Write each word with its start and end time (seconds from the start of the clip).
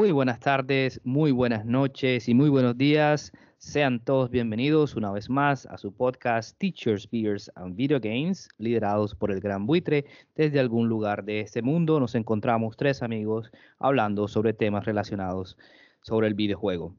Muy 0.00 0.12
buenas 0.12 0.40
tardes, 0.40 0.98
muy 1.04 1.30
buenas 1.30 1.66
noches 1.66 2.26
y 2.26 2.32
muy 2.32 2.48
buenos 2.48 2.78
días. 2.78 3.32
Sean 3.58 4.02
todos 4.02 4.30
bienvenidos 4.30 4.96
una 4.96 5.12
vez 5.12 5.28
más 5.28 5.66
a 5.66 5.76
su 5.76 5.92
podcast 5.92 6.56
Teachers, 6.56 7.06
Beers 7.10 7.52
and 7.54 7.76
Video 7.76 8.00
Games, 8.00 8.48
liderados 8.56 9.14
por 9.14 9.30
el 9.30 9.40
Gran 9.40 9.66
Buitre. 9.66 10.06
Desde 10.34 10.58
algún 10.58 10.88
lugar 10.88 11.22
de 11.26 11.40
este 11.40 11.60
mundo 11.60 12.00
nos 12.00 12.14
encontramos 12.14 12.78
tres 12.78 13.02
amigos 13.02 13.52
hablando 13.78 14.26
sobre 14.26 14.54
temas 14.54 14.86
relacionados 14.86 15.58
sobre 16.00 16.28
el 16.28 16.34
videojuego. 16.34 16.94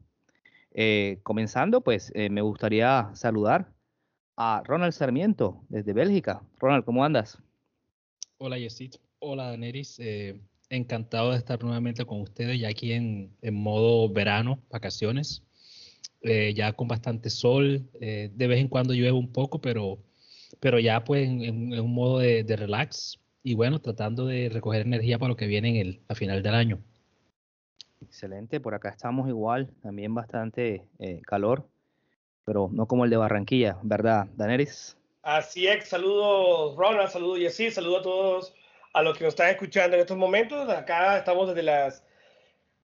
Eh, 0.72 1.18
comenzando, 1.24 1.82
pues 1.82 2.12
eh, 2.14 2.30
me 2.30 2.44
gustaría 2.44 3.10
saludar 3.16 3.74
a 4.38 4.62
Ronald 4.64 4.94
Sarmiento 4.94 5.64
desde 5.70 5.94
Bélgica. 5.94 6.44
Ronald, 6.60 6.86
¿cómo 6.86 7.04
andas? 7.04 7.40
Hola, 8.38 8.60
Yesit. 8.60 8.98
Hola, 9.18 9.50
Daneris. 9.50 10.00
Eh, 10.00 10.40
encantado 10.72 11.32
de 11.32 11.38
estar 11.38 11.62
nuevamente 11.62 12.06
con 12.06 12.22
ustedes 12.22 12.60
ya 12.60 12.70
aquí 12.70 12.94
en, 12.94 13.36
modo 13.52 14.10
verano, 14.10 14.60
vacaciones, 14.70 15.44
eh, 16.22 16.54
ya 16.56 16.74
con 16.74 16.88
bastante 16.88 17.30
sol, 17.30 17.90
eh, 18.00 18.32
de 18.34 18.48
vez 18.48 18.60
en 18.60 18.70
cuando 18.70 18.94
llueve 18.94 19.12
un 19.12 19.32
poco, 19.32 19.60
pero, 19.60 20.00
pero 20.60 20.80
ya 20.80 21.04
pues 21.04 21.28
en, 21.28 21.78
un 21.80 21.94
modo 21.94 22.20
de, 22.20 22.44
relax 22.44 23.20
y 23.44 23.54
bueno, 23.54 23.80
tratando 23.80 24.26
de 24.26 24.50
recoger 24.50 24.82
energía 24.82 25.20
para 25.20 25.30
lo 25.30 25.36
que 25.36 25.48
viene 25.48 25.70
en 25.70 25.76
el, 25.76 26.02
a 26.08 26.16
final 26.16 26.42
del 26.42 26.56
año. 26.56 26.80
Excelente, 28.02 28.60
por 28.60 28.74
acá 28.74 28.90
estamos 28.90 29.28
igual, 29.28 29.72
también 29.82 30.14
bastante 30.16 30.88
eh, 31.00 31.22
calor, 31.24 31.68
pero 32.46 32.70
no 32.72 32.88
como 32.88 33.04
el 33.04 33.12
de 33.12 33.18
Barranquilla, 33.18 33.78
¿verdad, 33.84 34.28
Daneris? 34.36 34.98
Así 35.22 35.68
es, 35.68 35.88
saludos 35.88 36.76
Ronald, 36.78 37.10
saludos 37.10 37.40
Jessy, 37.40 37.70
saludos 37.70 38.00
a 38.00 38.04
todos 38.04 38.54
a 38.94 39.02
los 39.02 39.18
que 39.18 39.24
nos 39.24 39.34
están 39.34 39.50
escuchando 39.50 39.96
en 39.96 40.02
estos 40.02 40.18
momentos. 40.18 40.70
Acá 40.70 41.18
estamos 41.18 41.50
desde 41.50 41.64
las 41.64 42.04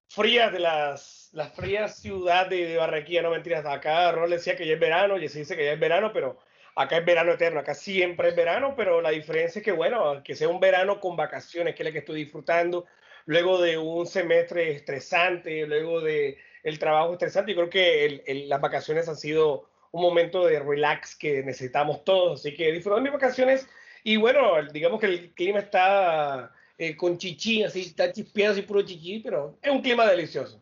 frías 0.08 0.52
de 0.52 0.60
las, 0.60 1.30
las 1.34 1.54
frías 1.54 2.00
ciudad 2.00 2.48
de, 2.48 2.78
Barranquilla, 2.78 3.22
no 3.22 3.32
mentiras. 3.32 3.66
Acá 3.66 4.12
Ron 4.12 4.30
decía 4.30 4.56
que 4.56 4.66
ya 4.66 4.74
es 4.74 4.80
verano, 4.80 5.18
y 5.18 5.28
se 5.28 5.40
dice 5.40 5.56
que 5.56 5.66
ya 5.66 5.74
es 5.74 5.80
verano, 5.80 6.12
pero 6.14 6.40
acá 6.76 6.98
es 6.98 7.06
verano 7.06 7.34
eterno, 7.34 7.60
acá 7.60 7.74
siempre 7.74 8.30
es 8.30 8.36
verano, 8.36 8.76
pero 8.76 9.02
la 9.02 9.10
diferencia 9.10 9.60
es 9.60 9.66
que, 9.66 9.72
bueno, 9.72 10.22
que 10.24 10.36
sea 10.36 10.48
un 10.48 10.60
verano 10.60 11.00
con 11.00 11.16
vacaciones, 11.16 11.76
que 11.76 11.84
es 11.84 11.86
la 11.86 11.92
que 11.92 12.00
estoy 12.00 12.24
disfrutando, 12.24 12.86
luego 13.26 13.62
de 13.62 13.78
un 13.78 14.06
semestre 14.06 14.72
estresante, 14.72 15.66
luego 15.66 16.02
de 16.02 16.38
el 16.64 16.80
trabajo 16.80 17.14
estresante, 17.14 17.54
yo 17.54 17.58
creo 17.58 17.70
que 17.70 18.46
las 18.48 18.62
vacaciones 18.62 19.08
han 19.08 19.16
sido 19.16 19.70
un 19.92 20.02
momento 20.02 20.46
de 20.46 20.60
relax 20.60 21.16
que 21.16 21.42
necesitamos 21.44 22.04
todos, 22.04 22.42
así 22.42 22.56
que 22.56 22.72
disfrutando 22.72 23.04
mis 23.04 23.14
vacaciones 23.14 23.68
y 24.08 24.16
bueno, 24.16 24.40
digamos 24.72 25.02
que 25.02 25.06
el 25.06 25.32
clima 25.32 25.60
está 25.60 26.54
eh, 26.78 26.96
con 26.96 27.18
chichi, 27.18 27.64
así, 27.64 27.82
está 27.82 28.10
chispeando 28.10 28.54
así 28.54 28.62
puro 28.62 28.82
chichi, 28.82 29.20
pero 29.20 29.58
es 29.62 29.70
un 29.70 29.82
clima 29.82 30.10
delicioso. 30.10 30.62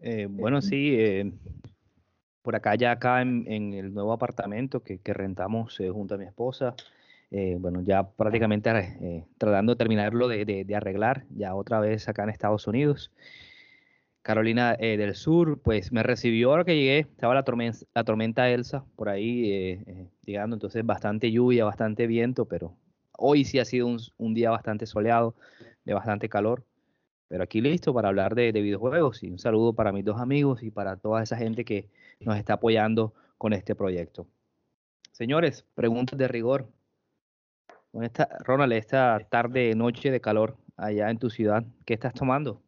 Eh, 0.00 0.26
bueno, 0.28 0.60
sí, 0.60 0.96
eh, 0.98 1.30
por 2.42 2.56
acá 2.56 2.74
ya 2.74 2.90
acá 2.90 3.22
en, 3.22 3.72
el 3.72 3.94
nuevo 3.94 4.12
apartamento 4.12 4.82
que, 4.82 4.98
rentamos 5.04 5.78
junto 5.92 6.16
a 6.16 6.18
mi 6.18 6.24
esposa, 6.24 6.74
bueno, 7.30 7.82
ya 7.82 8.02
prácticamente 8.02 9.24
tratando 9.38 9.74
de 9.74 9.78
terminarlo 9.78 10.26
de, 10.26 10.74
arreglar, 10.74 11.22
ya 11.30 11.54
otra 11.54 11.78
vez 11.78 12.08
acá 12.08 12.24
en 12.24 12.30
Estados 12.30 12.66
Unidos. 12.66 13.12
Carolina 14.22 14.74
del 14.74 15.14
Sur, 15.14 15.60
pues 15.62 15.92
me 15.92 16.02
recibió 16.02 16.50
ahora 16.50 16.64
que 16.64 16.76
llegué, 16.76 16.98
estaba 16.98 17.34
la 17.34 17.44
tormenta, 17.44 17.78
la 17.94 18.04
tormenta 18.04 18.50
Elsa 18.50 18.84
por 18.96 19.08
ahí 19.08 19.84
llegando, 20.24 20.56
entonces 20.56 20.84
bastante 20.84 21.30
lluvia, 21.32 21.64
bastante 21.64 22.06
viento, 22.06 22.44
pero 22.44 22.76
hoy 23.18 23.44
sí 23.44 23.58
ha 23.58 23.64
sido 23.64 23.88
un, 24.16 24.34
día 24.34 24.50
bastante 24.50 24.86
soleado, 24.86 25.34
de 25.84 25.92
bastante 25.92 26.28
calor, 26.28 26.64
pero 27.26 27.42
aquí 27.42 27.60
listo 27.60 27.92
para 27.92 28.08
hablar 28.08 28.34
de, 28.34 28.52
videojuegos 28.52 29.22
y 29.22 29.30
un 29.30 29.38
saludo 29.38 29.74
para 29.74 29.92
mis 29.92 30.04
dos 30.04 30.20
amigos 30.20 30.62
y 30.62 30.70
para 30.70 30.96
toda 30.96 31.22
esa 31.22 31.36
gente 31.36 31.64
que 31.64 31.88
nos 32.20 32.36
está 32.36 32.54
apoyando 32.54 33.12
con 33.36 33.52
este 33.52 33.74
proyecto. 33.74 34.26
Señores, 35.12 35.64
preguntas 35.74 36.18
de 36.18 36.28
rigor. 36.28 36.68
esta, 38.00 38.28
Ronald, 38.44 38.72
esta 38.72 39.18
tarde, 39.28 39.74
noche 39.74 40.10
de 40.10 40.20
calor 40.20 40.56
allá 40.76 41.10
en 41.10 41.18
tu 41.18 41.28
ciudad, 41.28 41.64
¿qué 41.84 41.94
estás 41.94 42.14
tomando? 42.14 42.62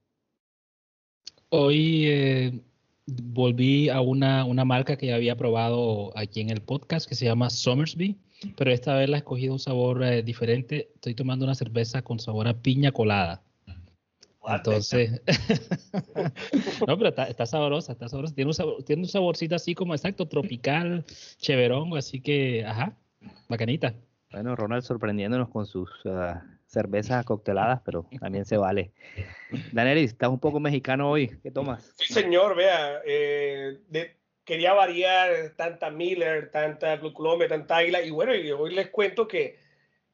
Hoy 1.53 2.06
eh, 2.06 2.61
volví 3.06 3.88
a 3.88 4.00
una, 4.00 4.44
una, 4.44 4.65
marca 4.65 4.97
que 4.97 5.09
ya 5.09 5.16
había 5.16 5.37
probado 5.37 6.16
aquí 6.16 6.41
en 6.41 6.49
el 6.49 6.62
podcast 6.62 7.09
que 7.09 7.16
se 7.16 7.25
llama 7.25 7.50
Somersby, 7.50 8.16
pero 8.56 8.71
esta 8.71 8.94
vez 8.94 9.11
la 9.11 9.16
he 9.16 9.19
escogido 9.19 9.55
un 9.55 9.59
sabor 9.59 10.00
eh, 10.05 10.22
diferente. 10.22 10.93
Estoy 10.94 11.16
tomando 11.16 11.44
una 11.44 11.56
cerveza 11.56 12.03
con 12.03 12.21
sabor 12.21 12.47
a 12.47 12.55
piña 12.55 12.93
colada. 12.93 13.43
Entonces, 14.47 15.21
no, 16.87 16.97
pero 16.97 17.09
está, 17.09 17.47
sabrosa, 17.47 17.93
está 17.93 18.09
sabrosa. 18.09 18.33
Tiene 18.33 18.50
un, 18.50 18.55
sabor, 18.55 18.84
tiene 18.84 19.03
un 19.03 19.09
saborcito 19.09 19.56
así 19.56 19.75
como 19.75 19.94
exacto, 19.94 20.28
tropical, 20.28 21.05
cheverongo, 21.39 21.97
así 21.97 22.21
que, 22.21 22.65
ajá, 22.65 22.97
bacanita. 23.49 23.94
Bueno, 24.31 24.55
Ronald 24.55 24.84
sorprendiéndonos 24.84 25.49
con 25.49 25.66
sus 25.66 25.91
ah, 26.06 26.44
cervezas 26.70 27.25
cocteladas, 27.25 27.81
pero 27.84 28.06
también 28.20 28.44
se 28.44 28.56
vale. 28.56 28.92
Danelis, 29.72 30.12
estás 30.12 30.31
un 30.31 30.38
poco 30.38 30.60
mexicano 30.60 31.10
hoy, 31.10 31.28
¿qué 31.42 31.50
tomas? 31.50 31.92
Sí, 31.97 32.12
señor, 32.12 32.54
vea, 32.54 33.03
eh, 33.04 33.81
quería 34.44 34.72
variar 34.72 35.53
tanta 35.56 35.91
Miller, 35.91 36.50
tanta 36.50 36.98
Club 37.00 37.12
Colombia, 37.12 37.48
tanta 37.48 37.78
Águila, 37.78 38.03
y 38.03 38.10
bueno, 38.10 38.34
y 38.34 38.53
hoy 38.53 38.72
les 38.72 38.88
cuento 38.88 39.26
que 39.26 39.59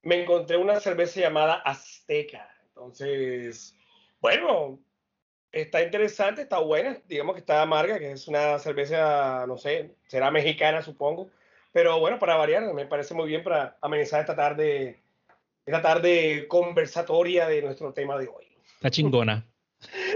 me 0.02 0.22
encontré 0.22 0.56
una 0.56 0.80
cerveza 0.80 1.20
llamada 1.20 1.54
Azteca. 1.56 2.48
Entonces, 2.68 3.76
bueno, 4.20 4.78
está 5.52 5.82
interesante, 5.82 6.42
está 6.42 6.58
buena, 6.58 6.98
digamos 7.06 7.34
que 7.34 7.40
está 7.40 7.60
amarga, 7.60 7.98
que 7.98 8.12
es 8.12 8.28
una 8.28 8.58
cerveza, 8.58 9.44
no 9.46 9.58
sé, 9.58 9.94
será 10.06 10.30
mexicana, 10.30 10.80
supongo. 10.80 11.28
Pero 11.72 12.00
bueno, 12.00 12.18
para 12.18 12.36
variar, 12.36 12.72
me 12.72 12.86
parece 12.86 13.12
muy 13.12 13.28
bien 13.28 13.44
para 13.44 13.76
amenizar 13.82 14.20
esta 14.20 14.34
tarde 14.34 15.02
esta 15.66 15.82
tarde 15.82 16.46
conversatoria 16.46 17.48
de 17.48 17.60
nuestro 17.60 17.92
tema 17.92 18.16
de 18.16 18.28
hoy. 18.28 18.46
Está 18.76 18.90
chingona. 18.90 19.46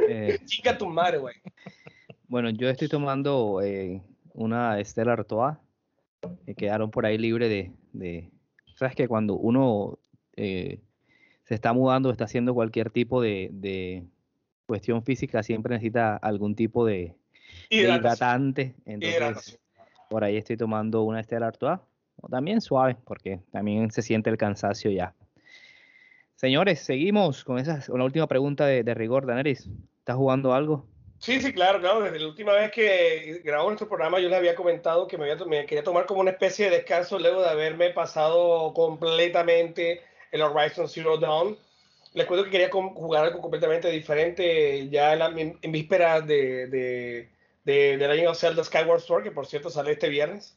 Eh, 0.08 0.38
Chica 0.46 0.76
tu 0.76 0.86
madre, 0.86 1.18
güey. 1.18 1.34
Bueno, 2.26 2.48
yo 2.48 2.68
estoy 2.68 2.88
tomando 2.88 3.60
eh, 3.62 4.02
una 4.32 4.80
Estela 4.80 5.12
Artois 5.12 5.58
que 6.46 6.54
quedaron 6.54 6.90
por 6.90 7.04
ahí 7.04 7.18
libre 7.18 7.48
de, 7.48 7.72
de 7.92 8.30
sabes 8.74 8.96
que 8.96 9.06
cuando 9.06 9.34
uno 9.34 9.98
eh, 10.36 10.80
se 11.44 11.54
está 11.54 11.72
mudando, 11.74 12.10
está 12.10 12.24
haciendo 12.24 12.54
cualquier 12.54 12.90
tipo 12.90 13.20
de, 13.20 13.50
de, 13.52 14.06
cuestión 14.66 15.04
física, 15.04 15.42
siempre 15.42 15.74
necesita 15.74 16.16
algún 16.16 16.54
tipo 16.54 16.86
de, 16.86 17.14
hidratante. 17.68 18.74
Entonces, 18.86 19.60
por 20.08 20.24
ahí 20.24 20.36
estoy 20.36 20.56
tomando 20.56 21.02
una 21.02 21.20
Estela 21.20 21.48
Artois, 21.48 21.80
también 22.30 22.60
suave, 22.60 22.96
porque 23.04 23.40
también 23.52 23.90
se 23.90 24.02
siente 24.02 24.30
el 24.30 24.38
cansancio 24.38 24.90
ya. 24.90 25.14
Señores, 26.40 26.80
seguimos 26.80 27.44
con, 27.44 27.58
esa, 27.58 27.84
con 27.86 27.98
la 27.98 28.06
última 28.06 28.26
pregunta 28.26 28.64
de, 28.64 28.82
de 28.82 28.94
rigor. 28.94 29.26
Daneris, 29.26 29.68
¿estás 29.98 30.16
jugando 30.16 30.54
algo? 30.54 30.86
Sí, 31.18 31.38
sí, 31.38 31.52
claro, 31.52 31.80
claro. 31.80 32.00
Desde 32.00 32.18
la 32.18 32.28
última 32.28 32.54
vez 32.54 32.70
que 32.70 33.42
grabó 33.44 33.66
nuestro 33.66 33.86
programa, 33.86 34.18
yo 34.18 34.30
les 34.30 34.38
había 34.38 34.54
comentado 34.54 35.06
que 35.06 35.18
me, 35.18 35.36
me, 35.44 35.66
quería 35.66 35.84
tomar 35.84 36.06
como 36.06 36.20
una 36.20 36.30
especie 36.30 36.70
de 36.70 36.76
descanso 36.78 37.18
luego 37.18 37.42
de 37.42 37.50
haberme 37.50 37.90
pasado 37.90 38.72
completamente 38.72 40.00
el 40.32 40.40
Horizon 40.40 40.88
Zero 40.88 41.18
Dawn. 41.18 41.58
Les 42.14 42.24
cuento 42.24 42.46
que 42.46 42.52
quería 42.52 42.70
jugar 42.70 43.26
algo 43.26 43.42
completamente 43.42 43.90
diferente 43.90 44.88
ya 44.88 45.12
en, 45.12 45.58
en, 45.60 45.72
vísperas 45.72 46.26
de, 46.26 46.68
de, 46.68 47.28
de, 47.64 47.98
de 47.98 48.08
Legend 48.08 48.28
of 48.28 48.38
Zelda 48.38 48.64
Skyward 48.64 49.02
Sword, 49.02 49.24
que 49.24 49.30
por 49.30 49.46
cierto 49.46 49.68
sale 49.68 49.92
este 49.92 50.08
viernes. 50.08 50.56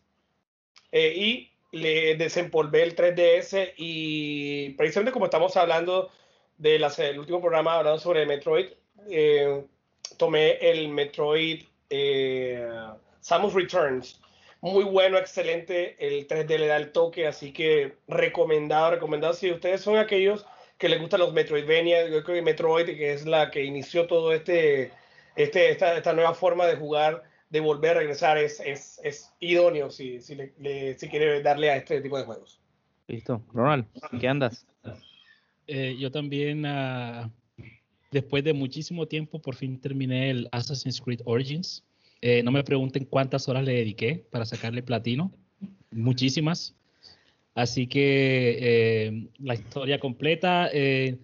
Eh, 0.93 1.13
y 1.13 1.52
le 1.73 2.15
desempolvé 2.15 2.83
el 2.83 2.95
3DS 2.95 3.73
y 3.77 4.69
precisamente 4.71 5.11
como 5.11 5.25
estamos 5.25 5.57
hablando 5.57 6.09
del 6.57 6.83
último 7.19 7.41
programa 7.41 7.75
hablando 7.75 7.99
sobre 7.99 8.25
Metroid, 8.25 8.67
eh, 9.09 9.65
tomé 10.17 10.53
el 10.61 10.87
Metroid 10.89 11.63
eh, 11.89 12.65
Samus 13.19 13.53
Returns. 13.53 14.21
Muy 14.61 14.85
bueno, 14.85 15.17
excelente. 15.17 15.97
El 15.99 16.27
3D 16.27 16.57
le 16.57 16.67
da 16.67 16.77
el 16.77 16.91
toque, 16.91 17.27
así 17.27 17.51
que 17.51 17.97
recomendado, 18.07 18.91
recomendado. 18.91 19.33
Si 19.33 19.51
ustedes 19.51 19.81
son 19.81 19.97
aquellos 19.97 20.45
que 20.77 20.87
les 20.87 21.01
gustan 21.01 21.19
los 21.19 21.33
Metroidvania, 21.33 22.07
yo 22.07 22.23
creo 22.23 22.35
que 22.35 22.41
Metroid, 22.41 22.85
que 22.85 23.13
es 23.13 23.25
la 23.25 23.51
que 23.51 23.63
inició 23.63 24.07
todo 24.07 24.31
este 24.31 24.91
este, 25.35 25.71
esta, 25.71 25.97
esta 25.97 26.13
nueva 26.13 26.33
forma 26.33 26.67
de 26.67 26.75
jugar, 26.75 27.23
de 27.53 27.59
volver 27.59 27.91
a 27.91 27.99
regresar, 27.99 28.39
es, 28.39 28.59
es, 28.59 28.99
es 29.03 29.31
idóneo 29.39 29.91
si, 29.91 30.19
si, 30.21 30.35
le, 30.35 30.97
si 30.97 31.07
quiere 31.07 31.39
darle 31.43 31.69
a 31.69 31.77
este 31.77 32.01
tipo 32.01 32.17
de 32.17 32.23
juegos. 32.25 32.59
Listo. 33.07 33.43
Ronald, 33.53 33.85
¿qué 34.19 34.27
andas? 34.27 34.65
Eh, 35.67 35.95
yo 35.99 36.09
también, 36.09 36.65
uh, 36.65 37.29
después 38.11 38.43
de 38.43 38.53
muchísimo 38.53 39.05
tiempo, 39.05 39.39
por 39.39 39.53
fin 39.53 39.79
terminé 39.79 40.31
el 40.31 40.49
Assassin's 40.51 40.99
Creed 40.99 41.21
Origins. 41.25 41.83
Eh, 42.21 42.41
no 42.41 42.51
me 42.51 42.63
pregunten 42.63 43.05
cuántas 43.05 43.47
horas 43.47 43.63
le 43.63 43.73
dediqué 43.73 44.25
para 44.31 44.45
sacarle 44.45 44.81
platino. 44.81 45.31
Muchísimas. 45.91 46.75
Así 47.53 47.85
que 47.85 48.57
eh, 48.61 49.27
la 49.37 49.53
historia 49.53 49.99
completa. 49.99 50.71
Eh, 50.73 51.19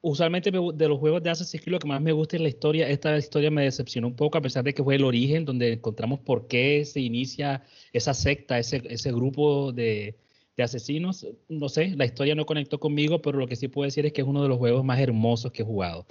usualmente 0.00 0.50
de 0.50 0.88
los 0.88 0.98
juegos 0.98 1.22
de 1.22 1.30
Assassin's 1.30 1.62
Creed 1.62 1.72
lo 1.72 1.78
que 1.78 1.88
más 1.88 2.00
me 2.00 2.12
gusta 2.12 2.36
es 2.36 2.42
la 2.42 2.48
historia. 2.48 2.88
Esta 2.88 3.16
historia 3.16 3.50
me 3.50 3.64
decepcionó 3.64 4.06
un 4.06 4.16
poco 4.16 4.38
a 4.38 4.40
pesar 4.40 4.64
de 4.64 4.74
que 4.74 4.82
fue 4.82 4.94
el 4.94 5.04
origen 5.04 5.44
donde 5.44 5.72
encontramos 5.74 6.20
por 6.20 6.46
qué 6.46 6.84
se 6.84 7.00
inicia 7.00 7.64
esa 7.92 8.14
secta, 8.14 8.58
ese, 8.58 8.82
ese 8.88 9.12
grupo 9.12 9.72
de, 9.72 10.16
de 10.56 10.62
asesinos. 10.62 11.26
No 11.48 11.68
sé, 11.68 11.94
la 11.96 12.04
historia 12.04 12.34
no 12.34 12.46
conectó 12.46 12.78
conmigo, 12.78 13.22
pero 13.22 13.38
lo 13.38 13.46
que 13.46 13.56
sí 13.56 13.68
puedo 13.68 13.86
decir 13.86 14.06
es 14.06 14.12
que 14.12 14.20
es 14.20 14.26
uno 14.26 14.42
de 14.42 14.48
los 14.48 14.58
juegos 14.58 14.84
más 14.84 15.00
hermosos 15.00 15.52
que 15.52 15.62
he 15.62 15.66
jugado. 15.66 16.06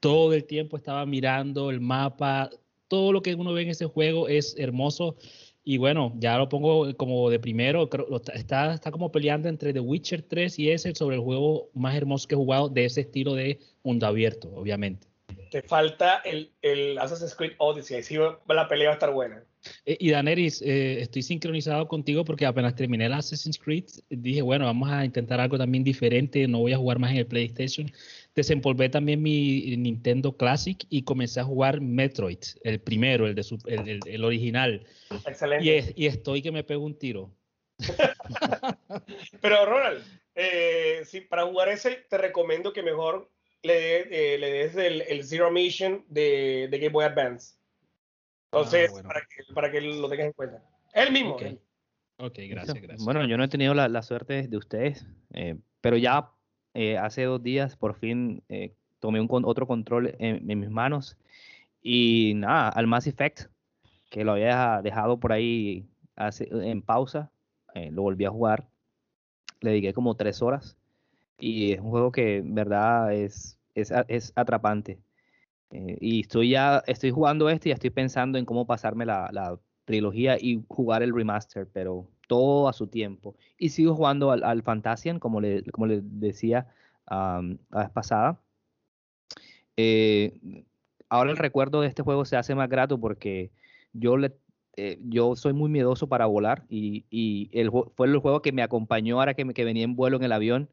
Todo 0.00 0.32
el 0.32 0.44
tiempo 0.44 0.76
estaba 0.76 1.04
mirando 1.06 1.70
el 1.70 1.80
mapa, 1.80 2.50
todo 2.88 3.12
lo 3.12 3.22
que 3.22 3.34
uno 3.34 3.52
ve 3.52 3.62
en 3.62 3.68
ese 3.68 3.86
juego 3.86 4.28
es 4.28 4.56
hermoso. 4.58 5.16
Y 5.62 5.76
bueno, 5.76 6.14
ya 6.16 6.38
lo 6.38 6.48
pongo 6.48 6.94
como 6.96 7.28
de 7.28 7.38
primero, 7.38 7.88
está, 8.32 8.72
está 8.72 8.90
como 8.90 9.12
peleando 9.12 9.48
entre 9.48 9.72
The 9.72 9.80
Witcher 9.80 10.22
3 10.22 10.58
y 10.58 10.70
ese 10.70 10.94
sobre 10.94 11.16
el 11.16 11.22
juego 11.22 11.70
más 11.74 11.94
hermoso 11.94 12.26
que 12.26 12.34
he 12.34 12.38
jugado 12.38 12.68
de 12.68 12.86
ese 12.86 13.02
estilo 13.02 13.34
de 13.34 13.58
mundo 13.82 14.06
abierto, 14.06 14.50
obviamente. 14.54 15.06
Te 15.50 15.62
falta 15.62 16.22
el, 16.24 16.52
el 16.62 16.98
Assassin's 16.98 17.34
Creed 17.34 17.52
Odyssey, 17.58 17.96
ahí 17.96 18.02
sí 18.02 18.16
la 18.48 18.68
pelea 18.68 18.88
va 18.88 18.92
a 18.92 18.94
estar 18.94 19.12
buena. 19.12 19.44
Eh, 19.84 19.96
y 20.00 20.10
Daneris, 20.10 20.62
eh, 20.62 21.00
estoy 21.00 21.22
sincronizado 21.22 21.86
contigo 21.88 22.24
porque 22.24 22.46
apenas 22.46 22.74
terminé 22.74 23.06
el 23.06 23.12
Assassin's 23.12 23.58
Creed, 23.58 23.84
dije, 24.08 24.42
bueno, 24.42 24.64
vamos 24.64 24.90
a 24.90 25.04
intentar 25.04 25.40
algo 25.40 25.58
también 25.58 25.84
diferente, 25.84 26.46
no 26.48 26.60
voy 26.60 26.72
a 26.72 26.78
jugar 26.78 26.98
más 26.98 27.10
en 27.10 27.18
el 27.18 27.26
PlayStation. 27.26 27.90
Desempolvé 28.34 28.88
también 28.88 29.22
mi 29.22 29.76
Nintendo 29.76 30.36
Classic 30.36 30.86
y 30.88 31.02
comencé 31.02 31.40
a 31.40 31.44
jugar 31.44 31.80
Metroid, 31.80 32.38
el 32.62 32.80
primero, 32.80 33.26
el, 33.26 33.34
de 33.34 33.44
el, 33.66 34.00
el, 34.06 34.24
original. 34.24 34.86
Excelente. 35.26 35.94
Y, 35.96 36.06
estoy 36.06 36.40
que 36.42 36.52
me 36.52 36.64
pego 36.64 36.84
un 36.84 36.96
tiro. 36.96 37.30
Pero 39.40 39.66
Ronald, 39.66 40.04
eh, 40.34 41.02
para 41.28 41.44
jugar 41.46 41.70
ese 41.70 42.04
te 42.08 42.18
recomiendo 42.18 42.72
que 42.72 42.82
mejor 42.82 43.30
le, 43.62 44.38
le 44.38 44.50
des 44.50 44.76
el, 44.76 45.24
Zero 45.24 45.50
Mission 45.50 46.04
de, 46.08 46.68
de 46.70 46.78
Game 46.78 46.92
Boy 46.92 47.04
Advance 47.04 47.60
entonces, 48.52 48.92
ah, 48.96 49.02
para, 49.06 49.20
que, 49.20 49.54
para, 49.54 49.70
que, 49.70 49.80
lo 49.80 50.08
tengas 50.08 50.26
en 50.26 50.32
cuenta. 50.32 50.62
El 50.92 51.12
mismo. 51.12 51.36
Ok, 52.16 52.38
gracias, 52.48 52.80
gracias. 52.80 53.04
Bueno, 53.04 53.24
yo 53.26 53.36
no 53.36 53.44
he 53.44 53.48
tenido 53.48 53.74
la, 53.74 53.88
la 53.88 54.02
suerte 54.02 54.48
de 54.48 54.56
ustedes, 54.56 55.06
eh, 55.32 55.56
pero 55.80 55.96
ya 55.96 56.32
eh, 56.74 56.98
hace 56.98 57.24
dos 57.24 57.42
días 57.42 57.76
por 57.76 57.94
fin 57.94 58.42
eh, 58.48 58.72
tomé 58.98 59.20
un 59.20 59.28
otro 59.44 59.66
control 59.66 60.14
en, 60.18 60.46
mis 60.46 60.70
manos 60.70 61.16
y 61.82 62.34
nada, 62.36 62.68
al 62.68 62.86
Mass 62.86 63.06
Effect, 63.06 63.46
que 64.10 64.24
lo 64.24 64.32
había 64.32 64.80
dejado 64.82 65.18
por 65.18 65.32
ahí 65.32 65.86
hace, 66.16 66.48
en 66.50 66.82
pausa, 66.82 67.30
lo 67.74 68.02
volví 68.02 68.24
a 68.24 68.30
jugar, 68.30 68.68
le 69.60 69.70
dediqué 69.70 69.94
como 69.94 70.16
tres 70.16 70.42
horas 70.42 70.76
y 71.38 71.72
es 71.72 71.80
un 71.80 71.90
juego 71.90 72.12
que 72.12 72.38
en 72.38 72.54
verdad 72.54 73.14
es, 73.14 73.58
es, 73.74 73.92
es 74.08 74.32
atrapante. 74.36 74.98
Eh, 75.70 75.96
y 76.00 76.20
estoy 76.20 76.50
ya, 76.50 76.82
estoy 76.86 77.10
jugando 77.10 77.48
este 77.48 77.68
y 77.68 77.72
estoy 77.72 77.90
pensando 77.90 78.38
en 78.38 78.44
cómo 78.44 78.66
pasarme 78.66 79.06
la, 79.06 79.58
trilogía 79.84 80.36
y 80.38 80.62
jugar 80.68 81.02
el 81.02 81.12
remaster, 81.12 81.66
pero 81.72 82.06
todo 82.30 82.68
a 82.68 82.72
su 82.72 82.86
tiempo. 82.86 83.34
Y 83.58 83.70
sigo 83.70 83.96
jugando 83.96 84.30
al, 84.30 84.44
al 84.44 84.62
Fantasian, 84.62 85.18
como 85.18 85.40
le, 85.40 85.64
como 85.72 85.86
le 85.86 86.00
decía 86.00 86.68
la 87.08 87.42
vez 87.72 87.90
pasada. 87.90 88.40
Eh, 89.76 90.64
ahora 91.08 91.32
el 91.32 91.36
recuerdo 91.36 91.80
de 91.80 91.88
este 91.88 92.04
juego 92.04 92.24
se 92.24 92.36
hace 92.36 92.54
más 92.54 92.68
grato 92.68 93.00
porque 93.00 93.50
yo 93.92 94.16
le, 94.16 94.36
eh, 94.76 94.98
yo 95.02 95.34
soy 95.34 95.54
muy 95.54 95.68
miedoso 95.68 96.08
para 96.08 96.26
volar 96.26 96.64
y, 96.68 97.04
y 97.10 97.50
el, 97.52 97.72
fue 97.96 98.06
el 98.06 98.18
juego 98.18 98.42
que 98.42 98.52
me 98.52 98.62
acompañó 98.62 99.18
ahora 99.18 99.34
que, 99.34 99.44
me, 99.44 99.52
que 99.52 99.64
venía 99.64 99.82
en 99.82 99.96
vuelo 99.96 100.16
en 100.16 100.22
el 100.22 100.32
avión, 100.32 100.70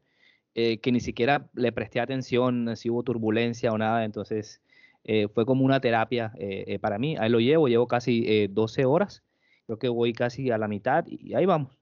que 0.54 0.90
ni 0.90 0.98
siquiera 0.98 1.48
le 1.54 1.70
presté 1.70 2.00
atención 2.00 2.76
si 2.76 2.90
hubo 2.90 3.04
turbulencia 3.04 3.72
o 3.72 3.78
nada, 3.78 4.04
entonces 4.04 4.60
eh, 5.04 5.26
fue 5.28 5.46
como 5.46 5.64
una 5.64 5.80
terapia 5.80 6.32
eh, 6.36 6.64
eh, 6.66 6.78
para 6.78 6.98
mí. 6.98 7.16
Ahí 7.18 7.30
lo 7.30 7.40
llevo, 7.40 7.68
llevo 7.68 7.88
casi 7.88 8.46
12 8.48 8.84
horas, 8.84 9.22
creo 9.68 9.78
que 9.78 9.88
voy 9.90 10.14
casi 10.14 10.50
a 10.50 10.56
la 10.56 10.66
mitad 10.66 11.04
y 11.06 11.34
ahí 11.34 11.44
vamos, 11.44 11.76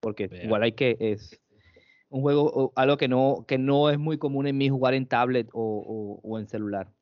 porque 0.00 0.28
igual 0.42 0.64
hay 0.64 0.72
que, 0.72 0.96
es 0.98 1.40
un 2.08 2.20
juego, 2.20 2.72
algo 2.74 2.96
que 2.96 3.06
no, 3.06 3.44
que 3.46 3.58
no 3.58 3.90
es 3.90 3.98
muy 3.98 4.18
común 4.18 4.48
en 4.48 4.58
mí 4.58 4.68
jugar 4.68 4.94
en 4.94 5.06
tablet 5.06 5.48
o, 5.52 6.20
o 6.20 6.38
en 6.40 6.48
celular. 6.48 6.92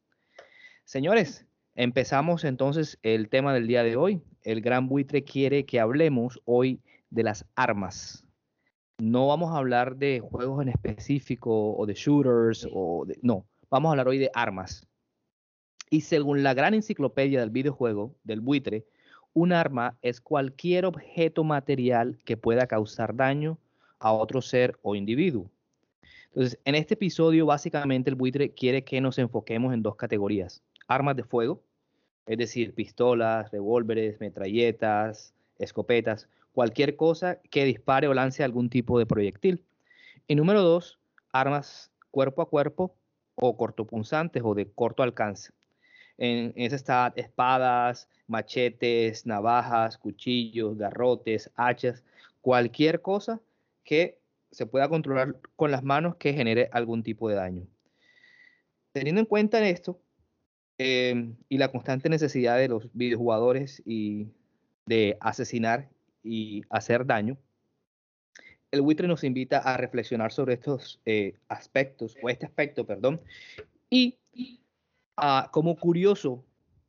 Señores, 0.84 1.46
empezamos 1.75 2.44
entonces 2.44 2.99
el 3.02 3.31
tema 3.31 3.55
del 3.55 3.67
día 3.67 3.82
de 3.82 3.96
hoy. 3.96 4.20
El 4.43 4.61
gran 4.61 4.88
buitre 4.88 5.25
quiere 5.25 5.64
que 5.64 5.81
hablemos 5.81 6.38
hoy 6.44 6.82
de 7.08 7.23
las 7.23 7.46
armas. 7.55 8.26
No 8.99 9.28
vamos 9.28 9.55
a 9.55 9.56
hablar 9.56 9.96
de 9.96 10.20
juegos 10.20 10.61
en 10.61 10.69
específico 10.69 11.75
o 11.75 11.87
de 11.87 11.94
shooters 11.94 12.69
o 12.70 13.06
de, 13.06 13.19
no, 13.23 13.46
vamos 13.70 13.88
a 13.88 13.93
hablar 13.93 14.08
hoy 14.08 14.19
de 14.19 14.31
armas. 14.34 14.87
Y 15.88 16.02
según 16.02 16.43
la 16.43 16.52
gran 16.52 16.75
enciclopedia 16.75 17.40
del 17.40 17.50
videojuego, 17.50 18.14
del 18.23 18.43
buitre, 18.43 18.84
un 19.32 19.53
arma 19.53 19.97
es 20.03 20.21
cualquier 20.21 20.85
objeto 20.85 21.44
material 21.44 22.19
que 22.25 22.37
pueda 22.37 22.67
causar 22.67 23.15
daño 23.15 23.59
a 23.99 24.12
otro 24.12 24.43
ser 24.43 24.79
o 24.82 24.94
individuo. 24.94 25.50
Entonces, 26.29 26.59
en 26.65 26.75
este 26.75 26.94
episodio, 26.94 27.47
básicamente 27.47 28.11
el 28.11 28.17
buitre 28.17 28.50
quiere 28.50 28.85
que 28.85 29.00
nos 29.00 29.19
enfoquemos 29.19 29.75
en 29.75 29.83
dos 29.83 29.97
categorías. 29.97 30.62
Armas 30.87 31.16
de 31.16 31.25
fuego, 31.25 31.62
es 32.26 32.38
decir, 32.38 32.75
pistolas, 32.75 33.50
revólveres, 33.50 34.21
metralletas, 34.21 35.35
escopetas, 35.59 36.28
cualquier 36.52 36.97
cosa 36.97 37.40
que 37.50 37.64
dispare 37.64 38.09
o 38.09 38.14
lance 38.14 38.45
algún 38.45 38.71
tipo 38.71 38.99
de 38.99 39.07
proyectil. 39.07 39.64
Y 40.28 40.35
número 40.37 40.62
dos, 40.62 40.99
armas 41.33 41.90
cuerpo 42.11 42.43
a 42.43 42.49
cuerpo 42.49 42.95
o 43.35 43.57
cortopunzantes 43.57 44.43
o 44.45 44.54
de 44.54 44.71
corto 44.71 45.02
alcance. 45.02 45.52
En, 46.21 46.53
esa 46.55 46.77
está 46.77 47.12
espadas, 47.17 48.07
machetes, 48.29 49.25
navajas, 49.25 49.97
cuchillos, 49.97 50.77
garrotes, 50.77 51.50
hachas, 51.57 52.05
cualquier 52.43 53.00
cosa 53.00 53.41
que 53.83 54.19
se 54.50 54.67
pueda 54.67 54.89
controlar 54.91 55.37
con 55.57 55.71
las 55.71 55.83
manos 55.83 56.17
que 56.17 56.35
genere 56.35 56.69
algún 56.73 57.03
tipo 57.03 57.31
de 57.31 57.37
daño. 57.37 57.67
Teniendo 58.93 59.21
en 59.23 59.27
cuenta 59.27 59.67
esto 59.67 59.99
em, 60.77 61.37
y 61.49 61.57
la 61.57 61.73
constante 61.73 62.11
necesidad 62.11 62.59
de 62.59 62.69
los 62.69 62.91
videojugadores 62.93 63.83
y 63.87 64.29
de 64.85 65.17
asesinar 65.21 65.89
y 66.23 66.65
hacer 66.69 67.07
daño, 67.07 67.39
el 68.71 68.83
buitre 68.83 69.09
nos 69.09 69.25
invita 69.25 69.59
a 69.59 69.79
reflexionar 69.79 70.33
sobre 70.33 70.55
estos 70.55 71.00
eh, 71.07 71.35
aspectos, 71.49 72.15
o 72.23 72.29
este 72.29 72.45
aspecto, 72.45 72.85
perdón, 72.85 73.23
y 73.89 74.20
Ah, 75.23 75.50
como 75.53 75.77
curioso, 75.77 76.43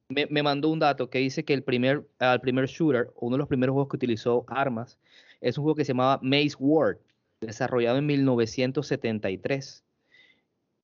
me, 0.08 0.44
mandó 0.44 0.70
un 0.70 0.80
dato 0.80 1.10
que 1.10 1.20
dice 1.20 1.44
que 1.44 1.54
el 1.54 1.64
primer, 1.64 2.08
el 2.20 2.40
primer 2.40 2.68
shooter, 2.68 3.12
uno 3.18 3.36
de 3.36 3.40
los 3.40 3.48
primeros 3.48 3.74
juegos 3.74 3.90
que 3.90 3.98
utilizó 3.98 4.46
armas, 4.48 4.98
es 5.42 5.58
un 5.58 5.64
juego 5.64 5.76
que 5.76 5.86
se 5.86 5.92
llamaba 5.92 6.20
Maze 6.22 6.56
Ward, 6.60 6.98
desarrollado 7.42 7.98
en 7.98 8.06
1973, 8.06 9.84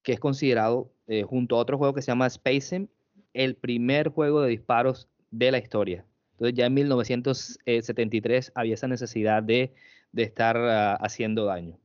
que 0.04 0.14
es 0.14 0.20
considerado, 0.20 0.92
eh, 1.08 1.24
junto 1.24 1.56
a 1.56 1.60
otro 1.60 1.78
juego 1.78 1.94
que 1.94 2.02
se 2.02 2.12
llama 2.12 2.28
Space 2.28 2.88
el 3.34 3.56
primer 3.56 4.10
juego 4.10 4.42
de 4.42 4.50
disparos 4.50 5.08
de 5.32 5.52
la 5.52 5.60
historia. 5.60 6.06
Entonces 6.34 6.58
ya 6.58 6.66
en 6.66 6.74
1973 6.74 8.52
había 8.56 8.74
esa 8.74 8.88
necesidad 8.88 9.42
de, 9.42 9.74
de 10.12 10.24
estar 10.24 10.58
ah, 10.58 10.96
haciendo 10.96 11.46
daño. 11.46 11.78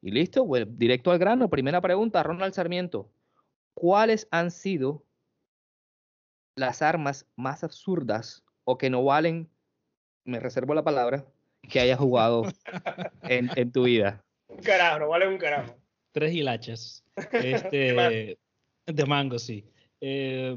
Y 0.00 0.10
listo, 0.10 0.46
pues, 0.46 0.66
directo 0.78 1.10
al 1.10 1.18
grano. 1.18 1.50
Primera 1.50 1.80
pregunta, 1.80 2.22
Ronald 2.22 2.54
Sarmiento. 2.54 3.10
¿Cuáles 3.78 4.26
han 4.32 4.50
sido 4.50 5.04
las 6.56 6.82
armas 6.82 7.26
más 7.36 7.62
absurdas 7.62 8.44
o 8.64 8.76
que 8.76 8.90
no 8.90 9.04
valen, 9.04 9.48
me 10.24 10.40
reservo 10.40 10.74
la 10.74 10.82
palabra, 10.82 11.24
que 11.62 11.78
hayas 11.78 12.00
jugado 12.00 12.42
en, 13.22 13.70
tu 13.70 13.84
vida? 13.84 14.24
Un 14.48 14.58
carajo, 14.58 14.98
no 14.98 15.08
vale 15.08 15.28
un 15.28 15.38
carajo. 15.38 15.76
Tres 16.10 16.34
hilachas. 16.34 17.04
Este, 17.32 18.36
de 18.86 19.06
mango, 19.06 19.38
sí. 19.38 19.64
Eh, 20.00 20.56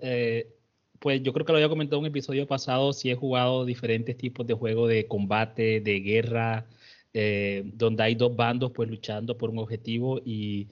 eh, 0.00 0.54
pues 0.98 1.22
yo 1.22 1.32
creo 1.32 1.46
que 1.46 1.52
lo 1.52 1.56
había 1.56 1.68
comentado 1.70 1.96
en 1.98 2.04
un 2.04 2.08
episodio 2.08 2.46
pasado, 2.46 2.92
sí 2.92 3.10
he 3.10 3.14
jugado 3.14 3.64
diferentes 3.64 4.18
tipos 4.18 4.46
de 4.46 4.52
juegos 4.52 4.90
de 4.90 5.06
combate, 5.06 5.80
de 5.80 6.00
guerra, 6.00 6.66
eh, 7.14 7.62
donde 7.64 8.02
hay 8.02 8.14
dos 8.14 8.36
bandos 8.36 8.70
pues 8.72 8.90
luchando 8.90 9.38
por 9.38 9.48
un 9.48 9.58
objetivo 9.60 10.20
y 10.24 10.68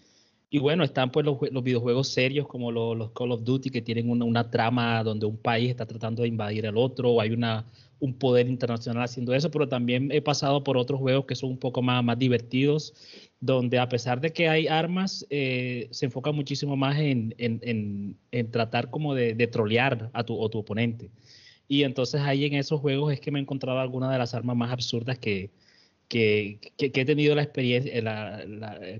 Y 0.54 0.58
bueno, 0.58 0.84
están 0.84 1.10
pues 1.10 1.24
los, 1.24 1.64
videojuegos 1.64 2.08
serios 2.08 2.46
como 2.46 2.70
los, 2.70 3.10
Call 3.12 3.32
of 3.32 3.42
Duty 3.42 3.70
que 3.70 3.80
tienen 3.80 4.10
una, 4.10 4.50
trama 4.50 5.02
donde 5.02 5.24
un 5.24 5.38
país 5.38 5.70
está 5.70 5.86
tratando 5.86 6.20
de 6.20 6.28
invadir 6.28 6.66
al 6.66 6.76
otro 6.76 7.10
o 7.10 7.22
hay 7.22 7.30
una, 7.30 7.64
un 8.00 8.18
poder 8.18 8.46
internacional 8.48 9.04
haciendo 9.04 9.32
eso, 9.34 9.50
pero 9.50 9.66
también 9.66 10.12
he 10.12 10.20
pasado 10.20 10.62
por 10.62 10.76
otros 10.76 11.00
juegos 11.00 11.24
que 11.24 11.36
son 11.36 11.52
un 11.52 11.58
poco 11.58 11.80
más, 11.80 12.04
más 12.04 12.18
divertidos, 12.18 12.92
donde 13.40 13.78
a 13.78 13.88
pesar 13.88 14.20
de 14.20 14.34
que 14.34 14.50
hay 14.50 14.66
armas, 14.66 15.26
eh, 15.30 15.88
se 15.90 16.04
enfoca 16.04 16.32
muchísimo 16.32 16.76
más 16.76 16.98
en, 16.98 17.34
en, 17.38 18.18
en, 18.30 18.50
tratar 18.50 18.90
como 18.90 19.14
de, 19.14 19.32
de 19.32 19.46
trolear 19.46 20.10
a 20.12 20.22
tu, 20.22 20.44
a 20.44 20.50
tu 20.50 20.58
oponente. 20.58 21.10
Y 21.66 21.84
entonces 21.84 22.20
ahí 22.20 22.44
en 22.44 22.52
esos 22.56 22.78
juegos 22.78 23.10
es 23.10 23.20
que 23.20 23.30
me 23.30 23.38
he 23.38 23.42
encontrado 23.42 23.78
algunas 23.80 24.12
de 24.12 24.18
las 24.18 24.34
armas 24.34 24.54
más 24.54 24.70
absurdas 24.70 25.18
que, 25.18 25.50
que, 26.12 26.58
he 26.76 27.04
tenido 27.06 27.34
la 27.34 27.42
experiencia, 27.42 28.02
la, 28.02 28.44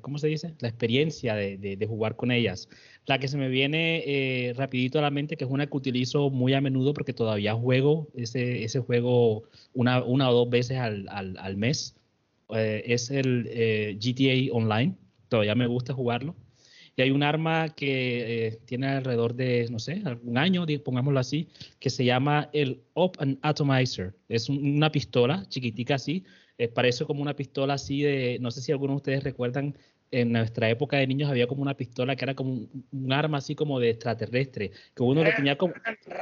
¿cómo 0.01 0.17
se 0.17 0.29
dice? 0.29 0.55
La 0.61 0.69
experiencia 0.69 1.35
de, 1.35 1.87
jugar 1.87 2.17
con 2.17 2.31
ellas. 2.31 2.71
La 3.05 3.19
que 3.19 3.29
se 3.29 3.37
me 3.37 3.51
viene 3.51 4.03
eh, 4.07 4.55
rapidito 4.55 4.99
a 4.99 5.03
la 5.03 5.11
mente, 5.11 5.37
que 5.37 5.45
es 5.45 5.51
una 5.51 5.67
que 5.67 5.77
utilizo 5.77 6.31
muy 6.31 6.55
a 6.55 6.63
menudo 6.63 6.95
porque 6.95 7.13
todavía 7.13 7.53
juego 7.55 8.09
ese, 8.15 8.65
ese 8.65 8.81
juego 8.81 9.43
una, 9.75 10.03
una 10.03 10.31
o 10.31 10.33
dos 10.33 10.49
veces 10.49 10.79
al, 10.79 11.07
al, 11.11 11.57
mes, 11.59 11.97
eh, 12.55 12.83
es 12.87 13.11
el 13.11 13.47
eh, 13.51 13.99
GTA 14.01 14.57
Online. 14.57 14.95
Todavía 15.29 15.55
me 15.55 15.67
gusta 15.67 15.93
jugarlo. 15.93 16.35
Y 16.97 17.03
hay 17.03 17.11
un 17.11 17.23
arma 17.23 17.69
que 17.75 18.59
tiene 18.65 18.87
alrededor 18.87 19.35
de, 19.35 19.67
no 19.71 19.79
sé, 19.79 20.03
un 20.23 20.39
año, 20.39 20.67
pongámoslo 20.83 21.21
así, 21.21 21.49
que 21.79 21.91
se 21.91 22.05
llama 22.05 22.49
el 22.53 22.83
Up 22.95 23.13
and 23.19 23.39
Atomizer. 23.43 24.15
Es 24.29 24.49
una 24.51 24.93
pistola 24.93 25.47
chiquitica 25.49 25.95
así, 25.95 26.25
eh, 26.63 26.69
parece 26.69 27.05
como 27.05 27.23
una 27.23 27.35
pistola 27.35 27.75
así 27.75 28.03
de, 28.03 28.39
no 28.41 28.51
sé 28.51 28.61
si 28.61 28.73
algunos 28.73 28.95
de 28.95 28.99
ustedes 28.99 29.25
recuerdan, 29.25 29.75
en 30.13 30.31
nuestra 30.31 30.69
época 30.69 30.99
de 30.99 31.07
niños 31.07 31.31
había 31.31 31.47
como 31.47 31.63
una 31.63 31.75
pistola 31.75 32.15
que 32.15 32.25
era 32.25 32.35
como 32.35 32.69
un, 32.93 33.13
arma 33.13 33.39
así 33.39 33.55
como 33.55 33.81
de 33.81 33.91
extraterrestre, 33.91 34.71
que 34.95 35.03
uno 35.03 35.25
lo 35.25 35.35
tenía 35.35 35.57
como... 35.57 35.73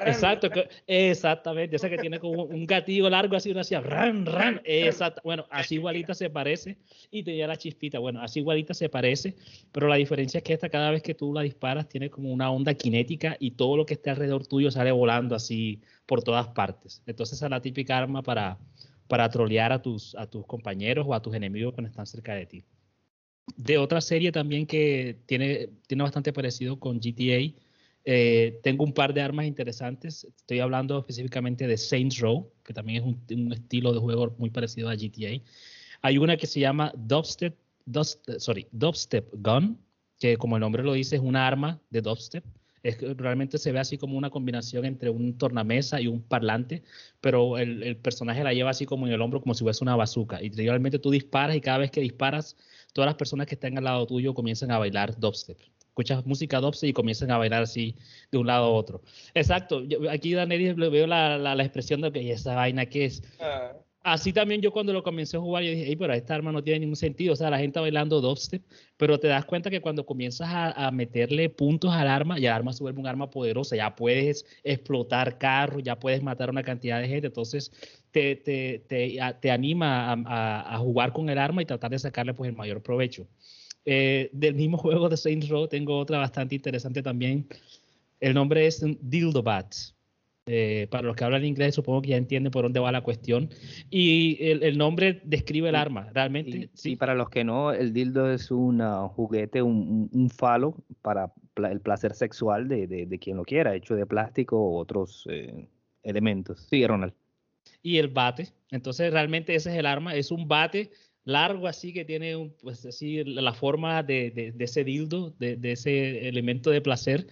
Exacto, 0.06 0.48
exactamente, 0.86 1.76
esa 1.76 1.90
que 1.90 1.98
tiene 1.98 2.20
como 2.20 2.44
un 2.44 2.66
gatillo 2.66 3.10
largo 3.10 3.36
así, 3.36 3.50
uno 3.50 3.60
hacía 3.60 3.80
ran, 3.80 4.24
ran, 4.24 4.60
exacto, 4.64 5.20
bueno, 5.24 5.44
así 5.50 5.74
igualita 5.74 6.14
se 6.14 6.30
parece 6.30 6.78
y 7.10 7.24
tenía 7.24 7.48
la 7.48 7.56
chispita, 7.56 7.98
bueno, 7.98 8.22
así 8.22 8.38
igualita 8.38 8.74
se 8.74 8.88
parece, 8.88 9.34
pero 9.72 9.88
la 9.88 9.96
diferencia 9.96 10.38
es 10.38 10.44
que 10.44 10.52
esta 10.52 10.68
cada 10.68 10.92
vez 10.92 11.02
que 11.02 11.14
tú 11.14 11.34
la 11.34 11.42
disparas 11.42 11.88
tiene 11.88 12.10
como 12.10 12.32
una 12.32 12.50
onda 12.50 12.74
cinética 12.80 13.36
y 13.40 13.50
todo 13.52 13.76
lo 13.76 13.86
que 13.86 13.94
esté 13.94 14.10
alrededor 14.10 14.46
tuyo 14.46 14.70
sale 14.70 14.92
volando 14.92 15.34
así 15.34 15.80
por 16.06 16.22
todas 16.22 16.46
partes. 16.48 17.02
Entonces 17.06 17.38
esa 17.38 17.46
es 17.46 17.50
la 17.50 17.60
típica 17.60 17.98
arma 17.98 18.22
para 18.22 18.58
para 19.10 19.28
trolear 19.28 19.72
a 19.72 19.82
tus, 19.82 20.14
a 20.14 20.24
tus 20.28 20.46
compañeros 20.46 21.04
o 21.08 21.14
a 21.14 21.20
tus 21.20 21.34
enemigos 21.34 21.74
cuando 21.74 21.90
están 21.90 22.06
cerca 22.06 22.32
de 22.32 22.46
ti. 22.46 22.64
De 23.56 23.76
otra 23.76 24.00
serie 24.00 24.30
también 24.30 24.66
que 24.66 25.18
tiene, 25.26 25.68
tiene 25.88 26.04
bastante 26.04 26.32
parecido 26.32 26.78
con 26.78 27.00
GTA, 27.00 27.52
eh, 28.04 28.60
tengo 28.62 28.84
un 28.84 28.94
par 28.94 29.12
de 29.12 29.20
armas 29.20 29.46
interesantes. 29.46 30.28
Estoy 30.36 30.60
hablando 30.60 30.96
específicamente 30.96 31.66
de 31.66 31.76
Saints 31.76 32.20
Row, 32.20 32.52
que 32.64 32.72
también 32.72 33.02
es 33.02 33.36
un, 33.36 33.52
estilo 33.52 33.92
de 33.92 33.98
juego 33.98 34.32
muy 34.38 34.50
parecido 34.50 34.88
a 34.88 34.94
GTA. 34.94 35.42
Hay 36.02 36.16
una 36.16 36.36
que 36.36 36.46
se 36.46 36.60
llama 36.60 36.92
Dubstep, 36.96 37.56
sorry, 38.38 38.68
Dubstep 38.70 39.28
Gun, 39.32 39.76
que 40.20 40.36
como 40.36 40.54
el 40.54 40.60
nombre 40.60 40.84
lo 40.84 40.92
dice 40.92 41.16
es 41.16 41.22
una 41.22 41.48
arma 41.48 41.80
de 41.90 42.00
dubstep 42.00 42.44
es 42.82 42.96
que 42.96 43.14
realmente 43.14 43.58
se 43.58 43.72
ve 43.72 43.78
así 43.78 43.98
como 43.98 44.16
una 44.16 44.30
combinación 44.30 44.84
entre 44.84 45.10
un 45.10 45.36
tornamesa 45.36 46.00
y 46.00 46.06
un 46.06 46.22
parlante, 46.22 46.82
pero 47.20 47.58
el, 47.58 47.96
personaje 47.98 48.42
la 48.44 48.52
lleva 48.54 48.70
así 48.70 48.86
como 48.86 49.06
en 49.06 49.12
el 49.12 49.20
hombro, 49.20 49.40
como 49.40 49.54
si 49.54 49.64
fuese 49.64 49.84
una 49.84 49.96
bazooka. 49.96 50.42
Y 50.42 50.50
realmente 50.50 50.98
tú 50.98 51.10
disparas 51.10 51.56
y 51.56 51.60
cada 51.60 51.78
vez 51.78 51.90
que 51.90 52.00
disparas, 52.00 52.56
todas 52.92 53.06
las 53.06 53.16
personas 53.16 53.46
que 53.46 53.54
están 53.54 53.76
al 53.78 53.84
lado 53.84 54.06
tuyo 54.06 54.34
comienzan 54.34 54.70
a 54.70 54.78
bailar 54.78 55.18
dubstep. 55.18 55.58
Escuchas 55.88 56.24
música 56.24 56.60
dubstep 56.60 56.90
y 56.90 56.92
comienzan 56.92 57.30
a 57.30 57.38
bailar 57.38 57.62
así 57.62 57.96
de 58.30 58.38
un 58.38 58.46
lado 58.46 58.66
a 58.66 58.70
otro. 58.70 59.02
Exacto. 59.34 59.82
aquí, 60.10 60.32
Daniel, 60.32 60.74
veo 60.74 61.06
la, 61.06 61.36
la, 61.36 61.62
expresión 61.62 62.00
de 62.00 62.12
que 62.12 62.32
esa 62.32 62.54
vaina 62.54 62.86
que 62.86 63.06
es. 63.06 63.22
Ah 63.40 63.72
así 64.02 64.32
también 64.32 64.60
yo 64.60 64.72
cuando 64.72 64.92
lo 64.92 65.02
comencé 65.02 65.36
a 65.36 65.40
jugar, 65.40 65.62
yo 65.62 65.70
dije, 65.70 65.96
pero 65.96 66.12
esta 66.12 66.34
arma 66.34 66.52
no 66.52 66.62
tiene 66.62 66.80
ningún 66.80 66.96
sentido. 66.96 67.32
O 67.32 67.36
sea, 67.36 67.50
la 67.50 67.58
gente 67.58 67.80
bailando 67.80 68.20
dubstep, 68.20 68.62
pero 68.96 69.18
te 69.18 69.28
das 69.28 69.44
cuenta 69.44 69.70
que 69.70 69.80
cuando 69.80 70.06
comienzas 70.06 70.48
a, 70.50 70.90
meterle 70.90 71.48
puntos 71.50 71.92
al 71.92 72.08
arma, 72.08 72.38
ya 72.38 72.50
el 72.50 72.56
arma 72.56 72.72
se 72.72 72.82
vuelve 72.82 73.00
un 73.00 73.06
arma 73.06 73.30
poderosa, 73.30 73.76
ya 73.76 73.94
puedes 73.94 74.44
explotar 74.64 75.38
carros, 75.38 75.82
ya 75.82 75.98
puedes 75.98 76.22
matar 76.22 76.48
a 76.48 76.52
una 76.52 76.62
cantidad 76.62 77.00
de 77.00 77.08
gente. 77.08 77.28
Entonces, 77.28 77.72
te, 78.10 78.36
te, 78.36 78.84
te, 78.88 79.18
te 79.40 79.50
anima 79.50 80.12
a, 80.12 80.74
a, 80.74 80.78
jugar 80.78 81.12
con 81.12 81.28
el 81.30 81.38
arma 81.38 81.62
y 81.62 81.66
tratar 81.66 81.90
de 81.90 81.98
sacarle 81.98 82.34
pues 82.34 82.50
el 82.50 82.56
mayor 82.56 82.82
provecho. 82.82 83.28
Eh, 83.84 84.30
del 84.32 84.54
mismo 84.54 84.76
juego 84.78 85.08
de 85.08 85.16
Saints 85.16 85.48
Row, 85.48 85.68
tengo 85.68 85.98
otra 85.98 86.18
bastante 86.18 86.54
interesante 86.54 87.02
también. 87.02 87.46
El 88.20 88.34
nombre 88.34 88.66
es 88.66 88.84
Dildo 89.00 89.42
Bats. 89.42 89.94
Eh, 90.52 90.88
para 90.90 91.06
los 91.06 91.14
que 91.14 91.22
hablan 91.22 91.44
inglés, 91.44 91.76
supongo 91.76 92.02
que 92.02 92.08
ya 92.08 92.16
entienden 92.16 92.50
por 92.50 92.64
dónde 92.64 92.80
va 92.80 92.90
la 92.90 93.02
cuestión. 93.02 93.50
Y 93.88 94.36
el, 94.42 94.76
nombre 94.76 95.20
describe 95.22 95.68
el 95.68 95.76
arma, 95.76 96.10
realmente. 96.12 96.70
Sí, 96.74 96.96
para 96.96 97.14
los 97.14 97.30
que 97.30 97.44
no, 97.44 97.70
el 97.70 97.92
dildo 97.92 98.28
es 98.28 98.50
un 98.50 98.80
juguete, 99.10 99.62
un, 99.62 100.28
falo 100.34 100.74
para 101.02 101.32
el 101.70 101.80
placer 101.80 102.14
sexual 102.14 102.66
de, 102.66 103.18
quien 103.20 103.36
lo 103.36 103.44
quiera, 103.44 103.76
hecho 103.76 103.94
de 103.94 104.06
plástico 104.06 104.56
u 104.60 104.76
otros 104.76 105.24
eh, 105.30 105.68
elementos. 106.02 106.66
Sí, 106.68 106.84
Ronald. 106.84 107.12
Y 107.80 107.98
el 107.98 108.08
bate. 108.08 108.48
Entonces, 108.72 109.12
realmente 109.12 109.54
ese 109.54 109.70
es 109.70 109.76
el 109.76 109.86
arma, 109.86 110.16
es 110.16 110.32
un 110.32 110.48
bate 110.48 110.90
largo 111.24 111.68
así 111.68 111.92
que 111.92 112.04
tiene 112.04 112.36
un, 112.36 112.54
pues 112.62 112.84
así 112.86 113.22
la 113.24 113.52
forma 113.52 114.02
de, 114.02 114.54
ese 114.58 114.84
dildo, 114.84 115.34
de, 115.38 115.58
ese 115.62 116.28
elemento 116.28 116.70
de 116.70 116.80
placer 116.80 117.26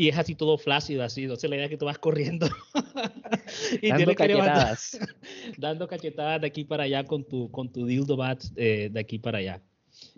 y 0.00 0.08
es 0.08 0.16
así 0.16 0.34
todo 0.34 0.56
flácido, 0.56 1.02
así. 1.02 1.24
Entonces 1.24 1.50
la 1.50 1.56
idea 1.56 1.66
es 1.66 1.70
que 1.70 1.76
tú 1.76 1.84
vas 1.84 1.98
corriendo 1.98 2.48
y 3.82 3.90
dando 3.90 4.14
cachetadas. 4.14 4.98
dando 5.58 5.86
cachetadas 5.86 6.40
de 6.40 6.46
aquí 6.46 6.64
para 6.64 6.84
allá 6.84 7.04
con 7.04 7.22
tu, 7.22 7.50
con 7.50 7.70
tu 7.70 7.84
dildo 7.84 8.16
bat 8.16 8.42
eh, 8.56 8.88
de 8.90 8.98
aquí 8.98 9.18
para 9.18 9.38
allá. 9.38 9.62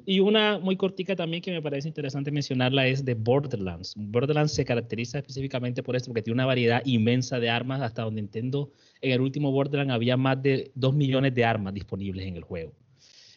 Y 0.07 0.21
una 0.21 0.61
muy 0.61 0.77
cortica 0.77 1.17
también 1.17 1.43
que 1.43 1.51
me 1.51 1.61
parece 1.61 1.89
interesante 1.89 2.31
mencionarla 2.31 2.87
es 2.87 3.05
de 3.05 3.15
Borderlands. 3.15 3.95
Borderlands 3.97 4.53
se 4.53 4.65
caracteriza 4.65 5.19
específicamente 5.19 5.83
por 5.83 5.97
esto, 5.97 6.11
porque 6.11 6.23
tiene 6.23 6.35
una 6.35 6.47
variedad 6.47 6.81
inmensa 6.85 7.41
de 7.41 7.51
armas, 7.51 7.81
hasta 7.81 8.03
donde 8.03 8.21
entiendo, 8.21 8.71
en 9.01 9.11
el 9.11 9.21
último 9.21 9.51
Borderlands 9.51 9.95
había 9.95 10.17
más 10.17 10.41
de 10.41 10.71
2 10.77 10.95
millones 10.95 11.35
de 11.35 11.45
armas 11.45 11.75
disponibles 11.75 12.25
en 12.25 12.37
el 12.37 12.45
juego. 12.45 12.73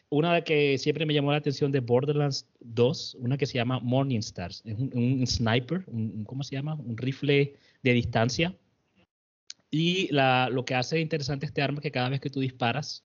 Una 0.09 0.41
que 0.41 0.77
siempre 0.77 1.05
me 1.05 1.13
llamó 1.13 1.31
la 1.31 1.37
atención 1.37 1.71
de 1.71 1.79
Borderlands 1.79 2.47
2, 2.59 3.17
una 3.19 3.37
que 3.37 3.45
se 3.45 3.55
llama 3.55 3.79
Morning 3.79 4.19
Stars. 4.19 4.61
Es 4.65 4.77
un, 4.77 5.25
sniper, 5.25 5.83
un, 5.87 6.23
¿cómo 6.25 6.43
se 6.43 6.55
llama? 6.55 6.75
Un 6.75 6.95
rifle 6.95 7.55
de 7.81 7.93
distancia. 7.93 8.55
Y 9.71 10.07
lo 10.11 10.63
que 10.63 10.75
hace 10.75 10.99
interesante 10.99 11.45
este 11.45 11.61
arma 11.61 11.79
es 11.79 11.83
que 11.83 11.91
cada 11.91 12.09
vez 12.09 12.19
que 12.21 12.29
tú 12.29 12.39
disparas, 12.39 13.03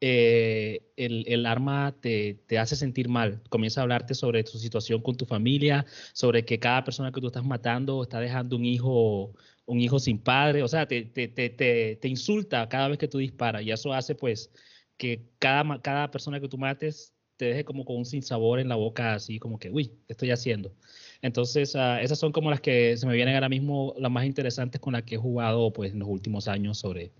eh, 0.00 0.82
el, 0.96 1.24
el, 1.26 1.46
arma 1.46 1.96
te, 2.00 2.34
te, 2.46 2.58
hace 2.58 2.76
sentir 2.76 3.08
mal. 3.08 3.42
Comienza 3.48 3.80
a 3.80 3.82
hablarte 3.82 4.14
sobre 4.14 4.44
tu 4.44 4.58
situación 4.58 5.02
con 5.02 5.16
tu 5.16 5.26
familia, 5.26 5.84
sobre 6.12 6.44
que 6.44 6.58
cada 6.58 6.84
persona 6.84 7.10
que 7.12 7.20
tú 7.20 7.26
estás 7.26 7.44
matando 7.44 8.02
está 8.02 8.20
dejando 8.20 8.56
un 8.56 8.64
hijo, 8.64 9.34
un 9.66 9.80
hijo 9.80 9.98
sin 9.98 10.18
padre. 10.18 10.62
O 10.62 10.68
sea, 10.68 10.86
te, 10.86 11.02
te, 11.02 11.28
te 11.28 12.08
insulta 12.08 12.68
cada 12.68 12.88
vez 12.88 12.98
que 12.98 13.08
tú 13.08 13.18
disparas. 13.18 13.62
Y 13.62 13.70
eso 13.72 13.92
hace, 13.92 14.14
pues, 14.14 14.50
que 14.96 15.22
cada, 15.38 15.80
cada 15.80 16.10
persona 16.10 16.40
que 16.40 16.48
tú 16.48 16.58
mates 16.58 17.12
te 17.36 17.46
deje 17.46 17.64
como 17.64 17.84
con 17.84 17.96
un 17.96 18.04
sinsabor 18.04 18.60
en 18.60 18.68
la 18.68 18.76
boca, 18.76 19.14
así 19.14 19.38
como 19.38 19.58
que, 19.58 19.70
uy, 19.70 19.88
¿qué 20.06 20.12
estoy 20.12 20.30
haciendo? 20.30 20.72
Entonces, 21.20 21.76
ah, 21.76 22.00
esas 22.00 22.18
son 22.18 22.32
como 22.32 22.50
las 22.50 22.60
que 22.60 22.96
se 22.96 23.06
me 23.06 23.14
vienen 23.14 23.34
ahora 23.34 23.48
mismo, 23.48 23.94
las 23.98 24.10
más 24.10 24.24
interesantes 24.24 24.80
con 24.80 24.94
las 24.94 25.02
que 25.02 25.16
he 25.16 25.18
jugado 25.18 25.72
pues, 25.72 25.92
en 25.92 25.98
los 25.98 26.08
últimos 26.08 26.48
años 26.48 26.78
sobre 26.78 27.12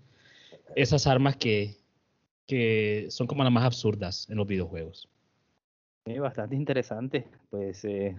esas 0.75 1.07
armas 1.07 1.37
que, 1.37 1.75
que 2.47 3.07
son 3.09 3.27
como 3.27 3.43
las 3.43 3.53
más 3.53 3.65
absurdas 3.65 4.27
en 4.29 4.37
los 4.37 4.47
videojuegos. 4.47 5.07
Sí, 6.05 6.17
bastante 6.19 6.55
interesante. 6.55 7.27
Pues 7.49 7.83
eh, 7.85 8.15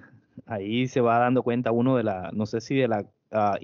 ahí 0.47 0.87
se 0.89 1.01
va 1.01 1.19
dando 1.19 1.43
cuenta 1.43 1.73
uno 1.73 1.97
de 1.97 2.05
la, 2.05 2.31
no 2.33 2.47
sé 2.47 2.61
si 2.61 2.77
de 2.77 2.89
la 2.89 3.01
uh, 3.33 3.57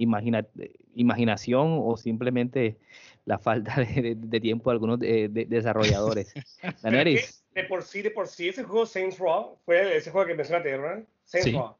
imaginación 0.95 1.79
o 1.83 1.95
simplemente 1.95 2.77
la 3.25 3.39
falta 3.39 3.75
de, 3.81 4.39
tiempo 4.39 4.69
de 4.69 4.73
algunos 4.73 4.99
desarrolladores. 4.99 6.33
de 6.83 7.63
por 7.63 7.83
sí, 7.83 8.01
de 8.01 8.11
por 8.11 8.27
sí, 8.27 8.49
ese 8.49 8.63
juego 8.63 8.85
Saints 8.85 9.17
Row 9.17 9.57
fue 9.65 9.97
ese 9.97 10.11
juego 10.11 10.27
que 10.27 10.35
mencionaste, 10.35 10.77
¿verdad? 10.77 11.03
Saints 11.23 11.53
Row. 11.53 11.75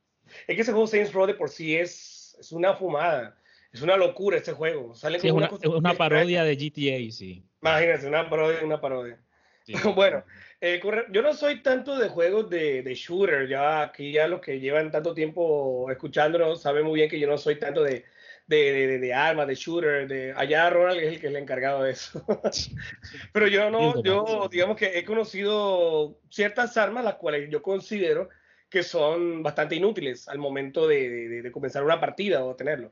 Es 0.47 0.55
que 0.55 0.61
ese 0.61 0.71
juego 0.71 0.87
Saints 0.87 1.13
Row 1.13 1.27
de 1.27 1.35
por 1.35 1.49
sí 1.49 1.75
es, 1.75 2.35
es 2.39 2.51
una 2.51 2.73
fumada. 2.73 3.37
Es 3.71 3.81
una 3.81 3.97
locura 3.97 4.37
ese 4.37 4.53
juego. 4.53 4.95
Sale 4.95 5.17
es, 5.17 5.23
una, 5.25 5.49
una, 5.65 5.93
parodia 5.93 6.43
de 6.43 6.55
GTA, 6.55 7.11
sí. 7.11 7.43
Imagínense, 7.61 8.07
una 8.07 8.29
parodia, 8.29 8.63
una 8.63 8.79
parodia. 8.79 9.19
bueno, 9.95 10.23
eh, 10.61 10.81
yo 11.11 11.21
no 11.21 11.33
soy 11.33 11.61
tanto 11.61 11.97
de 11.97 12.07
juegos 12.07 12.49
de, 12.49 12.83
de, 12.83 12.95
shooter, 12.95 13.47
ya 13.47 13.81
aquí 13.81 14.11
ya 14.13 14.27
los 14.27 14.39
que 14.39 14.59
llevan 14.59 14.91
tanto 14.91 15.13
tiempo 15.13 15.89
escuchándonos 15.91 16.61
saben 16.61 16.85
muy 16.85 16.95
bien 16.99 17.09
que 17.09 17.19
yo 17.19 17.27
no 17.27 17.37
soy 17.37 17.59
tanto 17.59 17.83
de, 17.83 18.05
de, 18.47 18.99
de, 18.99 19.13
armas, 19.13 19.47
de 19.47 19.55
shooter, 19.55 20.07
de 20.07 20.33
allá 20.35 20.69
Ronald 20.69 20.99
es 20.99 21.13
el 21.13 21.19
que 21.19 21.27
es 21.27 21.33
el 21.33 21.41
encargado 21.41 21.83
de 21.83 21.91
eso. 21.91 22.23
Pero 23.33 23.47
yo 23.47 23.71
no, 23.71 24.03
yo 24.03 24.47
digamos 24.51 24.77
que 24.77 24.97
he 24.99 25.03
conocido 25.03 26.19
ciertas 26.29 26.77
armas 26.77 27.03
las 27.03 27.15
cuales 27.15 27.49
yo 27.49 27.61
considero 27.61 28.29
que 28.69 28.83
son 28.83 29.41
bastante 29.41 29.75
inútiles 29.75 30.27
al 30.27 30.37
momento 30.37 30.87
de, 30.87 31.49
comenzar 31.53 31.83
una 31.83 31.99
partida 31.99 32.43
o 32.43 32.55
tenerlo. 32.55 32.91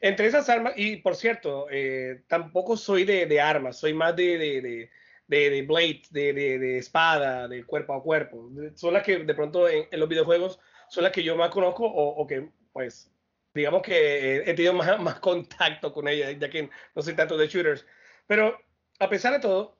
Entre 0.00 0.26
esas 0.26 0.48
armas, 0.48 0.72
y 0.76 0.96
por 0.96 1.14
cierto, 1.14 1.66
eh, 1.70 2.22
tampoco 2.26 2.76
soy 2.76 3.04
de, 3.04 3.40
armas, 3.40 3.78
soy 3.78 3.92
más 3.92 4.16
de, 4.16 4.88
de, 5.28 5.62
blade, 5.62 6.02
de, 6.10 6.78
espada, 6.78 7.48
de 7.48 7.64
cuerpo 7.64 7.92
a 7.92 8.02
cuerpo. 8.02 8.50
Son 8.74 8.94
las 8.94 9.02
que 9.02 9.18
de 9.18 9.34
pronto 9.34 9.68
en, 9.68 9.86
los 9.92 10.08
videojuegos 10.08 10.58
son 10.88 11.04
las 11.04 11.12
que 11.12 11.22
yo 11.22 11.36
más 11.36 11.50
conozco 11.50 11.84
o, 11.84 12.26
que, 12.26 12.48
pues, 12.72 13.12
digamos 13.54 13.82
que 13.82 14.36
he 14.38 14.54
tenido 14.54 14.72
más, 14.74 15.00
más 15.00 15.20
contacto 15.20 15.92
con 15.92 16.08
ellas, 16.08 16.36
ya 16.38 16.50
que 16.50 16.70
no 16.94 17.02
soy 17.02 17.14
tanto 17.14 17.36
de 17.36 17.48
shooters. 17.48 17.86
Pero 18.26 18.58
a 18.98 19.08
pesar 19.08 19.32
de 19.32 19.40
todo, 19.40 19.78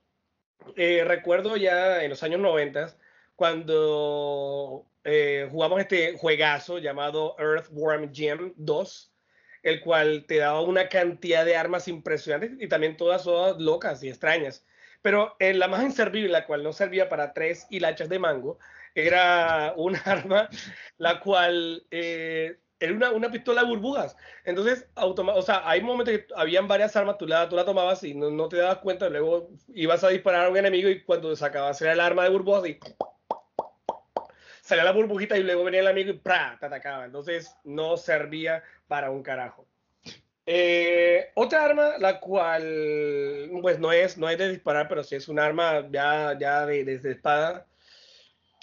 eh, 0.76 1.04
recuerdo 1.06 1.56
ya 1.56 2.02
en 2.02 2.10
los 2.10 2.22
años 2.22 2.40
90 2.40 2.96
cuando 3.36 4.86
eh, 5.04 5.48
jugamos 5.50 5.80
este 5.80 6.16
juegazo 6.18 6.78
llamado 6.78 7.36
Earthworm 7.38 8.12
Jim 8.12 8.52
2, 8.56 9.12
el 9.62 9.80
cual 9.80 10.24
te 10.26 10.38
daba 10.38 10.60
una 10.62 10.88
cantidad 10.88 11.44
de 11.44 11.56
armas 11.56 11.88
impresionantes 11.88 12.52
y 12.60 12.68
también 12.68 12.96
todas, 12.96 13.24
todas 13.24 13.58
locas 13.58 14.02
y 14.02 14.08
extrañas. 14.08 14.66
Pero 15.02 15.36
en 15.38 15.58
la 15.58 15.68
más 15.68 15.82
inservible, 15.82 16.30
la 16.30 16.46
cual 16.46 16.62
no 16.62 16.72
servía 16.72 17.08
para 17.08 17.32
tres 17.32 17.66
hilachas 17.70 18.08
de 18.08 18.18
mango, 18.18 18.58
era 18.94 19.72
un 19.76 19.96
arma 20.04 20.48
la 20.98 21.20
cual 21.20 21.86
eh, 21.90 22.58
era 22.80 22.92
una, 22.92 23.12
una, 23.12 23.30
pistola 23.30 23.62
de 23.62 23.68
burbujas. 23.68 24.16
Entonces, 24.44 24.88
o 24.96 25.42
sea, 25.42 25.68
hay 25.68 25.82
momentos 25.82 26.14
que 26.14 26.26
habían 26.34 26.66
varias 26.66 26.96
armas, 26.96 27.18
tú 27.18 27.26
la, 27.26 27.48
tú 27.48 27.54
la 27.54 27.64
tomabas 27.64 28.02
y 28.02 28.14
no, 28.14 28.30
no, 28.30 28.48
te 28.48 28.56
dabas 28.56 28.78
cuenta, 28.78 29.08
luego 29.08 29.50
ibas 29.68 30.02
a 30.02 30.08
disparar 30.08 30.46
a 30.46 30.48
un 30.48 30.56
enemigo 30.56 30.88
y 30.88 31.02
cuando 31.02 31.34
sacabas 31.36 31.80
era 31.82 31.92
el 31.92 32.00
arma 32.00 32.24
de 32.24 32.30
burbujas 32.30 32.66
y 32.68 32.78
salía 34.62 34.84
la 34.84 34.92
burbujita 34.92 35.36
y 35.36 35.42
luego 35.42 35.64
venía 35.64 35.80
el 35.80 35.88
amigo 35.88 36.10
y 36.10 36.14
¡pra! 36.14 36.56
te 36.58 36.66
atacaba. 36.66 37.04
Entonces, 37.04 37.54
no 37.64 37.96
servía 37.96 38.62
para 38.88 39.10
un 39.10 39.22
carajo. 39.22 39.66
Eh, 40.46 41.30
otra 41.34 41.64
arma, 41.64 41.98
la 41.98 42.18
cual, 42.18 43.50
pues 43.62 43.78
no 43.78 43.92
es, 43.92 44.18
no 44.18 44.28
es 44.28 44.38
de 44.38 44.48
disparar, 44.48 44.88
pero 44.88 45.04
sí 45.04 45.14
es 45.14 45.28
un 45.28 45.38
arma 45.38 45.86
ya, 45.90 46.36
ya 46.38 46.66
de, 46.66 46.84
de, 46.84 47.10
espada. 47.10 47.66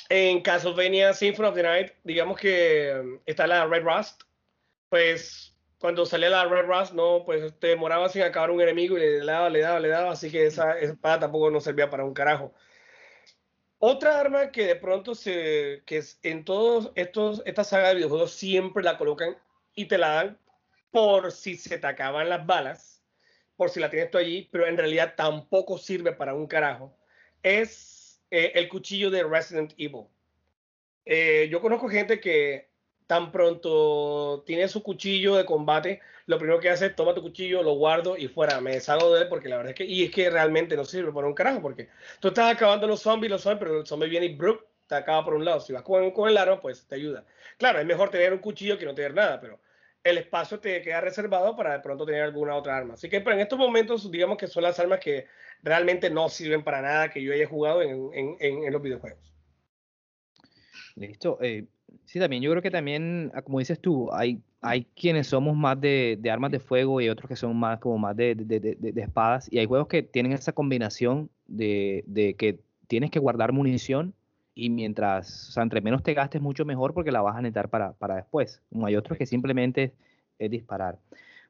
En 0.09 0.41
Castlevania 0.41 1.13
Symphony 1.13 1.47
of 1.47 1.55
the 1.55 1.63
Night, 1.63 1.91
digamos 2.03 2.39
que 2.39 3.19
está 3.25 3.45
la 3.45 3.65
Red 3.65 3.83
Rust. 3.83 4.23
Pues 4.89 5.53
cuando 5.79 6.05
salía 6.05 6.29
la 6.29 6.45
Red 6.45 6.65
Rust, 6.65 6.93
no, 6.93 7.23
pues 7.25 7.57
te 7.59 7.67
demoraba 7.67 8.09
sin 8.09 8.23
acabar 8.23 8.51
un 8.51 8.61
enemigo 8.61 8.97
y 8.97 9.01
le 9.01 9.25
daba, 9.25 9.49
le 9.49 9.59
daba, 9.59 9.79
le 9.79 9.89
daba, 9.89 10.11
así 10.11 10.31
que 10.31 10.45
esa, 10.45 10.77
espada 10.79 11.19
tampoco 11.21 11.51
no 11.51 11.59
servía 11.59 11.89
para 11.89 12.05
un 12.05 12.13
carajo. 12.13 12.53
Otra 13.79 14.19
arma 14.19 14.51
que 14.51 14.65
de 14.65 14.75
pronto 14.75 15.13
se, 15.13 15.83
que 15.85 16.03
en 16.23 16.45
todos 16.45 16.91
estos, 16.95 17.43
esta 17.45 17.63
saga 17.63 17.89
de 17.89 17.95
videojuegos 17.95 18.31
siempre 18.31 18.83
la 18.83 18.97
colocan 18.97 19.37
y 19.75 19.85
te 19.85 19.99
la 19.99 20.09
dan 20.09 20.39
por 20.89 21.31
si 21.31 21.55
se 21.57 21.77
te 21.77 21.85
acaban 21.85 22.29
las 22.29 22.45
balas, 22.45 23.03
por 23.55 23.69
si 23.69 23.79
la 23.79 23.89
tienes 23.89 24.09
tú 24.09 24.17
allí, 24.17 24.49
pero 24.51 24.65
en 24.65 24.77
realidad 24.77 25.13
tampoco 25.15 25.77
sirve 25.77 26.11
para 26.11 26.33
un 26.33 26.47
carajo, 26.47 26.97
es 27.43 27.96
eh, 28.31 28.51
el 28.55 28.67
cuchillo 28.69 29.09
de 29.09 29.23
Resident 29.23 29.73
Evil. 29.77 30.05
Eh, 31.05 31.47
yo 31.49 31.61
conozco 31.61 31.87
gente 31.87 32.19
que 32.19 32.69
tan 33.07 33.31
pronto 33.31 34.43
tiene 34.45 34.67
su 34.67 34.83
cuchillo 34.83 35.35
de 35.35 35.45
combate, 35.45 36.01
lo 36.25 36.37
primero 36.37 36.59
que 36.59 36.69
hace 36.69 36.87
es 36.87 36.95
toma 36.95 37.13
tu 37.13 37.21
cuchillo, 37.21 37.63
lo 37.63 37.73
guardo 37.73 38.17
y 38.17 38.27
fuera, 38.27 38.59
me 38.59 38.73
deshago 38.73 39.13
de 39.13 39.21
él 39.21 39.27
porque 39.29 39.47
la 39.47 39.55
verdad 39.55 39.71
es 39.71 39.77
que, 39.77 39.85
y 39.85 40.03
es 40.03 40.11
que 40.11 40.29
realmente 40.29 40.75
no 40.75 40.83
sirve 40.83 41.13
para 41.13 41.27
un 41.27 41.33
carajo, 41.33 41.61
porque 41.61 41.87
tú 42.19 42.27
estás 42.27 42.53
acabando 42.53 42.85
los 42.85 43.01
zombies, 43.01 43.31
los 43.31 43.41
zombies, 43.41 43.59
pero 43.59 43.79
el 43.79 43.87
zombie 43.87 44.09
viene 44.09 44.25
y 44.25 44.35
brup, 44.35 44.65
te 44.87 44.95
acaba 44.95 45.23
por 45.23 45.35
un 45.35 45.45
lado. 45.45 45.59
Si 45.59 45.73
vas 45.73 45.83
con, 45.83 46.11
con 46.11 46.29
el 46.29 46.37
arma, 46.37 46.59
pues 46.59 46.85
te 46.85 46.95
ayuda. 46.95 47.25
Claro, 47.57 47.79
es 47.79 47.85
mejor 47.85 48.09
tener 48.09 48.33
un 48.33 48.39
cuchillo 48.39 48.77
que 48.77 48.85
no 48.85 48.95
tener 48.95 49.13
nada, 49.13 49.39
pero 49.39 49.59
el 50.09 50.17
espacio 50.17 50.59
te 50.59 50.81
queda 50.81 51.01
reservado 51.01 51.55
para 51.55 51.73
de 51.73 51.79
pronto 51.79 52.05
tener 52.05 52.21
alguna 52.21 52.55
otra 52.55 52.77
arma. 52.77 52.93
Así 52.93 53.09
que 53.09 53.21
pero 53.21 53.35
en 53.35 53.41
estos 53.41 53.59
momentos, 53.59 54.09
digamos 54.11 54.37
que 54.37 54.47
son 54.47 54.63
las 54.63 54.79
armas 54.79 54.99
que 54.99 55.25
realmente 55.63 56.09
no 56.09 56.29
sirven 56.29 56.63
para 56.63 56.81
nada 56.81 57.09
que 57.09 57.21
yo 57.21 57.33
haya 57.33 57.47
jugado 57.47 57.81
en, 57.81 58.09
en, 58.13 58.63
en, 58.63 58.71
los 58.71 58.81
videojuegos. 58.81 59.33
Listo. 60.95 61.37
Eh, 61.41 61.65
sí, 62.05 62.19
también 62.19 62.41
yo 62.41 62.51
creo 62.51 62.61
que 62.61 62.71
también, 62.71 63.31
ah, 63.33 63.41
como 63.41 63.59
dices 63.59 63.79
tú, 63.79 64.09
hay, 64.13 64.41
hay 64.61 64.85
quienes 64.95 65.27
somos 65.27 65.55
más 65.55 65.79
de, 65.79 66.17
de 66.19 66.31
armas 66.31 66.51
de 66.51 66.59
fuego 66.59 67.01
y 67.01 67.09
otros 67.09 67.27
que 67.27 67.35
son 67.35 67.55
más 67.55 67.79
como 67.79 67.97
más 67.97 68.15
de, 68.15 68.35
de, 68.35 68.59
de, 68.59 69.01
espadas. 69.01 69.51
Y 69.51 69.59
hay 69.59 69.65
juegos 69.65 69.87
que 69.87 70.03
tienen 70.03 70.31
esa 70.31 70.53
combinación 70.53 71.29
de, 71.47 72.03
que 72.37 72.59
tienes 72.87 73.11
que 73.11 73.19
guardar 73.19 73.51
munición 73.51 74.13
y 74.57 74.71
mientras, 74.71 75.49
o 75.49 75.51
sea, 75.51 75.61
entre 75.61 75.81
menos 75.81 76.01
te 76.01 76.15
gastes, 76.15 76.41
mucho 76.41 76.65
mejor 76.65 76.91
porque 76.91 77.11
la 77.11 77.21
vas 77.21 77.35
a 77.35 77.41
necesitar 77.41 77.69
para, 77.69 77.93
para 77.93 78.15
después. 78.15 78.63
Como 78.71 78.87
hay 78.87 78.95
otros 78.95 79.15
que 79.15 79.27
simplemente 79.27 79.93
es, 80.39 80.49
disparar. 80.49 80.97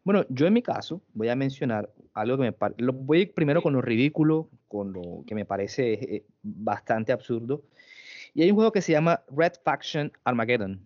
Bueno, 0.04 0.26
yo 0.28 0.46
en 0.46 0.52
mi 0.52 0.62
caso 0.62 1.02
voy 1.14 1.30
a 1.30 1.36
mencionar 1.36 1.90
algo 2.14 2.36
que 2.36 2.44
me 2.44 2.56
lo 2.84 2.92
voy 2.92 3.20
a 3.20 3.22
ir 3.22 3.34
primero 3.34 3.62
con 3.62 3.72
lo 3.72 3.82
ridículo, 3.82 4.50
con 4.68 4.92
lo 4.92 5.24
que 5.26 5.36
me 5.36 5.46
parece 5.46 5.94
eh, 5.94 6.26
bastante 6.44 7.14
absurdo. 7.14 7.64
Y 8.34 8.42
hay 8.42 8.50
un 8.50 8.56
juego 8.56 8.74
que 8.74 8.82
se 8.82 8.92
llama 8.92 9.24
Red 9.30 9.54
Faction 9.64 10.12
Armageddon. 10.26 10.86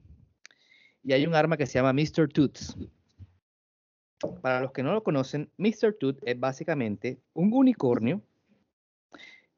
Y 1.03 1.13
hay 1.13 1.25
un 1.25 1.34
arma 1.34 1.57
que 1.57 1.65
se 1.65 1.79
llama 1.79 1.91
Mr. 1.91 2.31
Toots. 2.31 2.77
Para 4.43 4.62
los 4.62 4.71
que 4.73 4.84
no 4.84 4.93
lo 4.93 5.01
conocen, 5.01 5.49
Mr. 5.57 5.95
Tooth 5.99 6.19
es 6.21 6.39
básicamente 6.39 7.19
un 7.34 7.51
unicornio 7.51 8.21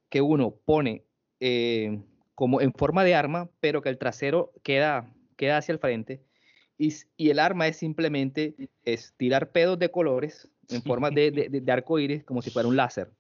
que 0.10 0.22
uno 0.22 0.52
pone 0.66 1.04
eh, 1.42 2.00
como 2.36 2.62
en 2.62 2.74
forma 2.74 3.04
de 3.04 3.16
arma, 3.16 3.50
pero 3.60 3.82
que 3.82 3.90
el 3.90 3.98
trasero 3.98 4.52
queda, 4.64 5.14
queda 5.38 5.58
hacia 5.58 5.74
el 5.74 5.80
frente. 5.80 6.22
Y, 6.78 6.94
y 7.18 7.30
el 7.30 7.40
arma 7.40 7.68
es 7.68 7.78
simplemente 7.78 8.56
es 8.84 9.14
tirar 9.18 9.52
pedos 9.52 9.78
de 9.80 9.92
colores 9.92 10.50
en 10.70 10.82
forma 10.82 11.12
de, 11.12 11.32
de, 11.32 11.62
de, 11.62 11.72
arco 11.72 12.00
iris, 12.00 12.24
como 12.24 12.42
si 12.42 12.50
fuera 12.50 12.68
un 12.68 12.76
láser. 12.76 13.12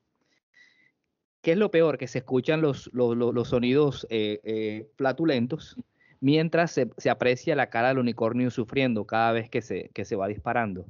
¿Qué 1.41 1.51
es 1.51 1.57
lo 1.57 1.71
peor? 1.71 1.97
Que 1.97 2.07
se 2.07 2.19
escuchan 2.19 2.61
los, 2.61 2.89
los, 2.93 3.15
los 3.15 3.47
sonidos 3.49 4.07
eh, 4.09 4.39
eh, 4.43 4.89
flatulentos 4.95 5.77
mientras 6.21 6.71
se, 6.71 6.89
se, 6.97 7.09
aprecia 7.09 7.53
la 7.53 7.69
cara 7.69 7.89
del 7.89 7.99
unicornio 7.99 8.49
sufriendo 8.49 9.05
cada 9.05 9.33
vez 9.33 9.49
que 9.49 9.61
se, 9.61 9.89
que 9.93 10.05
se 10.05 10.15
va 10.15 10.29
disparando. 10.29 10.85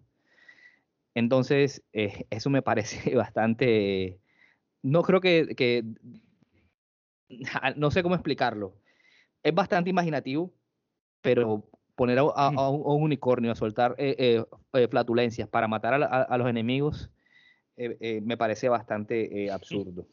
Entonces, 1.15 1.83
eh, 1.91 2.25
eso 2.29 2.49
me 2.51 2.61
parece 2.61 3.15
bastante... 3.15 4.19
No 4.83 5.01
creo 5.01 5.21
que, 5.21 5.55
que 5.55 5.83
no 7.75 7.91
sé 7.91 8.03
cómo 8.03 8.15
explicarlo. 8.15 8.75
Es 9.41 9.53
bastante 9.53 9.89
imaginativo, 9.89 10.53
pero 11.21 11.63
poner 11.95 12.19
a, 12.19 12.69
un, 12.69 13.03
unicornio 13.03 13.51
a 13.51 13.55
soltar 13.55 13.95
eh, 13.97 14.15
eh, 14.17 14.43
eh, 14.73 14.87
flatulencias 14.87 15.47
para 15.47 15.67
matar 15.67 15.93
a, 16.01 16.37
los 16.37 16.47
enemigos 16.47 17.09
me 17.75 18.37
parece 18.37 18.69
bastante 18.69 19.49
absurdo. 19.51 20.05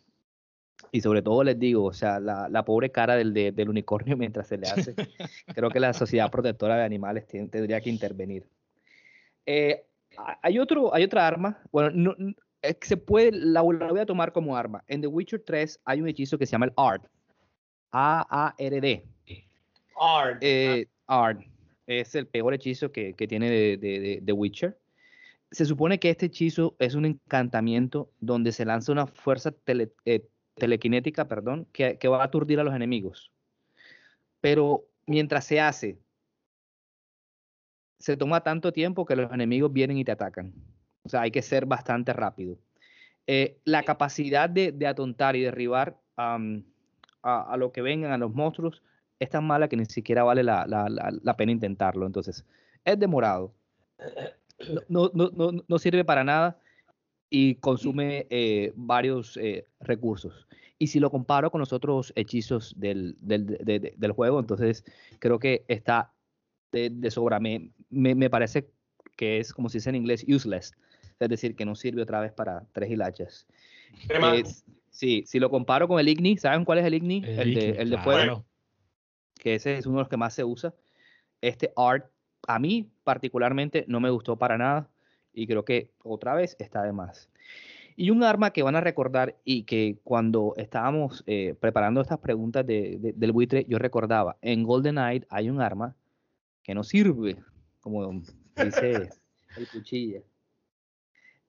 Y 0.93 1.03
sobre 1.03 1.21
todo 1.21 1.45
les 1.45 1.59
digo, 1.59 1.85
o 1.85 1.93
sea, 1.93 2.19
la, 2.19 2.65
pobre 2.65 2.91
cara 2.91 3.17
del, 3.17 3.35
del, 3.35 3.69
unicornio 3.69 4.17
mientras 4.17 4.49
se 4.49 4.57
le 4.57 4.69
hace. 4.69 4.95
Creo 5.55 5.71
que 5.71 5.81
la 5.81 5.93
Sociedad 5.93 6.31
Protectora 6.31 6.77
de 6.77 6.85
Animales 6.85 7.27
tendría 7.27 7.81
que 7.81 7.91
intervenir. 7.91 8.47
hay, 9.47 10.59
otro, 10.59 10.95
hay 10.95 11.05
otra 11.05 11.27
arma, 11.27 11.63
bueno, 11.71 11.91
no, 11.91 12.35
se 12.81 12.97
puede, 12.97 13.33
la, 13.33 13.63
voy 13.63 14.01
a 14.01 14.07
tomar 14.07 14.33
como 14.33 14.57
arma. 14.57 14.85
En 14.87 15.01
The 15.01 15.07
Witcher 15.07 15.43
3 15.45 15.81
hay 15.85 16.01
un 16.01 16.09
hechizo 16.09 16.39
que 16.39 16.47
se 16.47 16.53
llama 16.53 16.67
el 16.67 16.73
Art. 16.77 17.05
A-A-R-D. 17.93 19.05
Art. 19.99 20.39
Eh, 20.41 20.87
Art. 21.07 21.41
Es 21.87 22.15
el 22.15 22.27
peor 22.27 22.55
hechizo 22.55 22.93
que, 22.93 23.15
que 23.15 23.27
tiene 23.27 23.51
de, 23.51 23.77
de, 23.77 24.21
de, 24.23 24.33
Witcher. 24.33 24.79
Se 25.51 25.65
supone 25.65 25.99
que 25.99 26.11
este 26.11 26.27
hechizo 26.27 26.77
es 26.79 26.95
un 26.95 27.05
encantamiento 27.05 28.13
donde 28.21 28.53
se 28.53 28.65
lanza 28.65 28.93
una 28.93 29.07
fuerza 29.07 29.51
tele, 29.51 29.93
eh, 30.05 30.29
telequinética, 30.55 31.27
perdón, 31.27 31.67
que, 31.73 31.99
que 31.99 32.09
va 32.09 32.21
a 32.21 32.27
aturdir 32.27 32.61
a 32.61 32.65
los 32.65 32.75
enemigos. 32.75 33.33
Pero 34.41 34.87
mientras 35.07 35.45
se 35.45 35.61
hace, 35.61 35.99
se 37.99 38.17
toma 38.17 38.43
tanto 38.43 38.73
tiempo 38.73 39.05
que 39.05 39.17
los 39.17 39.33
enemigos 39.33 39.73
vienen 39.73 39.99
y 39.99 40.05
te 40.05 40.13
atacan. 40.13 40.55
O 41.03 41.09
sea, 41.09 41.23
hay 41.23 41.31
que 41.31 41.43
ser 41.43 41.67
bastante 41.67 42.13
rápido. 42.13 42.59
Eh, 43.27 43.61
la 43.65 43.83
capacidad 43.85 44.51
de, 44.51 44.75
atontar 44.87 45.37
y 45.37 45.43
derribar 45.43 45.97
a, 46.17 46.37
lo 47.57 47.73
que 47.73 47.83
vengan, 47.83 48.13
a 48.13 48.19
los 48.19 48.35
monstruos, 48.35 48.83
es 49.19 49.31
tan 49.31 49.47
mala 49.47 49.69
que 49.69 49.77
ni 49.77 49.85
siquiera 49.85 50.25
vale 50.25 50.43
la, 50.43 51.35
pena 51.37 51.53
intentarlo. 51.53 52.07
Entonces, 52.07 52.45
es 52.85 52.99
demorado. 52.99 53.55
No, 54.89 55.11
no, 55.15 55.79
sirve 55.79 56.05
para 56.05 56.25
nada 56.25 56.59
y 57.31 57.55
consume 57.57 58.27
eh, 58.31 58.73
varios 58.75 59.37
eh, 59.37 59.65
recursos. 59.79 60.49
Y 60.79 60.89
si 60.89 60.99
lo 60.99 61.11
comparo 61.11 61.51
con 61.51 61.61
los 61.61 61.73
otros 61.73 62.13
hechizos 62.17 62.75
del, 62.79 63.17
del, 63.21 64.13
juego, 64.13 64.41
entonces 64.41 64.85
creo 65.19 65.39
que 65.39 65.65
está 65.69 66.13
de, 66.73 67.11
sobra. 67.11 67.39
Me, 67.39 67.71
me, 67.91 68.15
me, 68.15 68.29
parece 68.29 68.71
que 69.17 69.39
es, 69.39 69.53
como 69.53 69.69
se 69.69 69.79
dice 69.79 69.91
en 69.91 69.97
inglés, 69.97 70.25
useless 70.27 70.75
es 71.21 71.29
decir, 71.29 71.55
que 71.55 71.65
no 71.65 71.75
sirve 71.75 72.03
otra 72.03 72.21
vez 72.21 72.33
para 72.33 72.65
tres 72.73 72.91
hilachas. 72.91 73.47
sí, 74.91 75.25
si 75.27 75.39
lo 75.39 75.51
comparo 75.51 75.87
con 75.87 76.01
el 76.01 76.09
Igni, 76.09 76.39
¿saben 76.39 76.65
cuál 76.65 76.79
es 76.79 76.87
el 76.87 76.95
Igni? 76.95 77.23
El, 77.27 77.55
de, 77.55 77.71
el 77.71 77.91
de 77.91 77.99
fuego. 77.99 78.45
que 79.39 79.55
ese 79.55 79.77
es 79.77 79.87
uno 79.87 79.99
de 79.99 80.03
los 80.03 80.09
que 80.09 80.17
más 80.17 80.35
se 80.35 80.45
usa. 80.45 80.75
Este 81.41 81.73
art, 81.77 82.07
a 82.47 82.59
mí 82.59 82.91
particularmente, 83.05 83.85
no 83.87 84.01
me 84.01 84.11
gustó 84.11 84.37
para 84.37 84.57
nada 84.57 84.89
y 85.33 85.47
creo 85.47 85.65
que 85.65 85.91
otra 86.03 86.35
vez 86.35 86.57
está 86.59 86.83
de 86.83 86.93
más. 86.93 87.31
Y 87.97 88.11
un 88.11 88.25
arma 88.25 88.51
que 88.51 88.63
van 88.63 88.77
a 88.77 88.81
recordar 88.81 89.37
y 89.45 89.65
que 89.65 89.99
cuando 90.05 90.55
estábamos 90.57 91.23
eh, 91.27 91.55
preparando 91.61 92.01
estas 92.01 92.19
preguntas 92.19 92.67
de, 92.67 93.13
del 93.15 93.33
buitre, 93.33 93.67
yo 93.69 93.79
recordaba, 93.79 94.39
en 94.41 94.63
Golden 94.63 94.95
GoldenEye 94.95 95.27
hay 95.29 95.51
un 95.51 95.61
arma 95.61 95.95
que 96.63 96.75
no 96.75 96.83
sirve, 96.83 97.37
como 97.81 98.23
dice 98.57 99.11
el 99.57 99.69
cuchilla. 99.71 100.23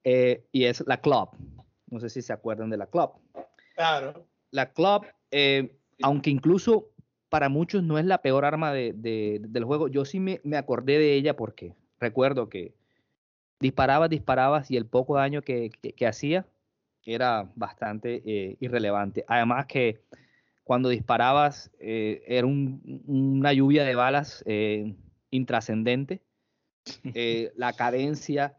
Eh, 0.03 0.45
y 0.51 0.65
es 0.65 0.83
la 0.87 1.01
club. 1.01 1.29
No 1.89 1.99
sé 1.99 2.09
si 2.09 2.21
se 2.21 2.33
acuerdan 2.33 2.69
de 2.69 2.77
la 2.77 2.87
club. 2.87 3.11
Claro. 3.75 4.25
La 4.51 4.71
club, 4.71 5.05
eh, 5.31 5.77
aunque 6.01 6.29
incluso 6.29 6.89
para 7.29 7.49
muchos 7.49 7.83
no 7.83 7.97
es 7.97 8.05
la 8.05 8.21
peor 8.21 8.45
arma 8.45 8.73
de, 8.73 8.93
del 8.93 9.63
juego, 9.63 9.87
yo 9.87 10.03
sí 10.03 10.19
me, 10.19 10.41
me, 10.43 10.57
acordé 10.57 10.97
de 10.97 11.13
ella 11.13 11.35
porque 11.35 11.75
recuerdo 11.99 12.49
que 12.49 12.73
disparabas, 13.59 14.09
disparabas 14.09 14.69
y 14.69 14.77
el 14.77 14.85
poco 14.85 15.15
daño 15.15 15.41
que, 15.41 15.69
que, 15.69 16.07
hacía 16.07 16.45
era 17.05 17.49
bastante 17.55 18.21
eh, 18.25 18.57
irrelevante. 18.59 19.23
Además 19.27 19.67
que 19.67 20.01
cuando 20.63 20.89
disparabas 20.89 21.71
era 21.79 22.47
una 22.47 23.53
lluvia 23.53 23.83
de 23.83 23.95
balas 23.95 24.43
intrascendente. 25.29 26.21
la 27.55 27.73
cadencia, 27.73 28.57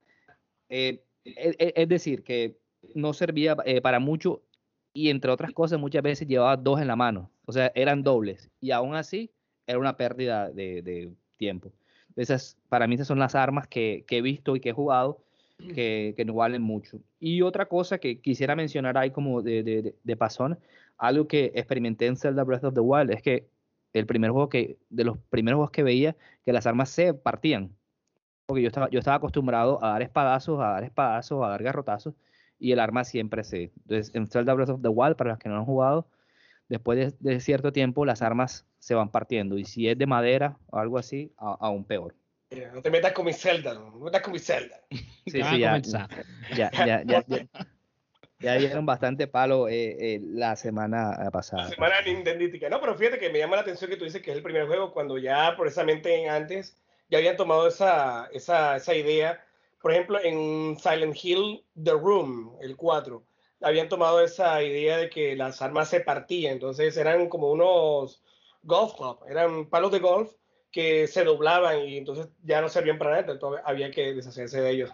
es, 1.25 1.89
decir, 1.89 2.23
que 2.23 2.59
no 2.95 3.13
servía 3.13 3.57
para 3.83 3.99
mucho 3.99 4.43
y 4.93 5.11
entre 5.11 5.31
otras 5.31 5.53
cosas 5.53 5.79
muchas 5.79 6.03
veces 6.03 6.29
llevaba 6.29 6.57
dos 6.57 6.81
en 6.81 6.89
la 6.89 6.97
mano, 6.97 7.31
o 7.47 7.53
sea, 7.53 7.73
eran 7.75 8.03
dobles 8.03 8.51
y 8.61 8.71
aún 8.73 8.95
así 8.95 9.31
era 9.67 9.79
una 9.79 9.97
pérdida 9.97 10.51
de, 10.51 11.13
tiempo. 11.37 11.73
Esas, 12.15 12.57
para 12.69 12.87
mí 12.87 12.95
esas 12.95 13.07
son 13.07 13.19
las 13.19 13.35
armas 13.35 13.67
que, 13.67 14.05
he 14.09 14.23
visto 14.23 14.55
y 14.55 14.61
que 14.61 14.71
he 14.71 14.73
jugado 14.73 15.25
que, 15.75 16.15
que, 16.17 16.25
no 16.25 16.35
valen 16.35 16.63
mucho. 16.63 17.01
Y 17.19 17.43
otra 17.43 17.67
cosa 17.67 17.99
que 17.99 18.21
quisiera 18.21 18.55
mencionar 18.55 18.99
ahí 18.99 19.11
como 19.11 19.43
de, 19.43 19.63
de, 19.63 19.95
de, 20.03 20.17
pasón, 20.17 20.59
algo 20.99 21.27
que 21.27 21.53
experimenté 21.55 22.07
en 22.07 22.17
Zelda 22.17 22.45
Breath 22.45 22.65
of 22.65 22.75
the 22.75 22.81
Wild 22.81 23.11
es 23.11 23.23
que 23.23 23.49
el 23.93 24.07
primer 24.07 24.31
juego 24.31 24.49
que, 24.49 24.79
de 24.91 25.05
los 25.05 25.19
primeros 25.31 25.59
juegos 25.59 25.71
que 25.71 25.83
veía, 25.83 26.17
que 26.45 26.53
las 26.53 26.67
armas 26.67 26.91
se 26.91 27.15
partían. 27.15 27.75
Porque 28.47 28.63
yo 28.63 28.69
estaba, 28.69 28.91
yo 28.91 28.99
estaba 28.99 29.17
acostumbrado 29.17 29.83
a 29.85 29.91
dar 29.91 30.03
espadazos, 30.03 30.61
a 30.61 30.69
dar 30.71 30.85
espadazos, 30.85 31.45
a 31.45 31.49
dar 31.49 31.63
garrotazos, 31.63 32.15
y 32.59 32.73
el 32.73 32.81
arma 32.81 33.05
siempre 33.05 33.45
se... 33.45 33.73
Entonces, 33.85 34.15
en 34.15 34.27
Zelda 34.27 34.55
Breath 34.55 34.71
of 34.71 34.83
the 34.83 34.89
Wild, 34.89 35.17
para 35.17 35.31
los 35.31 35.39
que 35.39 35.49
no 35.49 35.57
han 35.57 35.65
jugado, 35.65 36.07
después 36.73 37.15
de, 37.21 37.41
cierto 37.41 37.71
tiempo 37.71 38.07
las 38.07 38.23
armas 38.23 38.67
se 38.79 38.95
van 38.95 39.11
partiendo. 39.11 39.59
Y 39.59 39.65
si 39.65 39.89
es 39.89 39.99
de 39.99 40.07
madera 40.07 40.57
o 40.71 40.79
algo 40.79 40.99
así, 40.99 41.33
aún 41.37 41.85
peor. 41.85 42.15
no 42.73 42.81
te 42.81 42.91
metas 42.91 43.13
con 43.13 43.27
mi 43.27 43.33
Zelda, 43.35 43.75
no, 43.75 43.91
me 43.91 44.05
metas 44.05 44.23
con 44.23 44.33
mi 44.33 44.39
Zelda. 44.39 44.81
Sí, 44.91 44.99
sí, 45.27 45.59
ya, 45.59 45.79
ya, 46.57 46.71
ya, 46.73 47.03
ya, 47.05 47.25
ya, 48.39 48.55
dieron 48.55 48.87
bastante 48.87 49.27
palo 49.27 49.69
eh, 49.69 50.15
eh, 50.15 50.21
la 50.23 50.57
semana 50.57 51.31
pasada. 51.31 51.65
La 51.65 51.69
semana 51.69 51.95
nintendística. 52.07 52.71
No, 52.71 52.81
pero 52.81 52.97
fíjate 52.97 53.19
que 53.19 53.31
me 53.31 53.39
llama 53.39 53.57
la 53.57 53.63
atención 53.63 53.91
que 53.91 53.97
tú 53.99 54.05
dices 54.05 54.23
que 54.23 54.31
es 54.31 54.37
el 54.39 54.43
primer 54.43 54.67
juego 54.67 54.93
cuando 54.93 55.19
ya 55.19 55.55
precisamente 55.59 56.29
antes 56.29 56.79
ya 57.09 57.19
habían 57.19 57.37
tomado 57.37 57.67
esa, 57.67 58.29
esa, 58.33 58.77
esa 58.77 58.95
idea 58.95 59.45
por 59.83 59.91
ejemplo, 59.91 60.19
en 60.23 60.79
Silent 60.79 61.17
Hill, 61.23 61.65
The 61.83 61.91
Room, 61.91 62.57
el 62.63 62.77
4, 62.77 63.23
habían 63.63 63.89
tomado 63.89 64.23
esa 64.23 64.63
idea 64.63 64.97
de 64.97 65.11
que 65.11 65.35
las 65.35 65.61
armas 65.61 65.89
se 65.89 66.01
partían, 66.01 66.55
entonces 66.55 66.97
eran 66.97 67.29
como 67.29 67.51
unos 67.51 68.23
golf 68.63 68.95
club, 68.95 69.19
eran 69.29 69.69
palos 69.69 69.91
de 69.91 69.99
golf 69.99 70.33
que 70.71 71.09
se 71.09 71.25
doblaban 71.25 71.81
y 71.81 71.99
entonces 71.99 72.29
ya 72.45 72.61
no 72.61 72.69
servían 72.69 72.97
para 72.97 73.11
nada, 73.11 73.33
entonces 73.33 73.63
había 73.67 73.91
que 73.91 74.15
deshacerse 74.15 74.61
de 74.61 74.71
ellos. 74.71 74.91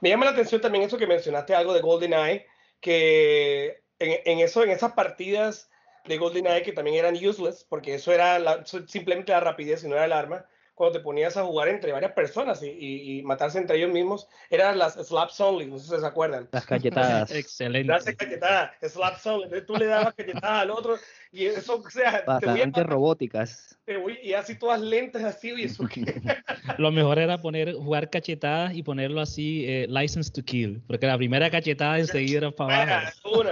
Me 0.00 0.08
llama 0.08 0.24
la 0.24 0.30
atención 0.32 0.60
también 0.60 0.84
eso 0.84 0.96
que 0.96 1.06
mencionaste 1.06 1.54
algo 1.54 1.74
de 1.74 1.82
GoldenEye, 1.82 2.46
que 2.80 3.82
en, 3.98 4.38
eso, 4.38 4.64
en 4.64 4.70
esas 4.70 4.92
partidas 4.92 5.70
de 6.06 6.16
GoldenEye 6.16 6.62
que 6.62 6.72
también 6.72 6.96
eran 6.96 7.14
useless, 7.14 7.64
porque 7.68 7.94
eso 7.94 8.10
era 8.10 8.64
simplemente 8.86 9.32
la 9.32 9.40
rapidez 9.40 9.84
y 9.84 9.88
no 9.88 9.96
era 9.96 10.06
el 10.06 10.12
arma, 10.12 10.46
cuando 10.80 10.98
te 10.98 11.04
ponías 11.04 11.36
a 11.36 11.44
jugar 11.44 11.68
entre 11.68 11.92
varias 11.92 12.12
personas 12.12 12.62
y, 12.62 13.20
matarse 13.22 13.58
entre 13.58 13.76
ellos 13.76 13.92
mismos, 13.92 14.26
eran 14.48 14.78
las 14.78 14.94
slaps 14.94 15.38
only, 15.38 15.66
no 15.66 15.78
sé 15.78 15.94
si 15.94 16.00
se 16.00 16.06
acuerdan. 16.06 16.48
Las 16.52 16.64
cachetadas. 16.64 17.30
Excelente. 17.36 17.92
Las 17.92 18.06
cachetadas, 18.06 18.70
slaps 18.80 19.26
only. 19.26 19.44
Entonces 19.44 19.66
tú 19.66 19.76
le 19.76 19.84
dabas 19.84 20.14
cachetadas 20.14 20.62
al 20.62 20.70
otro 20.70 20.96
y 21.32 21.44
eso, 21.44 21.82
o 21.86 21.90
sea, 21.90 22.24
bastante 22.26 22.82
robóticas. 22.82 23.78
y 24.22 24.32
así 24.32 24.58
todas 24.58 24.80
lentas 24.80 25.22
así 25.22 25.52
y 25.54 25.64
eso. 25.64 25.84
Lo 26.78 26.90
mejor 26.90 27.18
era 27.18 27.42
poner 27.42 27.74
jugar 27.74 28.08
cachetadas 28.08 28.72
y 28.72 28.82
ponerlo 28.82 29.20
así 29.20 29.66
eh, 29.68 29.86
license 29.86 30.32
to 30.32 30.42
kill, 30.42 30.80
porque 30.86 31.06
la 31.06 31.18
primera 31.18 31.50
cachetada 31.50 31.98
enseguida 31.98 32.38
era 32.38 32.50
para 32.52 32.84
abajo. 32.84 33.42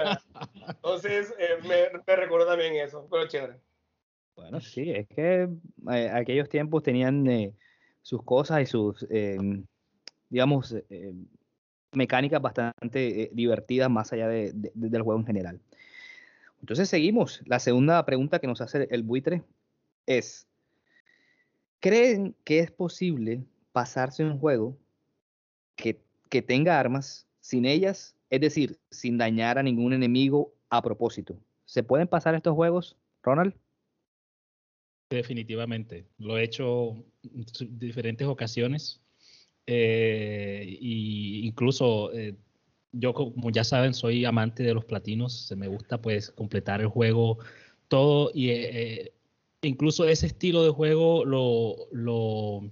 Entonces 0.67 1.35
eh, 1.39 1.59
me, 1.65 2.01
me 2.07 2.17
recuerdo 2.17 2.47
también 2.47 2.75
eso, 2.77 3.07
pero 3.11 3.29
chévere. 3.29 3.68
Bueno, 4.39 4.61
sí, 4.61 4.93
es 4.93 5.09
que 5.09 5.49
eh, 5.91 6.11
aquellos 6.15 6.49
tiempos 6.49 6.85
tenían 6.85 7.27
eh, 7.27 7.53
sus 8.03 8.23
cosas 8.23 8.63
y 8.63 8.67
sus, 8.67 9.05
em, 9.11 9.67
digamos, 10.31 10.77
eh, 10.91 11.13
mecánicas 11.91 12.41
bastante 12.41 13.31
divertidas 13.33 13.91
más 13.91 14.13
allá 14.13 14.29
de, 14.29 14.53
del 14.55 15.03
juego 15.03 15.19
en 15.19 15.27
general. 15.27 15.61
Entonces 16.61 16.89
seguimos. 16.89 17.43
La 17.47 17.59
segunda 17.59 18.07
pregunta 18.07 18.39
que 18.39 18.47
nos 18.47 18.61
hace 18.61 18.87
el 18.93 19.03
buitre 19.03 19.43
es, 20.07 20.47
¿creen 21.81 22.37
que 22.45 22.61
es 22.61 22.71
posible 22.71 23.43
pasarse 23.73 24.25
un 24.25 24.39
juego 24.39 24.77
que, 25.75 26.01
que 26.29 26.43
tenga 26.43 26.79
armas 26.79 27.27
sin 27.41 27.65
ellas? 27.65 28.15
Es 28.31 28.41
decir, 28.41 28.79
sin 28.93 29.19
dañar 29.19 29.59
a 29.59 29.65
ningún 29.65 29.95
enemigo 29.95 30.53
a 30.71 30.81
propósito. 30.81 31.37
¿Se 31.65 31.83
pueden 31.83 32.07
pasar 32.07 32.37
estos 32.37 32.55
juegos, 32.55 32.97
Ronald? 33.25 33.53
Definitivamente, 35.11 36.07
lo 36.19 36.37
he 36.37 36.45
hecho 36.45 37.03
en 37.23 37.79
diferentes 37.79 38.27
ocasiones 38.27 39.01
eh, 39.67 40.77
y 40.81 41.47
incluso 41.47 42.13
eh, 42.13 42.35
yo 42.93 43.15
como 43.15 43.51
ya 43.51 43.65
saben 43.65 43.95
soy 43.95 44.27
amante 44.27 44.63
de 44.63 44.75
los 44.75 44.85
platinos, 44.85 45.47
se 45.47 45.57
me 45.57 45.67
gusta 45.67 46.03
pues 46.03 46.31
completar 46.31 46.83
el 46.83 46.89
juego 46.89 47.39
todo 47.89 48.31
y 48.35 48.51
eh, 48.51 49.13
incluso 49.63 50.07
ese 50.07 50.27
estilo 50.27 50.63
de 50.63 50.71
juego 50.71 51.25
lo, 51.25 51.77
lo, 51.91 52.71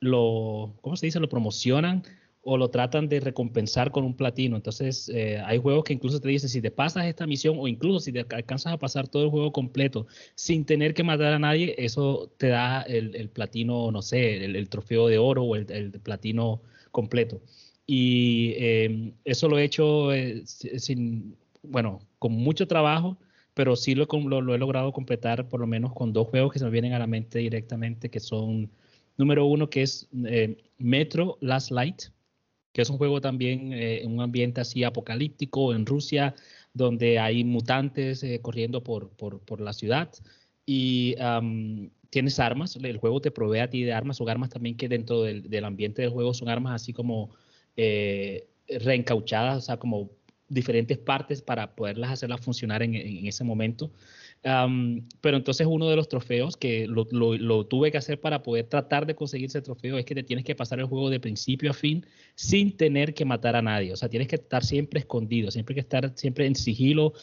lo, 0.00 0.74
¿cómo 0.80 0.96
se 0.96 1.06
dice? 1.06 1.20
Lo 1.20 1.28
promocionan 1.28 2.02
o 2.44 2.56
lo 2.58 2.68
tratan 2.70 3.08
de 3.08 3.20
recompensar 3.20 3.90
con 3.90 4.04
un 4.04 4.14
platino. 4.14 4.56
Entonces, 4.56 5.08
eh, 5.08 5.40
hay 5.44 5.58
juegos 5.58 5.84
que 5.84 5.94
incluso 5.94 6.20
te 6.20 6.28
dicen, 6.28 6.48
si 6.48 6.60
te 6.60 6.70
pasas 6.70 7.06
esta 7.06 7.26
misión 7.26 7.56
o 7.58 7.66
incluso 7.66 8.00
si 8.00 8.12
te 8.12 8.20
alcanzas 8.20 8.74
a 8.74 8.78
pasar 8.78 9.08
todo 9.08 9.24
el 9.24 9.30
juego 9.30 9.52
completo 9.52 10.06
sin 10.34 10.64
tener 10.64 10.94
que 10.94 11.02
matar 11.02 11.32
a 11.32 11.38
nadie, 11.38 11.74
eso 11.78 12.30
te 12.36 12.48
da 12.48 12.82
el, 12.82 13.28
platino, 13.30 13.90
no 13.90 14.02
sé, 14.02 14.44
el, 14.44 14.68
trofeo 14.68 15.08
de 15.08 15.18
oro 15.18 15.44
o 15.44 15.56
el, 15.56 15.90
platino 16.02 16.60
completo. 16.90 17.40
Y 17.86 18.54
em, 18.58 19.12
eso 19.24 19.48
lo 19.48 19.58
he 19.58 19.64
hecho 19.64 20.12
eh, 20.12 20.42
sin, 20.46 21.36
bueno, 21.62 22.00
con 22.18 22.32
mucho 22.32 22.66
trabajo, 22.66 23.18
pero 23.54 23.76
sí 23.76 23.94
lo, 23.94 24.06
lo, 24.06 24.54
he 24.54 24.58
logrado 24.58 24.92
completar 24.92 25.48
por 25.48 25.60
lo 25.60 25.66
menos 25.66 25.92
con 25.92 26.12
dos 26.12 26.28
juegos 26.28 26.52
que 26.52 26.58
se 26.58 26.64
me 26.64 26.70
vienen 26.70 26.92
a 26.92 26.98
la 26.98 27.06
mente 27.06 27.38
directamente, 27.38 28.10
que 28.10 28.20
son, 28.20 28.70
número 29.16 29.46
uno, 29.46 29.70
que 29.70 29.82
es 29.82 30.08
eh, 30.26 30.56
Metro 30.78 31.38
Last 31.40 31.70
Light, 31.70 32.13
que 32.74 32.82
es 32.82 32.90
un 32.90 32.98
juego 32.98 33.20
también 33.20 33.72
eh, 33.72 34.02
un 34.04 34.20
ambiente 34.20 34.60
así 34.60 34.82
apocalíptico 34.82 35.72
en 35.72 35.86
Rusia, 35.86 36.34
donde 36.74 37.20
hay 37.20 37.44
mutantes 37.44 38.24
eh, 38.24 38.40
corriendo 38.42 38.82
por, 38.82 39.10
por, 39.10 39.60
la 39.60 39.72
ciudad. 39.72 40.10
Y 40.66 41.14
tienes 42.10 42.40
armas, 42.40 42.76
el 42.76 42.98
juego 42.98 43.20
te 43.20 43.30
provee 43.30 43.60
a 43.60 43.70
ti 43.70 43.84
de 43.84 43.92
armas, 43.92 44.16
son 44.16 44.28
armas 44.28 44.50
también 44.50 44.76
que 44.76 44.88
dentro 44.88 45.22
del, 45.22 45.48
del 45.48 45.64
ambiente 45.64 46.02
del 46.02 46.10
juego 46.10 46.34
son 46.34 46.48
armas 46.48 46.74
así 46.74 46.92
como 46.92 47.30
eh, 47.76 48.48
reencauchadas, 48.68 49.58
o 49.58 49.60
sea, 49.60 49.76
como 49.76 50.10
diferentes 50.48 50.98
partes 50.98 51.42
para 51.42 51.76
poderlas 51.76 52.10
hacerlas 52.10 52.40
funcionar 52.40 52.82
en, 52.82 52.96
en 52.96 53.26
ese 53.26 53.44
momento 53.44 53.92
pero 55.22 55.38
entonces 55.38 55.66
uno 55.66 55.88
de 55.88 55.96
los 55.96 56.06
trofeos 56.06 56.58
que 56.58 56.86
lo, 56.86 57.06
tuve 57.66 57.90
que 57.90 57.96
hacer 57.96 58.20
para 58.20 58.42
poder 58.42 58.66
tratar 58.66 59.06
de 59.06 59.14
conseguir 59.14 59.46
ese 59.46 59.62
trofeo 59.62 59.96
es 59.96 60.04
que 60.04 60.14
te 60.14 60.22
tienes 60.22 60.44
que 60.44 60.54
pasar 60.54 60.80
el 60.80 60.84
juego 60.84 61.08
de 61.08 61.18
principio 61.18 61.70
a 61.70 61.74
fin 61.74 62.04
sin 62.34 62.76
tener 62.76 63.14
que 63.14 63.24
matar 63.24 63.56
a 63.56 63.62
nadie. 63.62 63.94
O 63.94 63.96
sea, 63.96 64.10
tienes 64.10 64.28
que 64.28 64.36
estar 64.36 64.62
siempre 64.62 65.00
escondido, 65.00 65.50
siempre 65.50 65.74
que 65.74 65.80
estar 65.80 66.12
siempre 66.16 66.44
en 66.44 66.56
sigilo, 66.56 67.14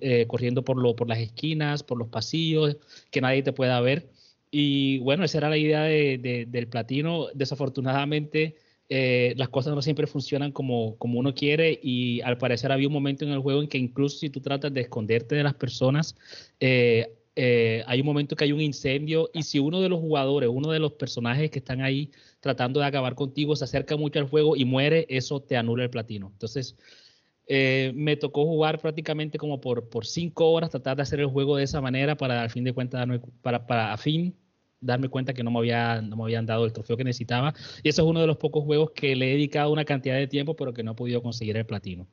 eh, 0.00 0.24
corriendo 0.26 0.64
por, 0.64 0.80
lo, 0.80 0.96
por 0.96 1.06
las 1.06 1.18
esquinas, 1.18 1.82
por 1.82 1.98
los 1.98 2.08
pasillos, 2.08 2.78
que 3.10 3.20
nadie 3.20 3.42
te 3.42 3.52
pueda 3.52 3.78
ver. 3.82 4.10
Y 4.50 4.98
bueno, 5.00 5.24
esa 5.24 5.38
era 5.38 5.50
la 5.50 5.58
idea 5.58 5.82
de, 5.82 6.46
del 6.48 6.68
platino. 6.68 7.26
Desafortunadamente, 7.34 8.56
eh, 8.88 9.34
las 9.36 9.48
cosas 9.48 9.74
no 9.74 9.82
siempre 9.82 10.06
funcionan 10.06 10.52
como, 10.52 10.96
como 10.98 11.18
uno 11.18 11.34
quiere 11.34 11.78
y 11.82 12.20
al 12.20 12.38
parecer 12.38 12.70
había 12.70 12.86
un 12.86 12.92
momento 12.92 13.24
en 13.24 13.30
el 13.32 13.38
juego 13.40 13.62
en 13.62 13.68
que 13.68 13.78
incluso 13.78 14.18
si 14.18 14.30
tú 14.30 14.40
tratas 14.40 14.72
de 14.74 14.82
esconderte 14.82 15.34
de 15.34 15.42
las 15.42 15.54
personas, 15.54 16.16
eh, 16.60 17.14
eh, 17.36 17.82
hay 17.86 18.00
un 18.00 18.06
momento 18.06 18.36
que 18.36 18.44
hay 18.44 18.52
un 18.52 18.60
incendio 18.60 19.30
y 19.32 19.42
si 19.42 19.58
uno 19.58 19.80
de 19.80 19.88
los 19.88 20.00
jugadores, 20.00 20.50
uno 20.52 20.70
de 20.70 20.78
los 20.78 20.92
personajes 20.92 21.50
que 21.50 21.58
están 21.58 21.80
ahí 21.80 22.10
tratando 22.40 22.80
de 22.80 22.86
acabar 22.86 23.14
contigo 23.14 23.56
se 23.56 23.64
acerca 23.64 23.96
mucho 23.96 24.20
al 24.20 24.28
juego 24.28 24.54
y 24.54 24.64
muere, 24.64 25.06
eso 25.08 25.40
te 25.40 25.56
anula 25.56 25.84
el 25.84 25.90
platino. 25.90 26.28
Entonces, 26.32 26.76
eh, 27.46 27.92
me 27.94 28.16
tocó 28.16 28.44
jugar 28.44 28.80
prácticamente 28.80 29.38
como 29.38 29.60
por, 29.60 29.88
por 29.88 30.06
cinco 30.06 30.50
horas, 30.52 30.70
tratar 30.70 30.96
de 30.96 31.02
hacer 31.02 31.20
el 31.20 31.26
juego 31.26 31.56
de 31.56 31.64
esa 31.64 31.80
manera 31.80 32.16
para 32.16 32.42
al 32.42 32.50
fin 32.50 32.64
de 32.64 32.72
cuentas 32.72 33.06
para, 33.42 33.66
para 33.66 33.92
a 33.92 33.96
fin 33.96 34.36
darme 34.80 35.08
cuenta 35.08 35.34
que 35.34 35.42
no 35.42 35.50
me, 35.50 35.58
había, 35.58 36.02
no 36.02 36.16
me 36.16 36.24
habían 36.24 36.46
dado 36.46 36.64
el 36.64 36.72
trofeo 36.72 36.96
que 36.96 37.04
necesitaba. 37.04 37.54
Y 37.82 37.88
eso 37.88 38.02
es 38.02 38.08
uno 38.08 38.20
de 38.20 38.26
los 38.26 38.36
pocos 38.36 38.64
juegos 38.64 38.90
que 38.92 39.16
le 39.16 39.30
he 39.30 39.34
dedicado 39.34 39.72
una 39.72 39.84
cantidad 39.84 40.16
de 40.16 40.26
tiempo, 40.26 40.54
pero 40.56 40.72
que 40.72 40.82
no 40.82 40.92
he 40.92 40.94
podido 40.94 41.22
conseguir 41.22 41.56
el 41.56 41.66
platino. 41.66 42.06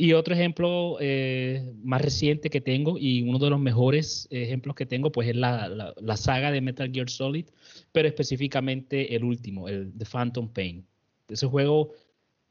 Y 0.00 0.12
otro 0.12 0.32
ejemplo 0.32 0.96
eh, 1.00 1.72
más 1.82 2.00
reciente 2.00 2.50
que 2.50 2.60
tengo 2.60 2.96
y 2.98 3.22
uno 3.22 3.40
de 3.40 3.50
los 3.50 3.58
mejores 3.58 4.28
ejemplos 4.30 4.76
que 4.76 4.86
tengo, 4.86 5.10
pues 5.10 5.28
es 5.28 5.34
la, 5.34 5.92
la, 6.00 6.16
saga 6.16 6.52
de 6.52 6.60
Metal 6.60 6.88
Gear 6.92 7.10
Solid, 7.10 7.46
pero 7.90 8.06
específicamente 8.06 9.16
el 9.16 9.24
último, 9.24 9.68
el 9.68 9.92
The 9.98 10.04
Phantom 10.04 10.52
Pain. 10.52 10.86
Ese 11.28 11.48
juego, 11.48 11.94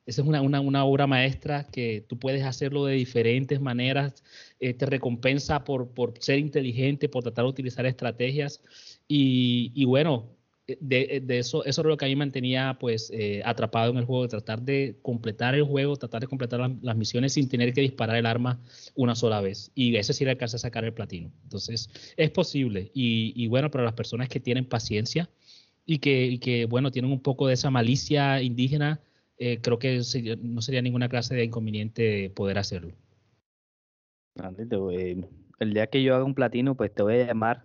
esa 0.06 0.24
es 0.24 0.28
una, 0.28 0.42
una, 0.42 0.60
una, 0.60 0.84
obra 0.84 1.08
maestra 1.08 1.66
que 1.72 2.04
tú 2.06 2.20
puedes 2.20 2.44
hacerlo 2.44 2.84
de 2.84 2.96
diferentes 2.96 3.62
maneras, 3.62 4.26
eh, 4.60 4.74
te 4.74 4.86
recompensa 4.86 5.64
por, 5.64 5.94
por 5.94 6.16
ser 6.20 6.40
inteligente, 6.40 7.08
por 7.08 7.24
tratar 7.24 7.46
de 7.46 7.52
utilizar 7.52 7.86
estrategias 7.86 8.62
y, 9.08 9.72
y 9.76 9.86
bueno, 9.86 10.38
de, 10.68 11.24
eso, 11.30 11.64
eso 11.64 11.82
era 11.82 11.90
lo 11.90 11.98
que 11.98 12.06
a 12.06 12.08
mí 12.10 12.16
me 12.16 12.26
mantenía 12.26 12.78
pues 12.80 13.10
eh, 13.14 13.42
atrapado 13.46 13.92
en 13.92 13.98
el 13.98 14.06
juego, 14.06 14.24
de 14.24 14.30
tratar 14.30 14.62
de 14.62 14.98
completar 15.02 15.56
el 15.56 15.64
juego, 15.64 15.96
tratar 15.96 16.22
de 16.22 16.28
completar 16.28 16.60
la, 16.60 16.76
las 16.82 16.98
misiones 16.98 17.34
sin 17.34 17.48
tener 17.48 17.74
que 17.74 17.82
disparar 17.82 18.18
el 18.18 18.26
arma 18.26 18.60
una 18.96 19.16
sola 19.16 19.40
vez. 19.40 19.72
Y 19.76 19.96
ese 19.96 20.14
sí 20.14 20.26
le 20.26 20.32
alcanza 20.32 20.58
a 20.58 20.60
sacar 20.60 20.84
el 20.84 20.94
platino. 20.94 21.32
Entonces, 21.44 21.90
es 22.18 22.32
posible. 22.32 22.92
Y, 22.94 23.48
bueno, 23.48 23.72
para 23.72 23.86
las 23.86 23.94
personas 23.94 24.28
que 24.28 24.40
tienen 24.40 24.66
paciencia 24.66 25.30
y 25.86 26.00
que, 26.00 26.26
y 26.26 26.40
que, 26.40 26.66
bueno, 26.66 26.92
tienen 26.92 27.12
un 27.12 27.22
poco 27.22 27.48
de 27.48 27.54
esa 27.54 27.72
malicia 27.72 28.42
indígena, 28.42 29.00
eh, 29.38 29.60
creo 29.62 29.80
que 29.80 30.02
no 30.42 30.62
sería 30.62 30.82
ninguna 30.82 31.08
clase 31.08 31.34
de 31.36 31.46
inconveniente 31.46 32.30
poder 32.32 32.58
hacerlo. 32.58 32.94
El 35.60 35.74
día 35.74 35.88
que 35.88 36.04
yo 36.04 36.16
haga 36.16 36.24
un 36.24 36.36
platino, 36.36 36.76
pues 36.76 36.94
te 36.94 37.04
voy 37.04 37.16
a 37.16 37.26
llamar, 37.26 37.64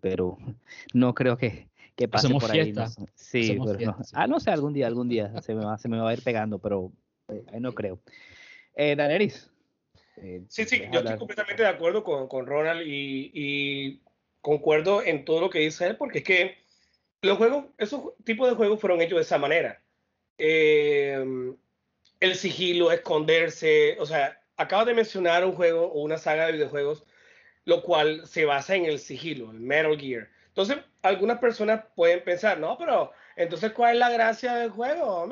pero 0.00 0.38
no 0.94 1.14
creo 1.14 1.36
que, 1.36 1.68
que 1.96 2.08
pase 2.08 2.28
por 2.28 2.50
ahí. 2.50 2.72
No, 2.72 2.86
sí, 3.14 3.58
pero 3.64 3.92
no. 3.92 3.96
Ah, 4.12 4.26
no 4.26 4.40
sé, 4.40 4.50
algún 4.50 4.72
día, 4.72 4.86
algún 4.86 5.08
día 5.08 5.32
se 5.42 5.54
me 5.54 5.64
va, 5.64 5.78
se 5.78 5.88
me 5.88 5.98
va 5.98 6.10
a 6.10 6.14
ir 6.14 6.22
pegando, 6.22 6.58
pero 6.58 6.92
eh, 7.28 7.44
ahí 7.52 7.60
no 7.60 7.72
creo. 7.72 8.00
Eh, 8.74 8.94
Daneris. 8.96 9.50
Eh, 10.16 10.42
sí, 10.48 10.64
sí, 10.64 10.82
yo 10.92 11.00
estoy 11.00 11.18
completamente 11.18 11.62
de 11.62 11.68
acuerdo 11.68 12.02
con, 12.02 12.26
con 12.26 12.46
Ronald 12.46 12.82
y, 12.84 13.30
y, 13.32 14.02
concuerdo 14.40 15.02
en 15.02 15.24
todo 15.24 15.40
lo 15.40 15.50
que 15.50 15.60
dice 15.60 15.86
él, 15.86 15.96
porque 15.96 16.18
es 16.18 16.24
que 16.24 16.56
los 17.22 17.36
juegos, 17.36 17.66
esos 17.76 18.14
tipos 18.24 18.48
de 18.48 18.54
juegos 18.56 18.80
fueron 18.80 19.00
hechos 19.00 19.16
de 19.16 19.22
esa 19.22 19.38
manera. 19.38 19.82
Eh, 20.38 21.54
el 22.20 22.34
sigilo, 22.34 22.90
esconderse, 22.92 23.96
o 24.00 24.06
sea, 24.06 24.40
acabo 24.56 24.84
de 24.84 24.94
mencionar 24.94 25.44
un 25.44 25.52
juego 25.52 25.86
o 25.86 26.02
una 26.02 26.18
saga 26.18 26.46
de 26.46 26.52
videojuegos, 26.52 27.04
lo 27.68 27.82
cual 27.82 28.26
se 28.26 28.44
basa 28.44 28.74
en 28.74 28.86
el 28.86 28.98
sigilo, 28.98 29.50
el 29.50 29.60
Metal 29.60 29.98
Gear 29.98 30.28
entonces, 30.58 30.84
algunas 31.02 31.38
personas 31.38 31.84
pueden 31.94 32.24
pensar, 32.24 32.58
no, 32.58 32.76
pero 32.76 33.12
entonces, 33.36 33.70
¿cuál 33.70 33.92
es 33.92 34.00
la 34.00 34.10
gracia 34.10 34.56
del 34.56 34.70
juego? 34.70 35.24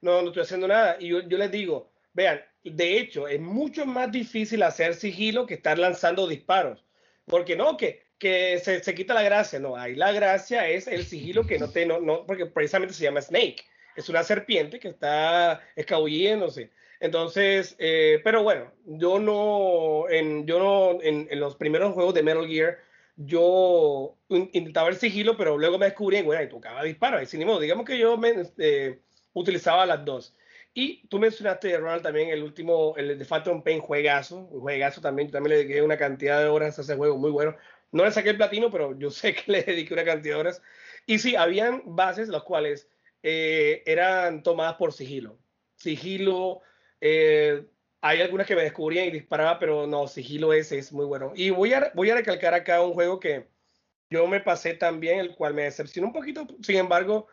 no, 0.00 0.22
no 0.22 0.28
estoy 0.28 0.42
haciendo 0.42 0.68
nada. 0.68 0.96
Y 1.00 1.08
yo, 1.08 1.22
yo, 1.22 1.38
les 1.38 1.50
digo, 1.50 1.90
vean, 2.12 2.40
de 2.62 2.98
hecho, 2.98 3.26
es 3.26 3.40
mucho 3.40 3.84
más 3.84 4.12
difícil 4.12 4.62
hacer 4.62 4.94
sigilo 4.94 5.44
que 5.44 5.54
estar 5.54 5.76
lanzando 5.76 6.28
disparos. 6.28 6.84
Porque 7.26 7.56
no, 7.56 7.76
que, 7.76 8.04
que 8.16 8.60
se, 8.60 8.80
se 8.84 8.94
quita 8.94 9.12
la 9.12 9.22
gracia. 9.22 9.58
No, 9.58 9.76
ahí 9.76 9.96
la 9.96 10.12
gracia 10.12 10.68
es 10.68 10.86
el 10.86 11.04
sigilo 11.04 11.44
que 11.44 11.58
no 11.58 11.70
te, 11.70 11.84
no, 11.84 11.98
no, 12.00 12.24
porque 12.24 12.46
precisamente 12.46 12.94
se 12.94 13.02
llama 13.02 13.22
Snake. 13.22 13.64
Es 13.96 14.08
una 14.08 14.22
serpiente 14.22 14.78
que 14.78 14.88
está 14.88 15.60
escabulléndose. 15.74 16.70
Entonces, 17.04 17.76
eh, 17.78 18.22
pero 18.24 18.42
bueno, 18.42 18.72
yo 18.86 19.18
no, 19.18 20.08
en, 20.08 20.46
yo 20.46 20.58
no, 20.58 21.02
en, 21.02 21.28
en 21.30 21.38
los 21.38 21.54
primeros 21.54 21.92
juegos 21.92 22.14
de 22.14 22.22
Metal 22.22 22.46
Gear, 22.48 22.78
yo 23.16 24.16
intentaba 24.30 24.88
el 24.88 24.96
sigilo, 24.96 25.36
pero 25.36 25.58
luego 25.58 25.78
me 25.78 25.84
descubrí, 25.84 26.22
bueno, 26.22 26.42
y 26.42 26.48
tocaba 26.48 26.82
disparar, 26.82 27.22
y 27.22 27.26
sin 27.26 27.40
ni 27.40 27.44
modo, 27.44 27.60
digamos 27.60 27.84
que 27.84 27.98
yo 27.98 28.16
me, 28.16 28.30
este, 28.30 29.02
utilizaba 29.34 29.84
las 29.84 30.02
dos. 30.02 30.34
Y 30.72 31.06
tú 31.08 31.18
mencionaste, 31.18 31.76
Ronald, 31.76 32.02
también 32.02 32.30
el 32.30 32.42
último, 32.42 32.94
el 32.96 33.18
de 33.18 33.24
Phantom 33.26 33.62
Pain, 33.62 33.80
juegazo, 33.80 34.38
un 34.38 34.60
juegazo 34.62 35.02
también, 35.02 35.28
yo 35.28 35.32
también 35.32 35.50
le 35.50 35.56
dediqué 35.58 35.82
una 35.82 35.98
cantidad 35.98 36.40
de 36.40 36.48
horas 36.48 36.78
a 36.78 36.82
ese 36.82 36.96
juego, 36.96 37.18
muy 37.18 37.30
bueno. 37.30 37.54
No 37.92 38.06
le 38.06 38.12
saqué 38.12 38.30
el 38.30 38.38
platino, 38.38 38.70
pero 38.70 38.98
yo 38.98 39.10
sé 39.10 39.34
que 39.34 39.52
le 39.52 39.62
dediqué 39.62 39.92
una 39.92 40.06
cantidad 40.06 40.36
de 40.36 40.40
horas. 40.40 40.62
Y 41.04 41.18
sí, 41.18 41.36
habían 41.36 41.82
bases 41.84 42.28
las 42.28 42.44
cuales 42.44 42.88
eh, 43.22 43.82
eran 43.84 44.42
tomadas 44.42 44.76
por 44.76 44.94
sigilo. 44.94 45.36
Sigilo, 45.76 46.62
eh, 47.06 47.66
hay 48.00 48.22
algunas 48.22 48.46
que 48.46 48.56
me 48.56 48.62
descubrían 48.62 49.06
y 49.06 49.10
disparaba, 49.10 49.58
pero 49.58 49.86
no, 49.86 50.08
sigilo 50.08 50.54
ese 50.54 50.78
es 50.78 50.90
muy 50.90 51.04
bueno. 51.04 51.32
Y 51.36 51.50
voy 51.50 51.74
a, 51.74 51.92
voy 51.94 52.08
a 52.08 52.14
recalcar 52.14 52.54
acá 52.54 52.80
un 52.82 52.94
juego 52.94 53.20
que 53.20 53.46
yo 54.08 54.26
me 54.26 54.40
pasé 54.40 54.72
también, 54.72 55.18
el 55.18 55.34
cual 55.34 55.52
me 55.52 55.64
decepcionó 55.64 56.06
un 56.08 56.14
poquito, 56.14 56.46
sin 56.62 56.76
embargo, 56.76 57.28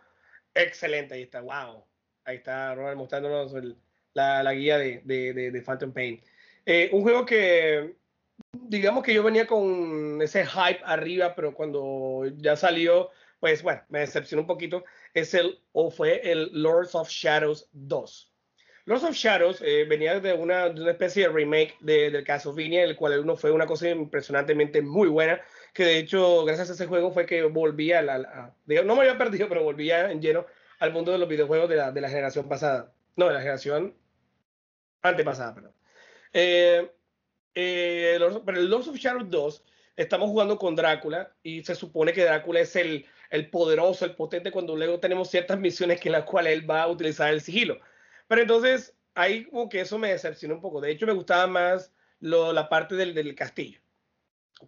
excelente. 0.53 1.15
Ahí 1.15 1.21
está, 1.21 1.39
wow. 1.39 1.85
Ahí 2.25 2.35
está 2.37 2.75
Ronald 2.75 2.97
mostrándonos 2.97 3.53
el, 3.53 3.77
la, 4.13 4.43
la, 4.43 4.51
guía 4.51 4.77
de, 4.77 5.01
de, 5.05 5.33
de, 5.33 5.51
de 5.51 5.61
Phantom 5.61 5.93
Pain. 5.93 6.21
Eh, 6.65 6.89
un 6.91 7.03
juego 7.03 7.25
que, 7.25 7.95
digamos 8.51 9.03
que 9.05 9.13
yo 9.13 9.23
venía 9.23 9.47
con 9.47 10.21
ese 10.21 10.45
hype 10.45 10.81
arriba, 10.83 11.33
pero 11.33 11.53
cuando 11.53 12.25
ya 12.37 12.57
salió, 12.57 13.09
pues 13.39 13.63
bueno, 13.63 13.81
me 13.87 13.99
decepcionó 13.99 14.41
un 14.41 14.47
poquito. 14.47 14.83
Es 15.13 15.33
el, 15.33 15.61
o 15.71 15.91
fue 15.91 16.29
el 16.29 16.49
Lords 16.51 16.93
of 16.93 17.09
Shadows 17.09 17.69
2. 17.71 18.30
Lords 18.91 19.05
of 19.05 19.15
Shadows 19.15 19.61
eh, 19.61 19.85
venía 19.85 20.19
de 20.19 20.33
una, 20.33 20.67
de 20.67 20.81
una, 20.81 20.91
especie 20.91 21.23
de 21.23 21.33
remake 21.33 21.77
de, 21.79 22.11
del 22.11 22.25
Castlevania, 22.25 22.83
el 22.83 22.97
cual 22.97 23.17
uno 23.21 23.37
fue 23.37 23.49
una 23.49 23.65
cosa 23.65 23.87
impresionantemente 23.87 24.81
muy 24.81 25.07
buena, 25.07 25.39
que 25.73 25.85
de 25.85 25.97
hecho, 25.97 26.43
gracias 26.43 26.71
a 26.71 26.73
ese 26.73 26.87
juego 26.87 27.09
fue 27.13 27.25
que 27.25 27.43
volvía, 27.43 27.99
a 27.99 28.01
la, 28.01 28.15
a, 28.15 28.53
no 28.83 28.95
me 28.95 29.03
había 29.03 29.17
perdido, 29.17 29.47
pero 29.47 29.63
volvía 29.63 30.11
en 30.11 30.21
lleno 30.21 30.45
al 30.79 30.91
mundo 30.91 31.13
de 31.13 31.19
los 31.19 31.29
videojuegos 31.29 31.69
de 31.69 31.77
la, 31.77 31.93
de 31.93 32.01
la 32.01 32.09
generación 32.09 32.49
pasada. 32.49 32.91
No, 33.15 33.27
de 33.27 33.33
la 33.33 33.39
generación 33.39 33.95
antepasada, 35.01 35.55
perdón. 35.55 35.73
Eh, 36.33 36.91
eh, 37.55 38.19
pero 38.45 38.59
el 38.59 38.69
Lords 38.69 38.89
of 38.89 38.97
Shadows 38.97 39.29
2, 39.29 39.63
estamos 39.95 40.29
jugando 40.29 40.57
con 40.57 40.75
Drácula 40.75 41.33
y 41.43 41.63
se 41.63 41.75
supone 41.75 42.11
que 42.11 42.25
Drácula 42.25 42.59
es 42.59 42.75
el, 42.75 43.05
el 43.29 43.49
poderoso, 43.49 44.03
el 44.03 44.15
potente, 44.15 44.51
cuando 44.51 44.75
luego 44.75 44.99
tenemos 44.99 45.29
ciertas 45.29 45.57
misiones 45.57 46.01
que 46.01 46.09
en 46.09 46.13
las 46.13 46.25
cuales 46.25 46.51
él 46.51 46.69
va 46.69 46.81
a 46.81 46.87
utilizar 46.89 47.31
el 47.31 47.39
sigilo. 47.39 47.79
Pero 48.31 48.43
entonces, 48.43 48.95
ahí 49.13 49.43
como 49.43 49.67
que 49.67 49.81
eso 49.81 49.99
me 49.99 50.13
decepcionó 50.13 50.55
un 50.55 50.61
poco. 50.61 50.79
De 50.79 50.89
hecho, 50.89 51.05
me 51.05 51.11
gustaba 51.11 51.47
más 51.47 51.91
lo, 52.21 52.53
la 52.53 52.69
parte 52.69 52.95
del, 52.95 53.13
del, 53.13 53.35
castillo, 53.35 53.81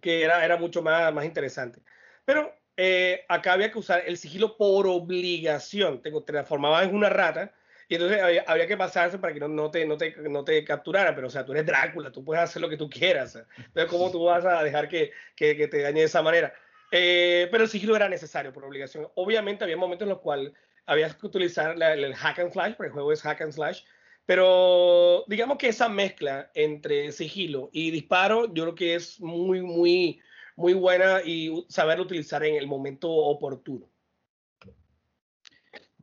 que 0.02 0.22
era, 0.22 0.44
era 0.44 0.58
mucho 0.58 0.82
más, 0.82 1.14
más 1.14 1.24
interesante. 1.24 1.80
Pero 2.26 2.54
eh, 2.76 3.24
acá 3.26 3.54
había 3.54 3.72
que 3.72 3.78
usar 3.78 4.02
el 4.06 4.18
sigilo 4.18 4.58
por 4.58 4.86
obligación. 4.86 6.02
Te 6.02 6.10
transformabas 6.26 6.86
en 6.86 6.94
una 6.94 7.08
rata 7.08 7.54
y 7.88 7.94
entonces 7.94 8.20
había, 8.20 8.44
había, 8.46 8.66
que 8.66 8.76
pasarse 8.76 9.18
para 9.18 9.32
que 9.32 9.40
no, 9.40 9.48
no, 9.48 9.70
te, 9.70 9.86
no, 9.86 9.96
te, 9.96 10.14
no 10.14 10.44
te 10.44 10.62
capturara. 10.62 11.14
Pero, 11.14 11.28
o 11.28 11.30
sea, 11.30 11.46
tú 11.46 11.52
eres 11.52 11.64
Drácula, 11.64 12.12
tú 12.12 12.22
puedes 12.22 12.44
hacer 12.44 12.60
lo 12.60 12.68
que 12.68 12.76
tú 12.76 12.90
quieras. 12.90 13.34
Entonces, 13.56 13.90
¿cómo 13.90 14.10
tú 14.12 14.24
vas 14.24 14.44
a 14.44 14.62
dejar 14.62 14.90
que, 14.90 15.12
que, 15.34 15.56
que 15.56 15.68
te 15.68 15.80
dañe 15.80 16.00
de 16.00 16.06
esa 16.06 16.20
manera? 16.20 16.52
Eh, 16.90 17.48
pero 17.50 17.64
el 17.64 17.70
sigilo 17.70 17.96
era 17.96 18.10
necesario 18.10 18.52
por 18.52 18.62
obligación. 18.62 19.08
Obviamente, 19.14 19.64
había 19.64 19.78
momentos 19.78 20.04
en 20.04 20.10
los 20.10 20.20
cuales 20.20 20.52
habías 20.86 21.16
que 21.16 21.26
utilizar 21.26 21.76
la, 21.76 21.94
el 21.94 22.14
hack 22.14 22.38
and 22.38 22.52
slash, 22.52 22.74
porque 22.74 22.88
el 22.88 22.92
juego 22.92 23.12
es 23.12 23.22
hack 23.22 23.40
and 23.42 23.52
slash, 23.52 23.82
pero 24.26 25.24
digamos 25.26 25.58
que 25.58 25.68
esa 25.68 25.88
mezcla 25.88 26.50
entre 26.54 27.12
sigilo 27.12 27.68
y 27.72 27.90
disparo, 27.90 28.52
yo 28.54 28.64
creo 28.64 28.74
que 28.74 28.94
es 28.94 29.20
muy, 29.20 29.60
muy, 29.60 30.20
muy 30.56 30.72
buena 30.74 31.20
y 31.24 31.64
saber 31.68 32.00
utilizar 32.00 32.42
en 32.44 32.56
el 32.56 32.66
momento 32.66 33.10
oportuno. 33.10 33.86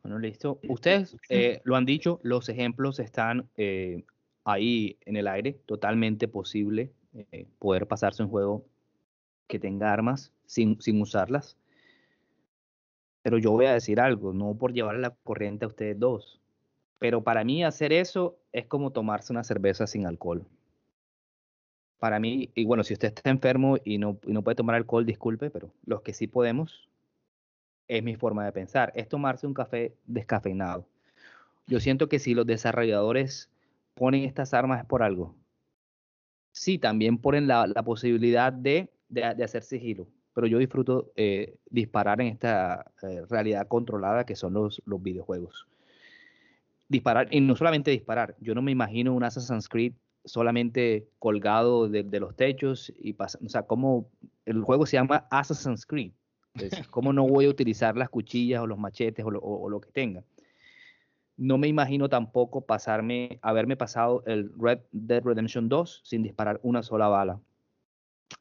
Bueno, 0.02 0.18
listo. 0.18 0.58
Ustedes 0.68 1.16
eh, 1.28 1.60
lo 1.64 1.76
han 1.76 1.86
dicho, 1.86 2.20
los 2.22 2.48
ejemplos 2.48 2.98
están 2.98 3.48
eh, 3.56 4.04
ahí 4.44 4.98
en 5.04 5.16
el 5.16 5.28
aire, 5.28 5.60
totalmente 5.66 6.26
posible 6.26 6.92
eh, 7.14 7.46
poder 7.58 7.86
pasarse 7.86 8.22
un 8.22 8.28
juego 8.28 8.66
que 9.46 9.58
tenga 9.58 9.92
armas 9.92 10.32
sin, 10.46 10.80
sin 10.80 11.00
usarlas. 11.00 11.56
Pero 13.22 13.38
yo 13.38 13.52
voy 13.52 13.66
a 13.66 13.74
decir 13.74 14.00
algo, 14.00 14.32
no 14.32 14.54
por 14.54 14.72
llevar 14.72 14.96
la 14.96 15.10
corriente 15.10 15.64
a 15.64 15.68
ustedes 15.68 15.98
dos. 15.98 16.40
Pero 16.98 17.22
para 17.22 17.44
mí 17.44 17.64
hacer 17.64 17.92
eso 17.92 18.36
es 18.52 18.66
como 18.66 18.90
tomarse 18.90 19.32
una 19.32 19.44
cerveza 19.44 19.86
sin 19.86 20.06
alcohol. 20.06 20.46
Para 21.98 22.18
mí, 22.18 22.50
y 22.54 22.64
bueno, 22.64 22.82
si 22.82 22.94
usted 22.94 23.08
está 23.08 23.30
enfermo 23.30 23.76
y 23.84 23.98
no, 23.98 24.18
y 24.26 24.32
no 24.32 24.42
puede 24.42 24.56
tomar 24.56 24.74
alcohol, 24.74 25.06
disculpe, 25.06 25.50
pero 25.50 25.72
los 25.84 26.02
que 26.02 26.12
sí 26.12 26.26
podemos, 26.26 26.88
es 27.86 28.02
mi 28.02 28.16
forma 28.16 28.44
de 28.44 28.52
pensar, 28.52 28.92
es 28.96 29.08
tomarse 29.08 29.46
un 29.46 29.54
café 29.54 29.94
descafeinado. 30.06 30.86
Yo 31.66 31.78
siento 31.78 32.08
que 32.08 32.18
si 32.18 32.34
los 32.34 32.46
desarrolladores 32.46 33.50
ponen 33.94 34.24
estas 34.24 34.52
armas 34.54 34.80
es 34.80 34.86
por 34.86 35.02
algo. 35.02 35.34
Sí, 36.52 36.78
también 36.78 37.18
ponen 37.18 37.46
la, 37.46 37.66
la 37.66 37.82
posibilidad 37.82 38.52
de 38.52 38.90
de, 39.12 39.44
hacer 39.44 39.62
sigilo, 39.62 40.08
pero 40.34 40.46
yo 40.46 40.58
disfruto 40.58 41.12
eh, 41.16 41.56
disparar 41.70 42.20
en 42.20 42.28
esta 42.28 42.90
eh, 43.02 43.22
realidad 43.28 43.68
controlada 43.68 44.24
que 44.24 44.36
son 44.36 44.54
los, 44.54 44.82
los 44.84 45.02
videojuegos. 45.02 45.66
Disparar, 46.88 47.28
y 47.30 47.40
no 47.40 47.56
solamente 47.56 47.90
disparar, 47.90 48.36
yo 48.40 48.54
no 48.54 48.62
me 48.62 48.72
imagino 48.72 49.14
un 49.14 49.24
Assassin's 49.24 49.68
Creed 49.68 49.94
solamente 50.24 51.08
colgado 51.18 51.88
de, 51.88 52.20
los 52.20 52.36
techos 52.36 52.92
y 52.98 53.14
pasa, 53.14 53.38
o 53.44 53.48
sea, 53.48 53.62
como 53.62 54.08
el 54.46 54.62
juego 54.62 54.86
se 54.86 54.96
llama 54.96 55.26
Assassin's 55.30 55.86
Creed, 55.86 56.12
¿cómo 56.90 57.12
no 57.12 57.26
voy 57.26 57.46
a 57.46 57.50
utilizar 57.50 57.96
las 57.96 58.08
cuchillas 58.08 58.62
o 58.62 58.66
los 58.66 58.78
machetes 58.78 59.24
o 59.24 59.30
lo, 59.68 59.80
que 59.80 59.90
tenga? 59.90 60.22
No 61.36 61.58
me 61.58 61.66
imagino 61.66 62.08
tampoco 62.08 62.66
pasarme, 62.66 63.38
haberme 63.42 63.76
pasado 63.76 64.22
el 64.26 64.52
Red 64.58 64.80
Dead 64.92 65.22
Redemption 65.24 65.68
2 65.68 66.02
sin 66.04 66.22
disparar 66.22 66.60
una 66.62 66.82
sola 66.82 67.08
bala. 67.08 67.40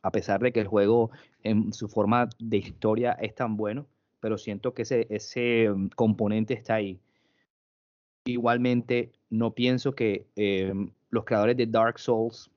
A 0.01 0.11
pesar 0.11 0.41
de 0.41 0.51
que 0.51 0.61
el 0.61 0.67
juego 0.67 1.11
en 1.43 1.73
su 1.73 1.87
forma 1.87 2.29
de 2.39 2.57
historia 2.57 3.13
es 3.13 3.35
tan 3.35 3.57
bueno, 3.57 3.87
pero 4.19 4.37
siento 4.37 4.73
que 4.73 4.83
ese, 4.83 5.07
ese 5.09 5.69
mm, 5.69 5.89
componente 5.95 6.53
está 6.53 6.75
ahí. 6.75 6.99
Igualmente, 8.25 9.11
no 9.29 9.53
pienso 9.53 9.93
que 9.93 10.27
em, 10.35 10.91
los 11.09 11.25
creadores 11.25 11.57
de 11.57 11.65
Dark 11.65 11.99
Souls, 11.99 12.49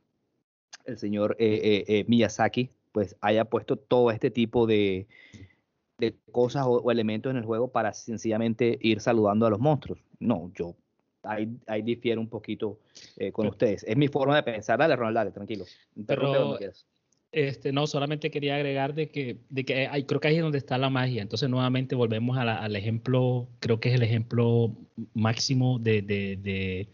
el 0.84 0.98
señor 0.98 1.36
eh, 1.38 1.60
eh, 1.62 1.84
eh, 1.88 2.04
Miyazaki, 2.06 2.70
pues 2.92 3.16
haya 3.20 3.46
puesto 3.46 3.76
todo 3.76 4.10
este 4.10 4.30
tipo 4.30 4.66
de, 4.66 5.06
cosas 6.30 6.64
o, 6.66 6.90
elementos 6.90 7.30
en 7.30 7.38
el 7.38 7.44
juego 7.44 7.68
para 7.68 7.92
sencillamente 7.92 8.78
ir 8.80 9.00
saludando 9.00 9.46
a 9.46 9.50
los 9.50 9.58
monstruos. 9.58 9.98
No, 10.20 10.52
yo 10.54 10.74
ahí, 11.24 11.48
ahí 11.66 11.82
difiero 11.82 12.20
un 12.20 12.28
poquito 12.28 12.78
eh, 13.16 13.32
con 13.32 13.46
ustedes. 13.46 13.84
Es 13.84 13.96
mi 13.96 14.08
forma 14.08 14.36
de 14.36 14.42
pensar. 14.42 14.78
Dale, 14.78 14.96
Ronald, 14.96 15.16
dale, 15.16 15.30
tranquilo. 15.30 15.64
Pero, 16.06 16.58
este, 17.34 17.72
no, 17.72 17.86
solamente 17.86 18.30
quería 18.30 18.56
agregar 18.56 18.94
de 18.94 19.08
que, 19.10 19.38
de 19.50 19.64
que 19.64 19.88
hay, 19.88 20.04
creo 20.04 20.20
que 20.20 20.28
ahí 20.28 20.36
es 20.36 20.42
donde 20.42 20.58
está 20.58 20.78
la 20.78 20.90
magia. 20.90 21.22
Entonces, 21.22 21.48
nuevamente 21.48 21.94
volvemos 21.94 22.38
al 22.38 22.76
ejemplo, 22.76 23.48
creo 23.60 23.80
que 23.80 23.90
es 23.90 23.94
el 23.96 24.02
ejemplo 24.02 24.76
máximo 25.14 25.78
de, 25.78 26.02
de 26.02 26.88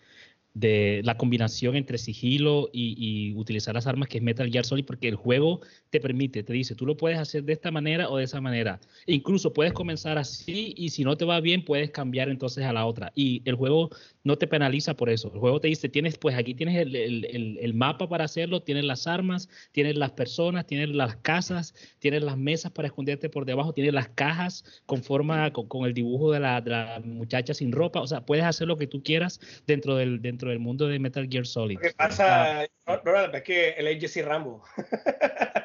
de 0.55 1.01
la 1.05 1.17
combinación 1.17 1.77
entre 1.77 1.97
sigilo 1.97 2.69
y, 2.73 3.33
utilizar 3.37 3.75
las 3.75 3.87
armas 3.87 4.09
que 4.09 4.19
es 4.19 4.25
Metal 4.25 4.51
Gear 4.51 4.65
Solid 4.65 4.85
porque 4.85 5.09
el 5.09 5.15
juego 5.15 5.61
te 5.91 6.01
permite, 6.01 6.43
te 6.43 6.53
dice, 6.53 6.75
tú 6.75 6.85
lo 6.85 6.97
puedes 6.97 7.19
hacer 7.19 7.45
de 7.45 7.53
esta 7.53 7.71
manera 7.71 8.09
o 8.11 8.17
de 8.17 8.25
esa 8.25 8.41
manera. 8.41 8.81
Incluso 9.07 9.53
puedes 9.53 9.73
comenzar 9.73 10.19
así 10.19 10.75
y 10.77 10.91
si 10.91 11.05
no 11.05 11.17
te 11.17 11.25
va 11.25 11.41
bien 11.41 11.65
puedes 11.65 11.91
cambiar 11.91 12.29
entonces 12.29 12.65
a 12.65 12.73
la 12.73 12.87
otra. 12.87 13.13
Y 13.15 13.43
el 13.45 13.55
juego 13.55 13.91
no 14.25 14.37
te 14.37 14.47
penaliza 14.47 14.95
por 14.95 15.11
eso. 15.11 15.31
El 15.33 15.41
juego 15.41 15.61
te 15.61 15.69
dice, 15.69 15.89
tienes, 15.89 16.19
pues 16.19 16.37
aquí 16.37 16.55
tienes 16.55 16.77
el, 16.77 17.75
mapa 17.75 18.09
para 18.09 18.25
hacerlo, 18.25 18.63
tienes 18.63 18.85
las 18.85 19.07
armas, 19.07 19.49
tienes 19.73 19.97
las 19.97 20.13
personas, 20.13 20.67
tienes 20.67 20.91
las 20.91 21.17
casas, 21.17 21.75
tienes 21.99 22.23
las 22.23 22.37
mesas 22.37 22.73
para 22.73 22.89
esconderte 22.89 23.29
por 23.31 23.47
debajo, 23.47 23.73
tienes 23.73 23.95
las 23.95 24.09
cajas 24.09 24.65
con 24.87 25.03
forma, 25.03 25.53
con, 25.53 25.87
el 25.87 25.95
dibujo 25.95 26.33
de 26.33 26.41
la, 26.41 27.01
muchacha 27.05 27.55
sin 27.55 27.73
ropa. 27.73 28.01
O 28.01 28.07
sea, 28.07 28.21
puedes 28.27 28.45
hacer 28.45 28.67
lo 28.67 28.77
que 28.77 28.87
tú 28.87 29.03
quieras 29.03 29.41
dentro 29.67 29.97
del, 29.97 30.21
dentro 30.21 30.51
del 30.51 30.59
mundo 30.59 30.87
de 30.87 30.99
Metal 30.99 31.27
Gear 31.31 31.47
Solid. 31.47 31.79
¿Qué 31.79 31.93
pasa, 31.97 32.61
ah. 32.61 33.31
es 33.33 33.43
que 33.43 33.71
el 33.71 33.87
es 33.87 34.01
Jesse 34.01 34.25
Rambo. 34.25 34.63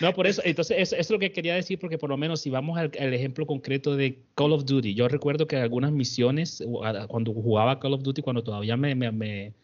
No, 0.00 0.12
por 0.12 0.26
eso, 0.26 0.42
entonces 0.44 0.76
eso, 0.78 0.96
es 0.96 1.10
lo 1.10 1.18
que 1.18 1.32
quería 1.32 1.54
decir, 1.54 1.78
porque 1.78 1.98
por 1.98 2.10
lo 2.10 2.16
menos 2.16 2.40
si 2.40 2.50
vamos 2.50 2.78
al, 2.78 2.90
ejemplo 2.94 3.46
concreto 3.46 3.96
de 3.96 4.22
Call 4.34 4.52
of 4.52 4.64
Duty, 4.64 4.94
yo 4.94 5.08
recuerdo 5.08 5.46
que 5.46 5.56
algunas 5.56 5.92
misiones, 5.92 6.62
cuando 7.08 7.32
jugaba 7.32 7.78
Call 7.80 7.94
of 7.94 8.02
Duty, 8.02 8.22
cuando 8.22 8.42
todavía 8.42 8.76
me, 8.76 8.94
me, 8.94 9.12
me, 9.12 9.54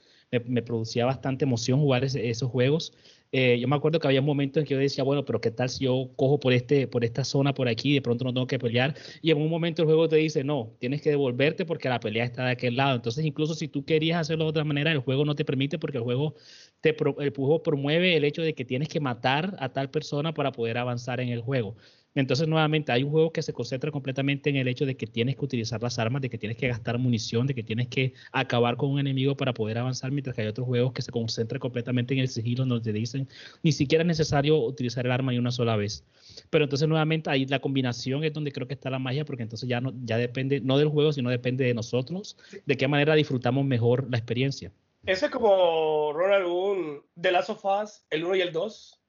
me 0.46 0.62
producía 0.62 1.06
bastante 1.06 1.44
emoción 1.44 1.80
jugar 1.80 2.04
esos 2.04 2.50
juegos, 2.50 2.92
eh, 3.30 3.58
yo 3.60 3.68
me 3.68 3.76
acuerdo 3.76 4.00
que 4.00 4.06
había 4.06 4.22
momentos 4.22 4.62
en 4.62 4.66
que 4.66 4.74
yo 4.74 4.80
decía, 4.80 5.04
bueno, 5.04 5.24
pero 5.24 5.40
¿qué 5.40 5.50
tal 5.50 5.68
si 5.68 5.84
yo 5.84 6.10
cojo 6.16 6.40
por, 6.40 6.52
este, 6.54 6.86
por 6.86 7.04
esta 7.04 7.24
zona 7.24 7.52
por 7.52 7.68
aquí 7.68 7.90
y 7.90 7.94
de 7.94 8.02
pronto 8.02 8.24
no 8.24 8.32
tengo 8.32 8.46
que 8.46 8.58
pelear? 8.58 8.94
Y 9.20 9.30
en 9.30 9.38
un 9.38 9.50
momento 9.50 9.82
el 9.82 9.86
juego 9.86 10.08
te 10.08 10.16
dice, 10.16 10.44
no, 10.44 10.72
tienes 10.78 11.02
que 11.02 11.10
devolverte 11.10 11.66
porque 11.66 11.88
la 11.90 12.00
pelea 12.00 12.24
está 12.24 12.46
de 12.46 12.52
aquel 12.52 12.76
lado. 12.76 12.96
Entonces, 12.96 13.24
incluso 13.24 13.54
si 13.54 13.68
tú 13.68 13.84
querías 13.84 14.18
hacerlo 14.20 14.44
de 14.44 14.50
otra 14.50 14.64
manera, 14.64 14.92
el 14.92 15.00
juego 15.00 15.24
no 15.26 15.34
te 15.34 15.44
permite 15.44 15.78
porque 15.78 15.98
el 15.98 16.04
juego, 16.04 16.36
te, 16.80 16.96
el 17.18 17.30
juego 17.30 17.62
promueve 17.62 18.16
el 18.16 18.24
hecho 18.24 18.42
de 18.42 18.54
que 18.54 18.64
tienes 18.64 18.88
que 18.88 19.00
matar 19.00 19.56
a 19.58 19.70
tal 19.70 19.90
persona 19.90 20.34
para 20.34 20.52
poder 20.52 20.78
avanzar 20.78 21.20
en 21.20 21.28
el 21.28 21.40
juego. 21.40 21.76
Entonces, 22.14 22.48
nuevamente, 22.48 22.90
hay 22.90 23.04
un 23.04 23.10
juego 23.10 23.32
que 23.32 23.42
se 23.42 23.52
concentra 23.52 23.92
completamente 23.92 24.50
en 24.50 24.56
el 24.56 24.66
hecho 24.66 24.84
de 24.86 24.96
que 24.96 25.06
tienes 25.06 25.36
que 25.36 25.44
utilizar 25.44 25.80
las 25.82 25.98
armas, 26.00 26.20
de 26.20 26.28
que 26.28 26.38
tienes 26.38 26.56
que 26.56 26.66
gastar 26.66 26.98
munición, 26.98 27.46
de 27.46 27.54
que 27.54 27.62
tienes 27.62 27.86
que 27.88 28.14
acabar 28.32 28.76
con 28.76 28.90
un 28.90 28.98
enemigo 28.98 29.36
para 29.36 29.54
poder 29.54 29.78
avanzar, 29.78 30.10
mientras 30.10 30.34
que 30.34 30.42
hay 30.42 30.48
otros 30.48 30.66
juegos 30.66 30.92
que 30.92 31.02
se 31.02 31.12
concentran 31.12 31.60
completamente 31.60 32.14
en 32.14 32.20
el 32.20 32.28
sigilo, 32.28 32.64
donde 32.64 32.92
te 32.92 32.98
dicen 32.98 33.28
ni 33.62 33.72
siquiera 33.72 34.02
es 34.02 34.08
necesario 34.08 34.58
utilizar 34.58 35.06
el 35.06 35.12
arma 35.12 35.32
ni 35.32 35.38
una 35.38 35.52
sola 35.52 35.76
vez. 35.76 36.04
Pero 36.50 36.64
entonces, 36.64 36.88
nuevamente, 36.88 37.30
ahí 37.30 37.46
la 37.46 37.60
combinación 37.60 38.24
es 38.24 38.32
donde 38.32 38.52
creo 38.52 38.66
que 38.66 38.74
está 38.74 38.90
la 38.90 38.98
magia, 38.98 39.24
porque 39.24 39.44
entonces 39.44 39.68
ya, 39.68 39.80
no, 39.80 39.92
ya 40.04 40.16
depende, 40.16 40.60
no 40.60 40.78
del 40.78 40.88
juego, 40.88 41.12
sino 41.12 41.30
depende 41.30 41.64
de 41.66 41.74
nosotros, 41.74 42.36
de 42.66 42.76
qué 42.76 42.88
manera 42.88 43.14
disfrutamos 43.14 43.64
mejor 43.64 44.08
la 44.10 44.18
experiencia. 44.18 44.72
Ese 45.08 45.24
es 45.24 45.32
como 45.32 46.12
Ronald 46.12 46.44
un 46.44 47.02
The 47.18 47.32
Last 47.32 47.48
of 47.48 47.64
Us, 47.64 48.04
el 48.10 48.26
1 48.26 48.36
y 48.36 48.40
el 48.42 48.52
2 48.52 49.00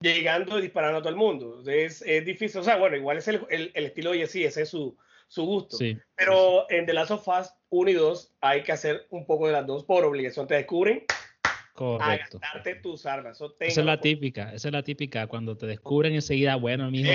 llegando 0.00 0.58
y 0.58 0.62
disparando 0.62 0.96
a 0.96 1.02
todo 1.02 1.10
el 1.10 1.16
mundo. 1.16 1.62
Es, 1.66 2.00
es 2.00 2.24
difícil, 2.24 2.62
o 2.62 2.64
sea, 2.64 2.76
bueno, 2.76 2.96
igual 2.96 3.18
es 3.18 3.28
el, 3.28 3.46
el, 3.50 3.70
el 3.74 3.84
estilo 3.84 4.12
de 4.12 4.20
Jesse, 4.20 4.46
ese 4.46 4.62
es 4.62 4.70
su, 4.70 4.96
su 5.28 5.44
gusto. 5.44 5.76
Sí, 5.76 5.98
Pero 6.14 6.64
en 6.70 6.86
The 6.86 6.94
Last 6.94 7.10
of 7.10 7.28
Us 7.28 7.52
1 7.68 7.90
y 7.90 7.92
2 7.92 8.32
hay 8.40 8.62
que 8.62 8.72
hacer 8.72 9.08
un 9.10 9.26
poco 9.26 9.46
de 9.46 9.52
las 9.52 9.66
dos 9.66 9.84
por 9.84 10.06
obligación. 10.06 10.46
Te 10.46 10.54
descubren 10.54 11.04
Correcto. 11.80 12.36
a 12.36 12.40
gastarte 12.40 12.74
tus 12.74 13.06
armas. 13.06 13.40
esa 13.40 13.80
es 13.80 13.86
la 13.86 13.98
típica, 13.98 14.52
esa 14.52 14.68
es 14.68 14.72
la 14.72 14.82
típica. 14.82 15.26
Cuando 15.28 15.56
te 15.56 15.66
descubren 15.66 16.12
enseguida, 16.12 16.56
bueno, 16.56 16.90
mijo, 16.90 17.10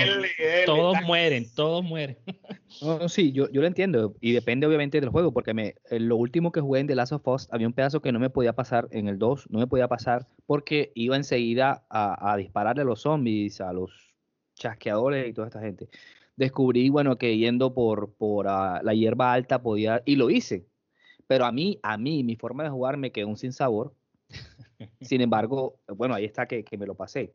todos 0.64 1.00
mueren, 1.02 1.46
todos 1.54 1.84
mueren. 1.84 2.18
No, 2.82 3.08
sí, 3.08 3.30
yo, 3.30 3.48
yo 3.52 3.60
lo 3.60 3.68
entiendo. 3.68 4.16
Y 4.20 4.32
depende 4.32 4.66
obviamente 4.66 5.00
del 5.00 5.08
juego, 5.10 5.32
porque 5.32 5.54
me, 5.54 5.76
lo 5.88 6.16
último 6.16 6.50
que 6.50 6.60
jugué 6.60 6.80
en 6.80 6.88
The 6.88 6.96
Last 6.96 7.12
of 7.12 7.26
Us 7.28 7.48
había 7.52 7.68
un 7.68 7.72
pedazo 7.72 8.02
que 8.02 8.10
no 8.10 8.18
me 8.18 8.28
podía 8.28 8.54
pasar 8.54 8.88
en 8.90 9.06
el 9.06 9.20
2, 9.20 9.50
no 9.50 9.60
me 9.60 9.68
podía 9.68 9.86
pasar 9.86 10.26
porque 10.46 10.90
iba 10.96 11.14
enseguida 11.14 11.86
a, 11.88 12.32
a 12.32 12.36
dispararle 12.36 12.82
a 12.82 12.84
los 12.84 13.02
zombies, 13.02 13.60
a 13.60 13.72
los 13.72 14.16
chasqueadores 14.56 15.28
y 15.28 15.32
toda 15.32 15.46
esta 15.46 15.60
gente. 15.60 15.88
Descubrí, 16.34 16.88
bueno, 16.90 17.16
que 17.18 17.38
yendo 17.38 17.72
por, 17.72 18.14
por 18.16 18.48
ah, 18.48 18.80
la 18.82 18.94
hierba 18.94 19.32
alta 19.32 19.62
podía, 19.62 20.02
y 20.04 20.16
lo 20.16 20.28
hice. 20.28 20.66
Pero 21.28 21.44
a 21.44 21.52
mí, 21.52 21.78
a 21.84 21.96
mí, 21.96 22.24
mi 22.24 22.34
forma 22.34 22.64
de 22.64 22.70
jugar 22.70 22.96
me 22.96 23.12
quedó 23.12 23.28
un 23.28 23.36
sin 23.36 23.52
sabor 23.52 23.94
sin 25.00 25.20
embargo, 25.20 25.78
bueno, 25.88 26.14
ahí 26.14 26.24
está 26.24 26.46
que, 26.46 26.64
me 26.78 26.86
lo 26.86 26.94
pasé. 26.94 27.32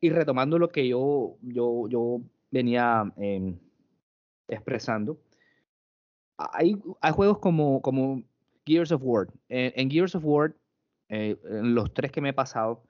Y 0.00 0.10
retomando 0.10 0.58
lo 0.58 0.68
que 0.68 0.86
yo, 0.88 1.36
yo, 1.42 1.88
yo 1.88 2.20
venía 2.50 3.12
em, 3.16 3.56
expresando, 4.48 5.18
hay, 6.36 6.76
hay, 7.00 7.12
juegos 7.12 7.38
como, 7.38 7.80
como 7.82 8.22
Gears 8.66 8.92
of 8.92 9.02
War. 9.04 9.28
En, 9.48 9.90
Gears 9.90 10.14
of 10.14 10.24
War, 10.24 10.54
eh, 11.08 11.36
en 11.44 11.74
los 11.74 11.92
tres 11.92 12.10
que 12.10 12.20
me 12.20 12.30
he 12.30 12.32
pasado, 12.32 12.82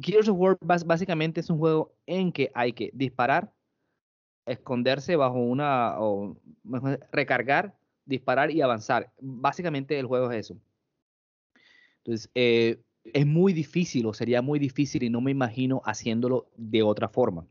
Gears 0.00 0.28
of 0.28 0.36
War 0.38 0.58
básicamente 0.60 1.40
es 1.40 1.50
un 1.50 1.58
juego 1.58 1.94
en 2.06 2.32
que 2.32 2.50
hay 2.54 2.72
que 2.72 2.90
disparar, 2.92 3.52
esconderse 4.46 5.16
bajo 5.16 5.38
una, 5.38 5.98
o 5.98 6.36
recargar, 7.12 7.74
disparar 8.04 8.50
y 8.50 8.60
avanzar. 8.60 9.10
Básicamente 9.20 9.98
el 9.98 10.06
juego 10.06 10.30
es 10.30 10.38
eso. 10.38 10.60
Entonces, 12.06 12.30
eh, 12.36 12.78
es 13.04 13.26
muy 13.26 13.52
difícil 13.52 14.06
o 14.06 14.14
sería 14.14 14.40
muy 14.40 14.60
difícil 14.60 15.02
y 15.02 15.10
no 15.10 15.20
me 15.20 15.32
imagino 15.32 15.82
haciéndolo 15.84 16.46
de 16.56 16.84
otra 16.84 17.08
forma. 17.08 17.48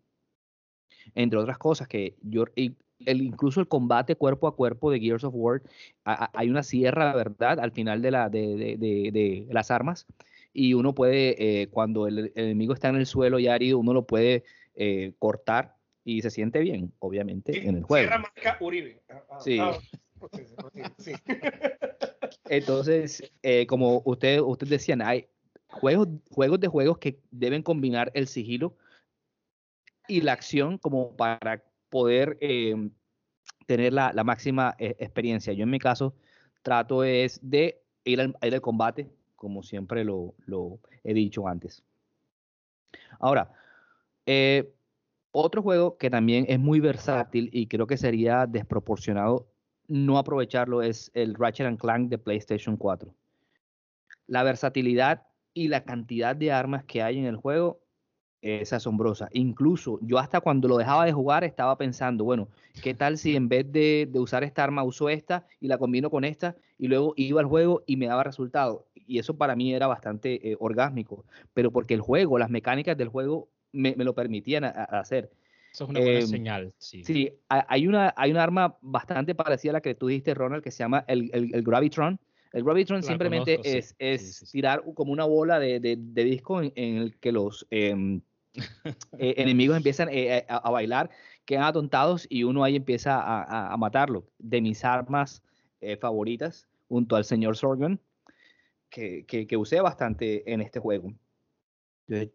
Entre 1.13 1.37
otras 1.37 1.57
cosas 1.57 1.89
que 1.89 2.15
yo, 2.21 2.45
el, 2.55 2.77
incluso 3.05 3.59
el 3.59 3.67
combate 3.67 4.15
cuerpo 4.15 4.47
a 4.47 4.55
cuerpo 4.55 4.91
de 4.91 5.01
Gears 5.01 5.25
of 5.25 5.33
War, 5.35 5.61
hay 6.05 6.49
una 6.49 6.63
sierra, 6.63 7.13
¿verdad? 7.13 7.59
Al 7.59 7.71
final 7.71 8.01
de, 8.01 8.11
la, 8.11 8.29
de, 8.29 8.77
de, 8.77 9.45
las 9.49 9.71
armas 9.71 10.07
y 10.53 10.73
uno 10.73 10.95
puede, 10.95 11.61
eh, 11.61 11.67
cuando 11.67 12.07
el, 12.07 12.31
enemigo 12.35 12.73
está 12.73 12.87
en 12.87 12.95
el 12.95 13.05
suelo 13.05 13.39
ya 13.39 13.55
herido, 13.55 13.77
uno 13.77 13.93
lo 13.93 14.07
puede 14.07 14.45
eh, 14.75 15.13
cortar 15.19 15.75
y 16.05 16.21
se 16.21 16.29
siente 16.29 16.59
bien, 16.59 16.93
obviamente, 16.99 17.67
en 17.67 17.75
el 17.75 17.83
juego. 17.83 18.07
Sierra 18.07 18.19
marca 18.19 18.57
Uribe. 18.61 19.01
Ah, 19.09 19.23
ah, 19.31 19.39
sí. 19.41 19.57
Ah, 19.59 19.77
Entonces, 22.49 23.23
eh, 23.43 23.65
como 23.67 24.01
ustedes 24.05 24.41
usted 24.41 24.67
decían, 24.67 25.01
hay 25.01 25.27
juegos, 25.67 26.07
juegos 26.29 26.59
de 26.59 26.67
juegos 26.67 26.97
que 26.99 27.19
deben 27.31 27.63
combinar 27.63 28.11
el 28.13 28.27
sigilo 28.27 28.75
y 30.07 30.21
la 30.21 30.33
acción 30.33 30.77
como 30.77 31.15
para 31.15 31.63
poder 31.89 32.37
em, 32.41 32.91
tener 33.65 33.93
la, 33.93 34.11
máxima 34.23 34.75
eh, 34.77 34.95
experiencia. 34.99 35.53
Yo 35.53 35.63
en 35.63 35.69
mi 35.69 35.79
caso 35.79 36.15
trato 36.61 37.03
es 37.03 37.39
de 37.41 37.81
ir 38.03 38.21
al, 38.21 38.61
combate, 38.61 39.09
como 39.35 39.63
siempre 39.63 40.03
lo, 40.03 40.35
he 41.03 41.13
dicho 41.13 41.47
antes. 41.47 41.83
Ahora, 43.19 43.51
eh, 44.25 44.71
otro 45.31 45.61
juego 45.61 45.97
que 45.97 46.09
también 46.09 46.45
es 46.47 46.59
muy 46.59 46.79
versátil 46.79 47.49
y 47.51 47.67
creo 47.67 47.87
que 47.87 47.97
sería 47.97 48.45
desproporcionado 48.45 49.47
no 49.87 50.17
aprovecharlo 50.17 50.81
es 50.81 51.11
el 51.13 51.35
Ratchet 51.35 51.67
and 51.67 51.79
Clank 51.79 52.09
de 52.09 52.17
PlayStation 52.17 52.77
4. 52.77 53.13
La 54.27 54.43
versatilidad 54.43 55.23
y 55.53 55.67
la 55.67 55.83
cantidad 55.83 56.35
de 56.35 56.51
armas 56.51 56.83
que 56.83 57.01
hay 57.01 57.17
en 57.17 57.25
el 57.25 57.35
juego 57.35 57.79
es 58.41 58.73
asombrosa. 58.73 59.27
Incluso 59.31 59.99
yo 60.01 60.19
hasta 60.19 60.39
cuando 60.39 60.67
lo 60.67 60.77
dejaba 60.77 61.05
de 61.05 61.13
jugar 61.13 61.43
estaba 61.43 61.77
pensando, 61.77 62.23
bueno, 62.23 62.47
¿qué 62.83 62.93
tal 62.93 63.17
si 63.17 63.35
en 63.35 63.49
vez 63.49 63.71
de, 63.71 64.09
usar 64.13 64.43
esta 64.43 64.63
arma 64.63 64.83
uso 64.83 65.09
esta 65.09 65.47
y 65.59 65.67
la 65.67 65.79
combino 65.79 66.11
con 66.11 66.23
esta 66.23 66.55
y 66.77 66.87
luego 66.87 67.13
iba 67.17 67.41
al 67.41 67.47
juego 67.47 67.83
y 67.87 67.97
me 67.97 68.05
daba 68.05 68.23
resultado? 68.23 68.85
Y 69.07 69.17
eso 69.17 69.35
para 69.35 69.55
mí 69.55 69.73
era 69.73 69.87
bastante 69.87 70.51
eh, 70.51 70.57
orgásmico, 70.59 71.25
pero 71.53 71.71
porque 71.71 71.95
el 71.95 72.01
juego, 72.01 72.37
las 72.37 72.49
mecánicas 72.49 72.97
del 72.97 73.07
juego 73.07 73.49
me, 73.71 73.95
lo 73.95 74.13
permitían 74.13 74.63
hacer. 74.63 75.31
Eso 75.75 75.83
es 75.83 75.89
una 75.89 75.99
buena 75.99 76.19
em, 76.19 76.27
señal, 76.27 76.73
sí. 76.77 77.03
Sí, 77.03 77.33
hay 77.49 77.85
una, 77.85 78.13
hay 78.15 78.31
una 78.31 78.43
arma 78.43 78.77
bastante 78.79 79.35
parecida 79.35 79.71
a 79.71 79.73
la 79.73 79.81
que 79.81 79.93
tú 79.93 80.07
dijiste, 80.07 80.33
Ronald, 80.33 80.63
que 80.63 80.71
se 80.71 80.79
llama 80.79 81.03
el, 81.09 81.29
el, 81.33 81.63
Gravitron. 81.63 82.17
El 82.53 82.63
Gravitron 82.63 83.03
simplemente 83.03 83.59
es, 83.61 83.93
es 83.99 84.49
tirar 84.53 84.85
como 84.93 85.11
una 85.11 85.25
bola 85.25 85.59
de, 85.59 85.81
de, 85.81 86.23
disco 86.23 86.61
en, 86.61 86.71
el 86.77 87.19
que 87.19 87.33
los 87.33 87.67
em, 87.71 88.21
eh, 89.19 89.33
enemigos 89.35 89.75
empiezan 89.75 90.07
eh, 90.09 90.45
a, 90.47 90.69
bailar, 90.71 91.09
quedan 91.43 91.65
atontados 91.65 92.25
y 92.29 92.45
uno 92.45 92.63
ahí 92.63 92.77
empieza 92.77 93.19
a, 93.19 93.73
a 93.73 93.75
matarlo. 93.75 94.29
De 94.39 94.61
mis 94.61 94.85
armas 94.85 95.43
eh, 95.81 95.97
favoritas, 95.97 96.69
junto 96.87 97.17
al 97.17 97.25
señor 97.25 97.57
Sorgan, 97.57 97.99
que, 98.89 99.25
que, 99.25 99.45
que 99.45 99.57
usé 99.57 99.81
bastante 99.81 100.49
en 100.53 100.61
este 100.61 100.79
juego. 100.79 101.11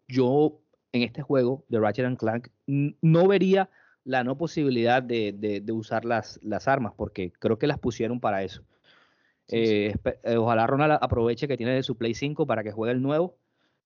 Yo 0.07 0.61
en 0.93 1.03
este 1.03 1.21
juego 1.21 1.63
de 1.69 1.79
Ratchet 1.79 2.05
and 2.05 2.17
Clank 2.17 2.49
no 2.65 3.27
vería 3.27 3.69
la 4.03 4.23
no 4.23 4.37
posibilidad 4.37 5.03
de, 5.03 5.33
de, 5.33 5.71
usar 5.71 6.05
las, 6.05 6.39
las, 6.41 6.67
armas, 6.67 6.93
porque 6.95 7.31
creo 7.39 7.59
que 7.59 7.67
las 7.67 7.79
pusieron 7.79 8.19
para 8.19 8.43
eso. 8.43 8.63
Eh, 9.47 9.93
eh, 10.23 10.37
ojalá 10.37 10.65
Ronald 10.65 10.97
aproveche 11.01 11.47
que 11.47 11.57
tiene 11.57 11.73
de 11.73 11.83
su 11.83 11.97
Play 11.97 12.13
5 12.13 12.45
para 12.47 12.63
que 12.63 12.71
juegue 12.71 12.93
el 12.93 13.01
nuevo. 13.01 13.37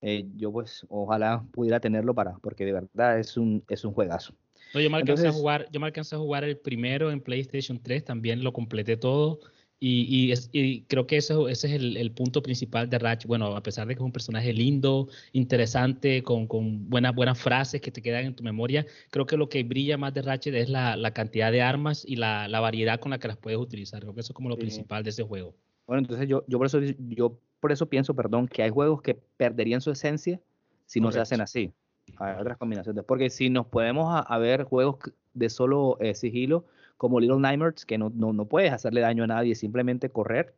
Eh, 0.01 0.26
yo 0.36 0.51
pues 0.51 0.86
ojalá 0.89 1.43
pudiera 1.51 1.80
tenerlo 1.80 2.14
para, 2.14 2.38
porque 2.39 2.66
de 2.66 2.74
verdad 2.74 3.20
es 3.20 3.38
un, 3.38 3.64
es 3.70 3.84
un 3.84 3.93
juegazo. 3.93 4.36
yo 4.74 4.89
me 4.89 4.97
alcancé 4.97 5.28
a 5.28 5.32
jugar, 5.32 5.68
yo 5.72 5.80
me 5.80 5.88
alcancé 5.88 6.16
a 6.16 6.20
jugar 6.20 6.43
el 6.43 6.58
primero 6.58 7.12
en 7.12 7.22
PlayStation 7.22 7.82
3, 7.82 8.03
también 8.03 8.43
lo 8.43 8.53
completé 8.53 8.97
todo. 8.97 9.39
Y, 9.80 10.34
y, 10.53 10.82
creo 10.84 11.05
que 11.05 11.17
eso, 11.17 11.49
ese 11.49 11.67
es 11.67 11.73
el, 11.73 12.11
punto 12.11 12.41
principal 12.41 12.89
de 12.89 12.97
Ratchet. 12.97 13.28
Bueno, 13.28 13.55
a 13.55 13.61
pesar 13.61 13.88
de 13.88 13.93
que 13.93 13.99
es 13.99 14.05
un 14.05 14.11
personaje 14.11 14.53
lindo, 14.53 15.09
interesante, 15.34 16.23
con, 16.23 16.47
con, 16.47 16.89
buenas, 16.89 17.13
buenas 17.13 17.38
frases 17.38 17.82
que 17.82 17.91
te 17.91 18.01
quedan 18.01 18.26
en 18.26 18.36
tu 18.36 18.43
memoria, 18.43 18.86
creo 19.11 19.26
que 19.26 19.38
lo 19.38 19.49
que 19.49 19.63
brilla 19.63 19.97
más 19.97 20.13
de 20.13 20.21
Ratchet 20.21 20.55
es 20.55 20.69
la, 20.69 20.95
la 20.95 21.11
cantidad 21.11 21.51
de 21.51 21.61
armas 21.61 22.05
y 22.07 22.15
la, 22.15 22.47
la, 22.47 22.61
variedad 22.61 22.99
con 22.99 23.11
la 23.11 23.19
que 23.19 23.28
las 23.28 23.38
puedes 23.38 23.59
utilizar. 23.59 24.01
Creo 24.01 24.13
que 24.13 24.21
eso 24.21 24.32
es 24.32 24.36
como 24.36 24.49
lo 24.49 24.57
principal 24.57 25.03
de 25.03 25.09
ese 25.09 25.23
juego. 25.23 25.55
Bueno, 25.86 25.99
entonces 25.99 26.28
yo, 26.28 26.43
yo, 26.47 26.57
por 26.57 26.67
eso, 26.67 26.80
yo 26.82 27.39
por 27.59 27.71
eso 27.71 27.88
pienso, 27.88 28.15
perdón, 28.15 28.47
que 28.47 28.63
hay 28.63 28.69
juegos 28.69 29.01
que 29.01 29.15
perderían 29.15 29.82
su 29.82 29.91
esencia 29.91 30.39
si 30.86 30.99
no 30.99 31.11
se 31.11 31.19
hacen 31.19 31.41
así. 31.41 31.71
Hay 32.17 32.39
otras 32.39 32.57
combinaciones. 32.57 33.03
Porque 33.05 33.30
si 33.30 33.49
nos 33.49 33.67
podemos 33.67 34.23
a, 34.26 34.38
ver 34.38 34.63
juegos 34.63 34.97
de 35.34 35.49
solo 35.49 35.97
eh, 35.99 36.15
sigilo, 36.15 36.65
como 36.98 37.20
Little 37.20 37.39
Nightmares, 37.39 37.86
que 37.86 37.98
no, 37.98 38.12
no, 38.14 38.34
no, 38.34 38.46
puedes 38.46 38.72
hacerle 38.72 39.02
daño 39.02 39.24
a 39.24 39.28
nadie, 39.28 39.56
simplemente 39.56 40.10
correr, 40.10 40.56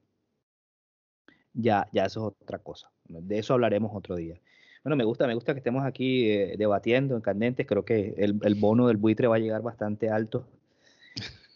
ya, 1.54 1.88
ya 1.92 2.06
eso 2.06 2.20
es 2.20 2.36
otra 2.42 2.60
cosa. 2.60 2.92
De 3.06 3.40
eso 3.40 3.54
hablaremos 3.54 3.92
otro 3.94 4.16
día. 4.16 4.40
Bueno, 4.84 4.96
me 4.96 5.04
gusta, 5.04 5.28
me 5.28 5.34
gusta 5.34 5.54
que 5.54 5.60
estemos 5.60 5.86
aquí 5.86 6.30
eh, 6.30 6.56
debatiendo 6.58 7.16
en 7.16 7.22
candentes. 7.22 7.66
Creo 7.66 7.84
que 7.84 8.14
el, 8.18 8.40
el, 8.44 8.56
bono 8.56 8.88
del 8.88 8.98
buitre 8.98 9.28
va 9.28 9.36
a 9.36 9.40
llegar 9.40 9.62
bastante 9.62 10.10
alto 10.10 10.48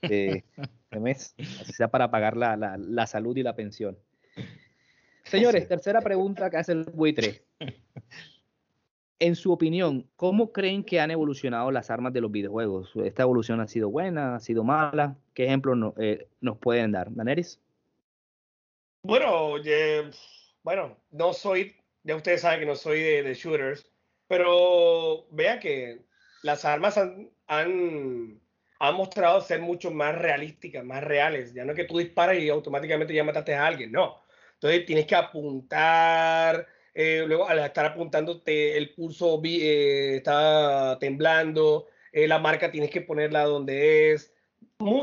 eh, 0.02 0.44
este 0.58 1.00
mes, 1.00 1.36
así 1.38 1.74
sea 1.74 1.90
para 1.90 2.10
pagar 2.10 2.36
la, 2.36 2.58
la, 2.58 2.78
la 2.78 3.08
salud 3.08 3.38
y 3.38 3.44
la 3.44 3.56
pensión. 3.56 3.98
Señores, 5.24 5.68
tercera 5.68 6.02
pregunta 6.02 6.50
que 6.50 6.58
hace 6.58 6.72
el 6.72 6.84
buitre. 6.84 7.46
En 9.22 9.36
su 9.36 9.52
opinión, 9.52 10.10
¿cómo 10.16 10.52
creen 10.52 10.84
que 10.84 11.00
han 11.00 11.12
evolucionado 11.12 11.70
las 11.70 11.92
armas 11.92 12.12
de 12.12 12.22
los 12.22 12.32
videojuegos? 12.32 12.92
¿Esta 13.06 13.22
evolución 13.22 13.62
ha 13.62 13.68
sido 13.68 13.92
buena, 13.92 14.34
ha 14.34 14.40
sido 14.40 14.64
mala? 14.64 15.16
¿Qué 15.36 15.46
ejemplos 15.46 15.94
eh, 16.00 16.28
nos 16.40 16.58
pueden 16.58 16.92
dar? 16.92 17.14
¿Daneris? 17.14 17.62
Bueno, 19.04 19.58
bueno, 20.64 20.98
no 21.12 21.34
soy, 21.34 21.76
ya 22.02 22.16
ustedes 22.16 22.42
saben 22.42 22.62
que 22.62 22.66
no 22.66 22.76
soy 22.76 23.00
de, 23.00 23.36
shooters, 23.36 23.86
pero 24.28 25.28
vean 25.30 25.60
que 25.60 26.00
las 26.42 26.66
armas 26.66 26.98
han, 26.98 27.30
han, 27.46 28.42
han, 28.80 28.96
mostrado 28.96 29.40
ser 29.42 29.62
mucho 29.62 29.92
más 29.92 30.18
realísticas, 30.18 30.84
más 30.84 31.04
reales. 31.04 31.54
Ya 31.54 31.64
no 31.64 31.74
es 31.74 31.78
que 31.78 31.86
tú 31.86 32.00
disparas 32.00 32.40
y 32.40 32.50
automáticamente 32.50 33.14
ya 33.14 33.24
mataste 33.24 33.54
a 33.54 33.68
alguien, 33.68 33.92
no. 33.92 34.16
Entonces 34.56 34.84
tienes 34.88 35.06
que 35.06 35.16
apuntar, 35.16 36.66
eh, 36.94 37.24
luego 37.26 37.48
al 37.48 37.60
estar 37.60 37.86
apuntándote 37.86 38.78
el 38.78 38.94
pulso 38.94 39.42
eh, 39.44 40.18
está 40.18 40.98
temblando, 41.00 41.88
eh, 42.12 42.28
la 42.28 42.39
marca 42.39 42.72
tienes 42.72 42.89
que 42.89 43.02
ponerla 43.02 43.46
donde 43.46 44.12
es. 44.14 44.34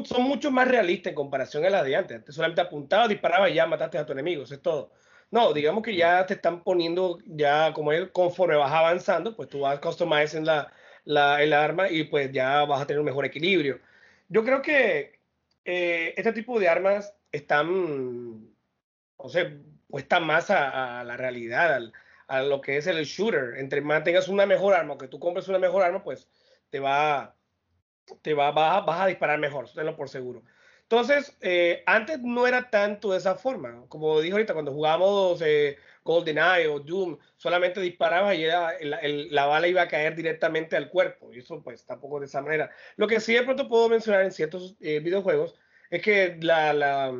son 0.04 0.22
mucho 0.22 0.50
más 0.50 0.68
realistas 0.68 1.10
en 1.12 1.14
comparación 1.14 1.64
a 1.64 1.70
las 1.70 1.84
de 1.84 1.96
antes. 1.96 2.16
Antes 2.18 2.34
solamente 2.34 2.60
apuntabas, 2.60 3.08
disparabas 3.08 3.50
y 3.50 3.54
ya 3.54 3.66
mataste 3.66 3.98
a 3.98 4.06
tu 4.06 4.12
enemigo, 4.12 4.42
eso 4.42 4.54
es 4.54 4.62
todo. 4.62 4.92
No, 5.30 5.52
digamos 5.52 5.82
que 5.82 5.94
ya 5.96 6.26
te 6.26 6.34
están 6.34 6.62
poniendo, 6.64 7.18
ya 7.26 7.72
como 7.74 7.92
él, 7.92 8.12
conforme 8.12 8.56
vas 8.56 8.72
avanzando, 8.72 9.36
pues 9.36 9.48
tú 9.48 9.60
vas 9.60 9.78
customizing 9.80 10.44
la, 10.46 10.72
la, 11.04 11.42
el 11.42 11.52
arma 11.52 11.90
y 11.90 12.04
pues 12.04 12.32
ya 12.32 12.64
vas 12.64 12.82
a 12.82 12.86
tener 12.86 13.00
un 13.00 13.06
mejor 13.06 13.24
equilibrio. 13.26 13.80
Yo 14.28 14.44
creo 14.44 14.62
que 14.62 15.18
este 15.64 16.32
tipo 16.32 16.58
de 16.58 16.68
armas 16.68 17.14
están, 17.32 18.48
o 19.16 19.28
sea, 19.28 19.52
cuesta 19.90 20.20
más 20.20 20.50
a, 20.50 21.02
la 21.04 21.16
realidad, 21.16 21.80
a 22.26 22.42
lo 22.42 22.60
que 22.60 22.76
es 22.76 22.86
el 22.86 23.04
shooter. 23.04 23.54
Entre 23.58 23.80
más 23.80 24.04
tengas 24.04 24.28
una 24.28 24.46
mejor 24.46 24.74
arma, 24.74 24.98
que 24.98 25.08
tú 25.08 25.18
compres 25.18 25.48
una 25.48 25.58
mejor 25.58 25.82
arma, 25.82 26.02
pues 26.02 26.28
te 26.70 26.80
va, 26.80 27.34
te 28.22 28.34
va, 28.34 28.50
vas, 28.52 28.84
vas 28.86 29.00
a 29.00 29.06
disparar 29.06 29.38
mejor, 29.38 29.70
tenlo 29.72 29.96
por 29.96 30.08
seguro. 30.08 30.42
Entonces, 30.90 31.36
eh, 31.42 31.82
antes 31.84 32.18
no 32.20 32.46
era 32.46 32.70
tanto 32.70 33.12
de 33.12 33.18
esa 33.18 33.34
forma. 33.34 33.84
Como 33.88 34.22
dijo 34.22 34.36
ahorita, 34.36 34.54
cuando 34.54 34.72
jugábamos 34.72 35.42
eh, 35.42 35.76
GoldenEye 36.02 36.66
o 36.66 36.80
Doom, 36.80 37.18
solamente 37.36 37.78
disparabas 37.78 38.38
y 38.38 38.46
la 38.46 39.44
bala 39.44 39.68
iba 39.68 39.82
a 39.82 39.88
caer 39.88 40.14
directamente 40.16 40.76
al 40.76 40.88
cuerpo. 40.88 41.30
Y 41.30 41.40
eso, 41.40 41.62
pues, 41.62 41.84
tampoco 41.84 42.20
de 42.20 42.24
esa 42.26 42.40
manera. 42.40 42.70
Lo 42.96 43.06
que 43.06 43.20
sí 43.20 43.34
de 43.34 43.42
pronto 43.42 43.68
puedo 43.68 43.90
mencionar 43.90 44.22
en 44.24 44.32
ciertos 44.32 44.76
eh, 44.80 45.00
videojuegos 45.00 45.56
es 45.90 46.00
que 46.00 46.38
la, 46.40 46.72
la, 46.72 47.12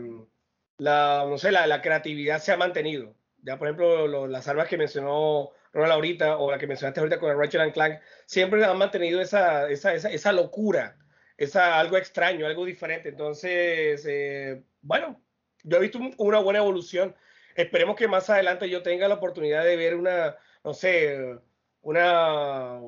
la, 0.79 1.26
no 1.29 1.39
sé, 1.39 1.53
la, 1.53 1.66
la, 1.66 1.83
creatividad 1.83 2.41
se 2.41 2.53
ha 2.53 2.57
mantenido. 2.57 3.14
Ya, 3.43 3.59
por 3.59 3.68
ejemplo, 3.68 4.26
las 4.26 4.49
armas 4.49 4.68
que 4.68 4.79
mencionó 4.79 5.53
Ronald 5.72 5.93
ahorita, 5.93 6.39
o 6.39 6.51
la 6.51 6.59
que 6.59 6.66
mencionaste 6.66 7.01
ahorita 7.01 7.20
con 7.20 7.31
el 7.31 7.39
Ratchet 7.39 7.61
and 7.61 7.72
Clank, 7.72 8.01
siempre 8.26 8.64
han 8.64 8.79
mantenido 8.79 9.20
esa, 9.20 9.68
esa, 9.70 9.95
esa, 9.95 10.11
esa 10.11 10.33
locura, 10.33 10.97
esa, 11.37 11.79
algo 11.79 11.97
extraño, 11.97 12.47
algo 12.47 12.64
diferente. 12.64 13.11
Entonces, 13.11 14.05
eh, 14.09 14.62
bueno, 14.83 15.20
yo 15.62 15.76
he 15.76 15.81
visto 15.81 16.01
una 16.18 16.39
buena 16.41 16.61
evolución. 16.61 17.14
Esperemos 17.55 17.97
que 17.97 18.09
más 18.09 18.31
adelante 18.31 18.68
yo 18.70 18.83
tenga 18.83 19.09
la 19.09 19.14
oportunidad 19.16 19.64
de 19.64 19.76
ver 19.76 19.97
una, 19.97 20.37
no 20.64 20.74
sé, 20.74 21.39
una, 21.83 22.81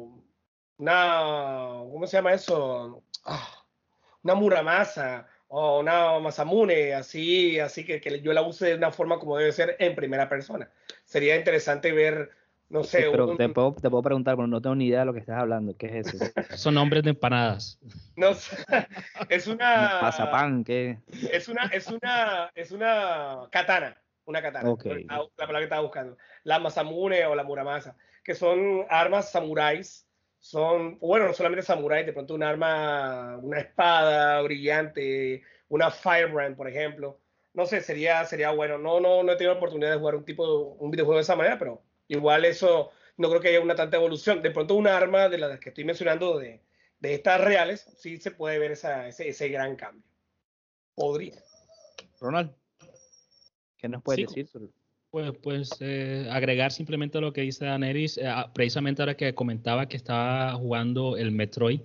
una, 0.79 1.83
¿cómo 1.91 2.07
se 2.07 2.17
llama 2.17 2.35
eso? 2.35 3.03
Ah, 3.25 3.65
una 4.23 4.35
muramasa 4.35 5.29
o 5.53 5.81
una 5.81 6.19
Masamune, 6.21 6.95
así, 6.95 7.59
así 7.59 7.85
que, 7.85 8.01
que, 8.01 8.21
yo 8.21 8.33
la 8.33 8.43
use 8.43 8.67
de 8.67 8.75
una 8.77 8.93
forma 8.93 9.19
como 9.19 9.37
debe 9.37 9.51
ser 9.51 9.77
en 9.81 9.97
primera 9.97 10.29
persona. 10.29 10.71
Sería 11.05 11.37
interesante 11.37 11.91
ver, 11.91 12.31
no 12.69 12.85
sé. 12.85 13.09
pero 13.11 13.37
te, 13.37 13.49
puedo, 13.49 13.75
te, 13.75 13.91
puedo, 13.91 14.03
preguntar, 14.03 14.37
pero 14.37 14.47
no 14.47 14.63
tengo 14.63 14.77
ni 14.77 14.87
idea 14.87 15.01
de 15.01 15.07
lo 15.07 15.13
que 15.13 15.19
estás 15.19 15.41
hablando. 15.41 15.77
¿Qué 15.77 15.99
es 15.99 16.07
eso? 16.07 16.25
Son 16.57 16.75
nombres 16.75 17.03
de 17.03 17.11
empanadas. 17.11 17.81
No 18.15 18.29
es 19.29 19.47
una. 19.49 19.99
Pasapán, 20.01 20.63
¿qué? 20.63 21.01
Es 21.33 21.49
una, 21.49 21.65
es 21.65 21.89
una, 21.89 22.53
es 22.55 22.71
una 22.71 23.49
katana. 23.51 24.01
Una 24.27 24.41
katana. 24.41 24.71
Okay. 24.71 25.03
La, 25.03 25.17
la, 25.17 25.29
palabra 25.37 25.59
que 25.59 25.65
estaba 25.65 25.83
buscando. 25.83 26.17
La 26.45 26.61
Masamune 26.61 27.27
o 27.27 27.35
la 27.35 27.43
Muramasa, 27.43 27.97
que 28.23 28.37
son 28.37 28.87
armas 28.89 29.33
samuráis 29.33 30.07
son, 30.41 30.99
bueno, 30.99 31.27
no 31.27 31.35
solamente 31.35 31.63
samuráis, 31.63 32.07
de 32.07 32.15
pronto 32.15 32.35
un 32.35 32.43
arma, 32.43 33.39
una 33.43 33.61
espada 33.61 34.41
brillante, 34.41 35.43
una 35.69 35.91
firebrand, 35.91 36.57
por 36.57 36.67
ejemplo. 36.67 37.21
No 37.53 37.67
sé, 37.67 37.83
sería, 37.83 38.25
sería 38.25 38.51
bueno. 38.51 38.79
No, 38.79 39.01
no, 39.01 39.23
no 39.23 39.33
he 39.33 39.37
tenido 39.37 39.53
la 39.53 39.59
oportunidad 39.59 39.93
de 39.93 39.99
jugar 39.99 40.17
un 40.17 40.25
tipo, 40.25 40.77
un 40.79 40.91
videojuego 40.91 41.19
de 41.19 41.23
esa 41.23 41.37
manera, 41.37 41.59
pero 41.59 41.83
igual 42.09 42.45
eso 42.45 42.91
no 43.19 43.29
creo 43.29 43.41
que 43.41 43.49
haya 43.49 43.61
una 43.61 43.75
tanta 43.75 43.99
evolución. 43.99 44.41
De 44.41 44.51
pronto 44.51 44.75
un 44.75 44.87
arma 44.87 45.29
de 45.29 45.39
las 45.39 45.61
que 45.61 45.69
estoy 45.69 45.85
mencionando 45.85 46.39
de, 46.39 46.63
de 47.01 47.15
estas 47.15 47.41
reales, 47.41 47.93
sí 47.99 48.17
se 48.17 48.31
puede 48.31 48.59
ver 48.59 48.73
esa, 48.73 49.09
ese, 49.09 49.29
ese 49.29 49.49
gran 49.49 49.77
cambio. 49.77 50.05
Podría. 50.95 51.35
Ronald, 52.19 52.55
¿qué 53.77 53.89
nos 53.89 54.03
puede 54.03 54.23
decir 54.23 54.47
sobre 54.47 54.69
pues, 55.11 55.33
pues 55.43 55.71
eh, 55.81 56.29
agregar 56.31 56.73
simplemente 56.73 57.21
lo 57.21 57.33
que 57.33 57.43
dice 57.43 57.65
Daneris, 57.65 58.19
eh, 58.19 58.33
precisamente 58.55 59.03
ahora 59.03 59.17
que 59.17 59.35
comentaba 59.35 59.89
que 59.89 59.97
estaba 59.97 60.55
jugando 60.55 61.17
el 61.17 61.33
Metroid. 61.33 61.81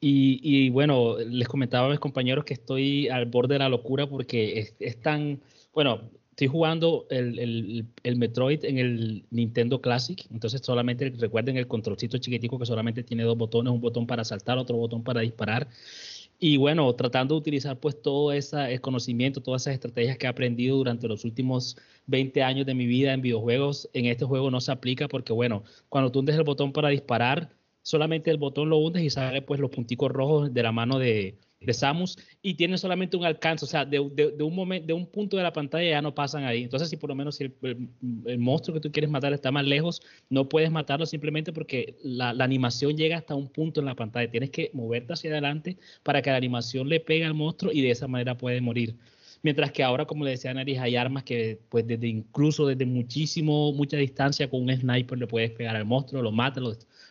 Y, 0.00 0.40
y, 0.42 0.70
bueno, 0.70 1.16
les 1.18 1.48
comentaba 1.48 1.86
a 1.86 1.90
mis 1.90 1.98
compañeros 2.00 2.44
que 2.44 2.54
estoy 2.54 3.08
al 3.08 3.26
borde 3.26 3.54
de 3.54 3.60
la 3.60 3.68
locura 3.68 4.06
porque 4.06 4.74
es, 4.78 5.00
tan, 5.00 5.40
bueno, 5.72 6.02
estoy 6.30 6.48
jugando 6.48 7.06
el, 7.10 7.38
el, 7.38 7.86
el, 8.02 8.16
Metroid 8.16 8.64
en 8.64 8.78
el 8.78 9.24
Nintendo 9.30 9.80
Classic, 9.80 10.22
entonces 10.30 10.60
solamente 10.62 11.10
recuerden 11.18 11.56
el 11.56 11.66
controlcito 11.66 12.18
chiquitico 12.18 12.58
que 12.58 12.66
solamente 12.66 13.04
tiene 13.04 13.22
dos 13.22 13.38
botones, 13.38 13.72
un 13.72 13.80
botón 13.80 14.06
para 14.06 14.22
saltar, 14.22 14.58
otro 14.58 14.76
botón 14.76 15.02
para 15.02 15.22
disparar. 15.22 15.66
Y 16.38 16.58
bueno, 16.58 16.92
tratando 16.94 17.34
de 17.34 17.38
utilizar 17.38 17.78
pues 17.80 18.00
todo 18.00 18.32
ese 18.32 18.78
conocimiento, 18.80 19.40
todas 19.40 19.62
esas 19.62 19.74
estrategias 19.74 20.18
que 20.18 20.26
he 20.26 20.28
aprendido 20.28 20.76
durante 20.76 21.08
los 21.08 21.24
últimos 21.24 21.76
20 22.06 22.42
años 22.42 22.66
de 22.66 22.74
mi 22.74 22.86
vida 22.86 23.12
en 23.14 23.22
videojuegos, 23.22 23.88
en 23.94 24.06
este 24.06 24.26
juego 24.26 24.50
no 24.50 24.60
se 24.60 24.72
aplica 24.72 25.08
porque 25.08 25.32
bueno, 25.32 25.64
cuando 25.88 26.12
tú 26.12 26.18
hundes 26.20 26.36
el 26.36 26.44
botón 26.44 26.72
para 26.72 26.90
disparar, 26.90 27.50
solamente 27.82 28.30
el 28.30 28.36
botón 28.36 28.68
lo 28.68 28.78
hundes 28.78 29.02
y 29.02 29.10
sale 29.10 29.40
pues 29.42 29.60
los 29.60 29.70
punticos 29.70 30.10
rojos 30.10 30.52
de 30.52 30.62
la 30.62 30.72
mano 30.72 30.98
de, 30.98 31.38
de 31.60 31.74
y 32.42 32.54
tiene 32.54 32.76
solamente 32.76 33.16
un 33.16 33.24
alcance, 33.24 33.64
o 33.64 33.68
sea, 33.68 33.84
de, 33.84 33.98
un 33.98 34.54
momento, 34.54 34.86
de 34.86 34.92
un 34.92 35.06
punto 35.06 35.36
de 35.36 35.42
la 35.42 35.52
pantalla 35.52 35.88
ya 35.88 36.02
no 36.02 36.14
pasan 36.14 36.44
ahí. 36.44 36.62
Entonces, 36.62 36.90
si 36.90 36.96
por 36.96 37.08
lo 37.08 37.14
menos 37.14 37.36
si 37.36 37.44
el, 37.44 38.38
monstruo 38.38 38.74
que 38.74 38.80
tú 38.80 38.92
quieres 38.92 39.10
matar 39.10 39.32
está 39.32 39.50
más 39.50 39.64
lejos, 39.64 40.02
no 40.28 40.48
puedes 40.48 40.70
matarlo 40.70 41.06
simplemente 41.06 41.52
porque 41.52 41.96
la, 42.02 42.30
animación 42.30 42.96
llega 42.96 43.16
hasta 43.16 43.34
un 43.34 43.48
punto 43.48 43.80
en 43.80 43.86
la 43.86 43.94
pantalla. 43.94 44.30
Tienes 44.30 44.50
que 44.50 44.70
moverte 44.74 45.14
hacia 45.14 45.30
adelante 45.30 45.78
para 46.02 46.22
que 46.22 46.30
la 46.30 46.36
animación 46.36 46.88
le 46.88 47.00
pegue 47.00 47.24
al 47.24 47.34
monstruo 47.34 47.72
y 47.72 47.80
de 47.80 47.90
esa 47.90 48.06
manera 48.06 48.36
puede 48.36 48.60
morir. 48.60 48.94
Mientras 49.42 49.72
que 49.72 49.82
ahora, 49.82 50.06
como 50.06 50.24
le 50.24 50.32
decía 50.32 50.52
Nariz, 50.52 50.78
hay 50.78 50.96
armas 50.96 51.24
que, 51.24 51.60
pues, 51.68 51.86
desde 51.86 52.08
incluso 52.08 52.66
desde 52.66 52.84
muchísimo, 52.84 53.72
mucha 53.72 53.96
distancia 53.96 54.48
con 54.50 54.62
un 54.62 54.76
sniper 54.76 55.18
le 55.18 55.26
puedes 55.26 55.50
pegar 55.52 55.76
al 55.76 55.84
monstruo, 55.84 56.22
lo 56.22 56.32
matas, 56.32 56.62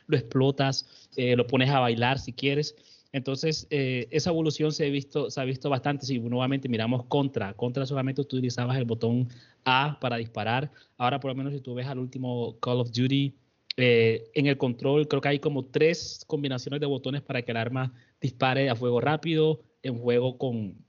lo, 0.08 0.18
explotas, 0.18 1.10
eh, 1.16 1.36
lo 1.36 1.48
pones 1.48 1.70
a 1.70 1.80
bailar 1.80 2.20
si 2.20 2.34
quieres. 2.34 2.76
Entonces, 3.16 3.66
eh, 3.70 4.10
esa 4.12 4.30
evolución 4.30 4.74
se 4.74 4.86
ha, 4.86 4.90
visto, 4.90 5.32
se 5.32 5.40
ha 5.40 5.46
visto 5.46 5.70
bastante. 5.70 6.06
Si 6.06 6.20
nuevamente 6.20 6.68
miramos 6.68 7.06
contra, 7.06 7.54
contra 7.54 7.86
solamente 7.86 8.26
tú 8.26 8.36
utilizabas 8.36 8.78
el 8.78 8.84
botón 8.84 9.30
A 9.64 9.98
para 10.02 10.18
disparar. 10.18 10.70
Ahora, 10.98 11.22
por 11.22 11.32
lo 11.32 11.36
menos, 11.36 11.54
si 11.54 11.62
tú 11.62 11.74
ves 11.74 11.88
al 11.88 11.98
último 11.98 12.60
Call 12.60 12.82
of 12.82 12.92
Duty, 12.92 13.34
eh, 13.78 14.30
en 14.34 14.48
el 14.48 14.58
control 14.58 15.08
creo 15.08 15.22
que 15.22 15.30
hay 15.30 15.40
como 15.40 15.64
tres 15.64 16.26
combinaciones 16.28 16.82
de 16.82 16.88
botones 16.88 17.22
para 17.22 17.42
que 17.42 17.52
el 17.52 17.58
arma 17.58 17.94
dispare 18.20 18.70
a 18.70 18.76
fuego 18.76 19.00
rápido, 19.00 19.64
en 19.82 19.98
juego 19.98 20.38
con 20.38 20.85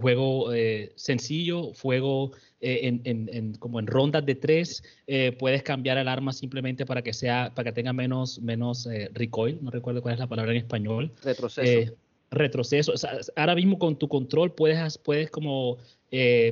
juego 0.00 0.52
eh, 0.52 0.92
sencillo, 0.96 1.72
fuego 1.74 2.32
eh, 2.60 3.00
en, 3.04 3.54
como 3.54 3.80
en 3.80 3.86
rondas 3.86 4.24
de 4.24 4.34
tres, 4.34 4.82
eh, 5.06 5.32
puedes 5.38 5.62
cambiar 5.62 5.98
el 5.98 6.08
arma 6.08 6.32
simplemente 6.32 6.86
para 6.86 7.02
que 7.02 7.12
sea, 7.12 7.52
para 7.54 7.70
que 7.70 7.74
tenga 7.74 7.92
menos, 7.92 8.40
menos 8.40 8.88
recoil, 9.12 9.58
no 9.62 9.70
recuerdo 9.70 10.02
cuál 10.02 10.14
es 10.14 10.20
la 10.20 10.26
palabra 10.26 10.52
en 10.52 10.58
español. 10.58 11.12
Retroceso. 11.22 11.92
retroceso. 12.30 12.92
ahora 13.36 13.54
mismo 13.54 13.78
con 13.78 13.96
tu 13.96 14.08
control 14.08 14.52
puedes, 14.52 14.98
puedes 14.98 15.30
como 15.30 15.78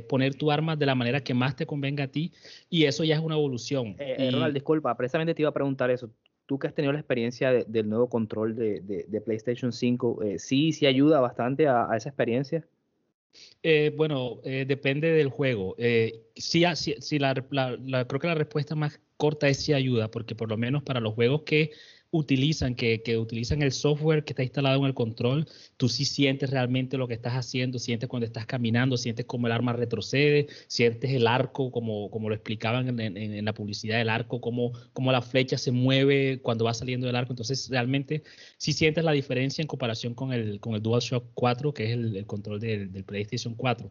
poner 0.08 0.34
tu 0.34 0.50
arma 0.50 0.76
de 0.76 0.86
la 0.86 0.94
manera 0.94 1.22
que 1.22 1.34
más 1.34 1.56
te 1.56 1.66
convenga 1.66 2.04
a 2.04 2.08
ti 2.08 2.32
y 2.68 2.84
eso 2.84 3.04
ya 3.04 3.16
es 3.16 3.20
una 3.20 3.34
evolución. 3.36 3.96
Ronald, 3.98 4.54
disculpa, 4.54 4.96
precisamente 4.96 5.34
te 5.34 5.42
iba 5.42 5.50
a 5.50 5.54
preguntar 5.54 5.90
eso. 5.90 6.10
Tú 6.46 6.60
que 6.60 6.68
has 6.68 6.74
tenido 6.74 6.92
la 6.92 7.00
experiencia 7.00 7.52
del 7.52 7.88
nuevo 7.88 8.08
control 8.08 8.54
de, 8.54 8.80
de, 8.80 9.20
PlayStation 9.20 9.72
5, 9.72 10.20
¿sí, 10.38 10.72
sí 10.72 10.86
ayuda 10.86 11.18
bastante 11.18 11.66
a 11.66 11.88
esa 11.96 12.08
experiencia? 12.08 12.64
Eh, 13.62 13.92
bueno, 13.96 14.40
eh, 14.44 14.64
depende 14.66 15.10
del 15.12 15.28
juego. 15.28 15.74
Eh, 15.78 16.26
sí, 16.36 16.64
sí, 16.74 17.18
la, 17.18 17.34
creo 17.34 18.20
que 18.20 18.26
la 18.26 18.34
respuesta 18.34 18.74
más 18.74 19.00
corta 19.16 19.48
es 19.48 19.58
sí 19.58 19.72
ayuda, 19.72 20.10
porque 20.10 20.34
por 20.34 20.48
lo 20.48 20.56
menos 20.56 20.82
para 20.82 21.00
los 21.00 21.14
juegos 21.14 21.42
que 21.42 21.72
utilizan, 22.10 22.74
que, 22.74 23.02
que, 23.02 23.18
utilizan 23.18 23.62
el 23.62 23.72
software 23.72 24.24
que 24.24 24.32
está 24.32 24.42
instalado 24.42 24.78
en 24.78 24.86
el 24.86 24.94
control, 24.94 25.46
tú 25.76 25.88
sí 25.88 26.04
sientes 26.04 26.50
realmente 26.50 26.96
lo 26.96 27.08
que 27.08 27.14
estás 27.14 27.34
haciendo, 27.34 27.78
sientes 27.78 28.08
cuando 28.08 28.26
estás 28.26 28.46
caminando, 28.46 28.96
sientes 28.96 29.26
como 29.26 29.46
el 29.46 29.52
arma 29.52 29.72
retrocede, 29.72 30.46
sientes 30.68 31.10
el 31.10 31.26
arco, 31.26 31.70
como, 31.70 32.10
como 32.10 32.28
lo 32.28 32.34
explicaban 32.34 32.88
en, 33.00 33.16
en, 33.16 33.44
la 33.44 33.52
publicidad 33.52 33.98
del 33.98 34.08
arco, 34.08 34.40
como, 34.40 34.72
como 34.92 35.12
la 35.12 35.22
flecha 35.22 35.58
se 35.58 35.72
mueve 35.72 36.40
cuando 36.42 36.64
va 36.64 36.74
saliendo 36.74 37.06
del 37.06 37.16
arco. 37.16 37.32
Entonces, 37.32 37.68
realmente 37.70 38.22
sí 38.56 38.72
sientes 38.72 39.04
la 39.04 39.12
diferencia 39.12 39.62
en 39.62 39.68
comparación 39.68 40.14
con 40.14 40.32
el, 40.32 40.60
con 40.60 40.74
el 40.74 40.82
DualShock 40.82 41.30
4, 41.34 41.74
que 41.74 41.84
es 41.84 41.90
el, 41.90 42.16
el 42.16 42.26
control 42.26 42.60
del, 42.60 42.92
del, 42.92 43.04
PlayStation 43.04 43.54
4. 43.54 43.90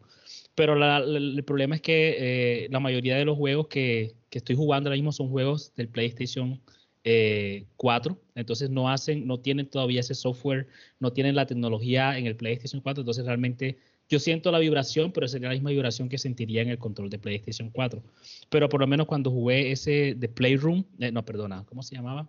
Pero 0.54 0.74
el 0.74 1.44
problema 1.44 1.76
es 1.76 1.82
que 1.82 2.16
eh, 2.64 2.68
la 2.70 2.80
mayoría 2.80 3.16
de 3.16 3.24
los 3.26 3.36
juegos 3.36 3.68
que, 3.68 4.14
que 4.30 4.38
estoy 4.38 4.56
jugando 4.56 4.88
ahora 4.88 4.96
mismo 4.96 5.12
son 5.12 5.28
juegos 5.28 5.74
del 5.74 5.88
PlayStation 5.88 6.56
4 6.56 6.85
eh, 7.08 7.66
4, 7.76 8.18
entonces 8.34 8.68
no 8.68 8.90
hacen, 8.90 9.28
no 9.28 9.38
tienen 9.38 9.70
todavía 9.70 10.00
ese 10.00 10.16
software, 10.16 10.66
no 10.98 11.12
tienen 11.12 11.36
la 11.36 11.46
tecnología 11.46 12.18
en 12.18 12.26
el 12.26 12.34
PlayStation 12.34 12.82
4, 12.82 13.02
entonces 13.02 13.24
realmente 13.24 13.78
yo 14.08 14.18
siento 14.18 14.50
la 14.50 14.58
vibración, 14.58 15.12
pero 15.12 15.28
sería 15.28 15.46
la 15.48 15.54
misma 15.54 15.70
vibración 15.70 16.08
que 16.08 16.18
sentiría 16.18 16.62
en 16.62 16.68
el 16.68 16.78
control 16.78 17.08
de 17.08 17.20
PlayStation 17.20 17.70
4. 17.70 18.02
Pero 18.50 18.68
por 18.68 18.80
lo 18.80 18.88
menos 18.88 19.06
cuando 19.06 19.30
jugué 19.30 19.70
ese 19.70 20.16
de 20.16 20.28
Playroom, 20.28 20.82
eh, 20.98 21.12
no, 21.12 21.24
perdona, 21.24 21.64
¿cómo 21.66 21.84
se 21.84 21.94
llamaba? 21.94 22.28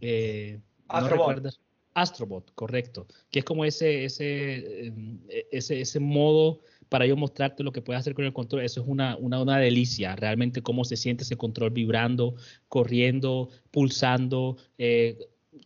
Eh, 0.00 0.60
Astrobot. 0.88 1.54
Astrobot, 1.92 2.54
correcto, 2.54 3.06
que 3.30 3.40
es 3.40 3.44
como 3.44 3.66
ese, 3.66 4.06
ese, 4.06 4.86
em, 4.86 5.18
e, 5.28 5.46
ese, 5.52 5.78
ese 5.82 6.00
modo 6.00 6.60
para 6.88 7.06
yo 7.06 7.16
mostrarte 7.16 7.62
lo 7.62 7.72
que 7.72 7.82
puedes 7.82 8.00
hacer 8.00 8.14
con 8.14 8.24
el 8.24 8.32
control. 8.32 8.62
Eso 8.62 8.80
es 8.80 8.86
una, 8.86 9.16
una, 9.16 9.40
una, 9.40 9.58
delicia, 9.58 10.16
realmente 10.16 10.62
cómo 10.62 10.84
se 10.84 10.96
siente 10.96 11.24
ese 11.24 11.36
control 11.36 11.70
vibrando, 11.70 12.34
corriendo, 12.68 13.50
pulsando, 13.70 14.56
eh, 14.78 15.18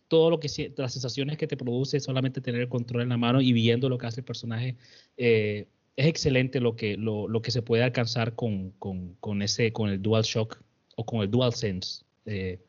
todo 0.07 0.29
lo 0.29 0.39
que 0.39 0.47
las 0.77 0.93
sensaciones 0.93 1.37
que 1.37 1.47
te 1.47 1.57
produce 1.57 1.99
solamente 1.99 2.41
tener 2.41 2.61
el 2.61 2.69
control 2.69 3.03
en 3.03 3.09
la 3.09 3.17
mano 3.17 3.41
y 3.41 3.53
viendo 3.53 3.89
lo 3.89 3.97
que 3.97 4.07
hace 4.07 4.21
el 4.21 4.25
personaje. 4.25 4.77
Eh, 5.17 5.67
es 5.95 6.07
excelente 6.07 6.59
lo 6.59 6.75
que, 6.75 6.97
lo, 6.97 7.27
lo, 7.27 7.41
que 7.41 7.51
se 7.51 7.61
puede 7.61 7.83
alcanzar 7.83 8.35
con, 8.35 8.71
con, 8.71 9.15
con, 9.19 9.41
ese, 9.41 9.73
con 9.73 9.89
el 9.89 10.01
DualShock 10.01 10.61
o 10.95 11.05
con 11.05 11.21
el 11.21 11.29
DualSense. 11.29 12.03
Eh, 12.25 12.59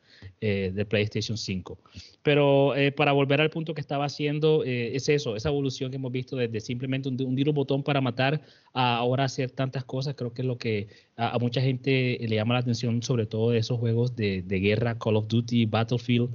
eh, 0.41 0.71
de 0.73 0.85
PlayStation 0.85 1.37
5. 1.37 1.77
Pero 2.21 2.75
eh, 2.75 2.91
para 2.91 3.11
volver 3.11 3.41
al 3.41 3.49
punto 3.49 3.73
que 3.73 3.81
estaba 3.81 4.05
haciendo, 4.05 4.63
eh, 4.63 4.95
es 4.95 5.09
eso, 5.09 5.35
esa 5.35 5.49
evolución 5.49 5.89
que 5.89 5.97
hemos 5.97 6.11
visto 6.11 6.35
desde 6.35 6.59
simplemente 6.61 7.09
hundir 7.09 7.49
un 7.49 7.55
botón 7.55 7.83
para 7.83 8.01
matar 8.01 8.41
a 8.73 8.95
ahora 8.95 9.25
hacer 9.25 9.51
tantas 9.51 9.83
cosas, 9.83 10.15
creo 10.15 10.33
que 10.33 10.41
es 10.41 10.47
lo 10.47 10.57
que 10.57 10.87
a, 11.15 11.37
mucha 11.39 11.61
gente 11.61 12.17
le 12.19 12.35
llama 12.35 12.55
la 12.55 12.61
atención, 12.61 13.01
sobre 13.01 13.25
todo 13.25 13.51
de 13.51 13.59
esos 13.59 13.79
juegos 13.79 14.15
de, 14.15 14.41
de 14.41 14.59
guerra, 14.59 14.97
Call 14.97 15.15
of 15.15 15.27
Duty, 15.27 15.65
Battlefield. 15.65 16.29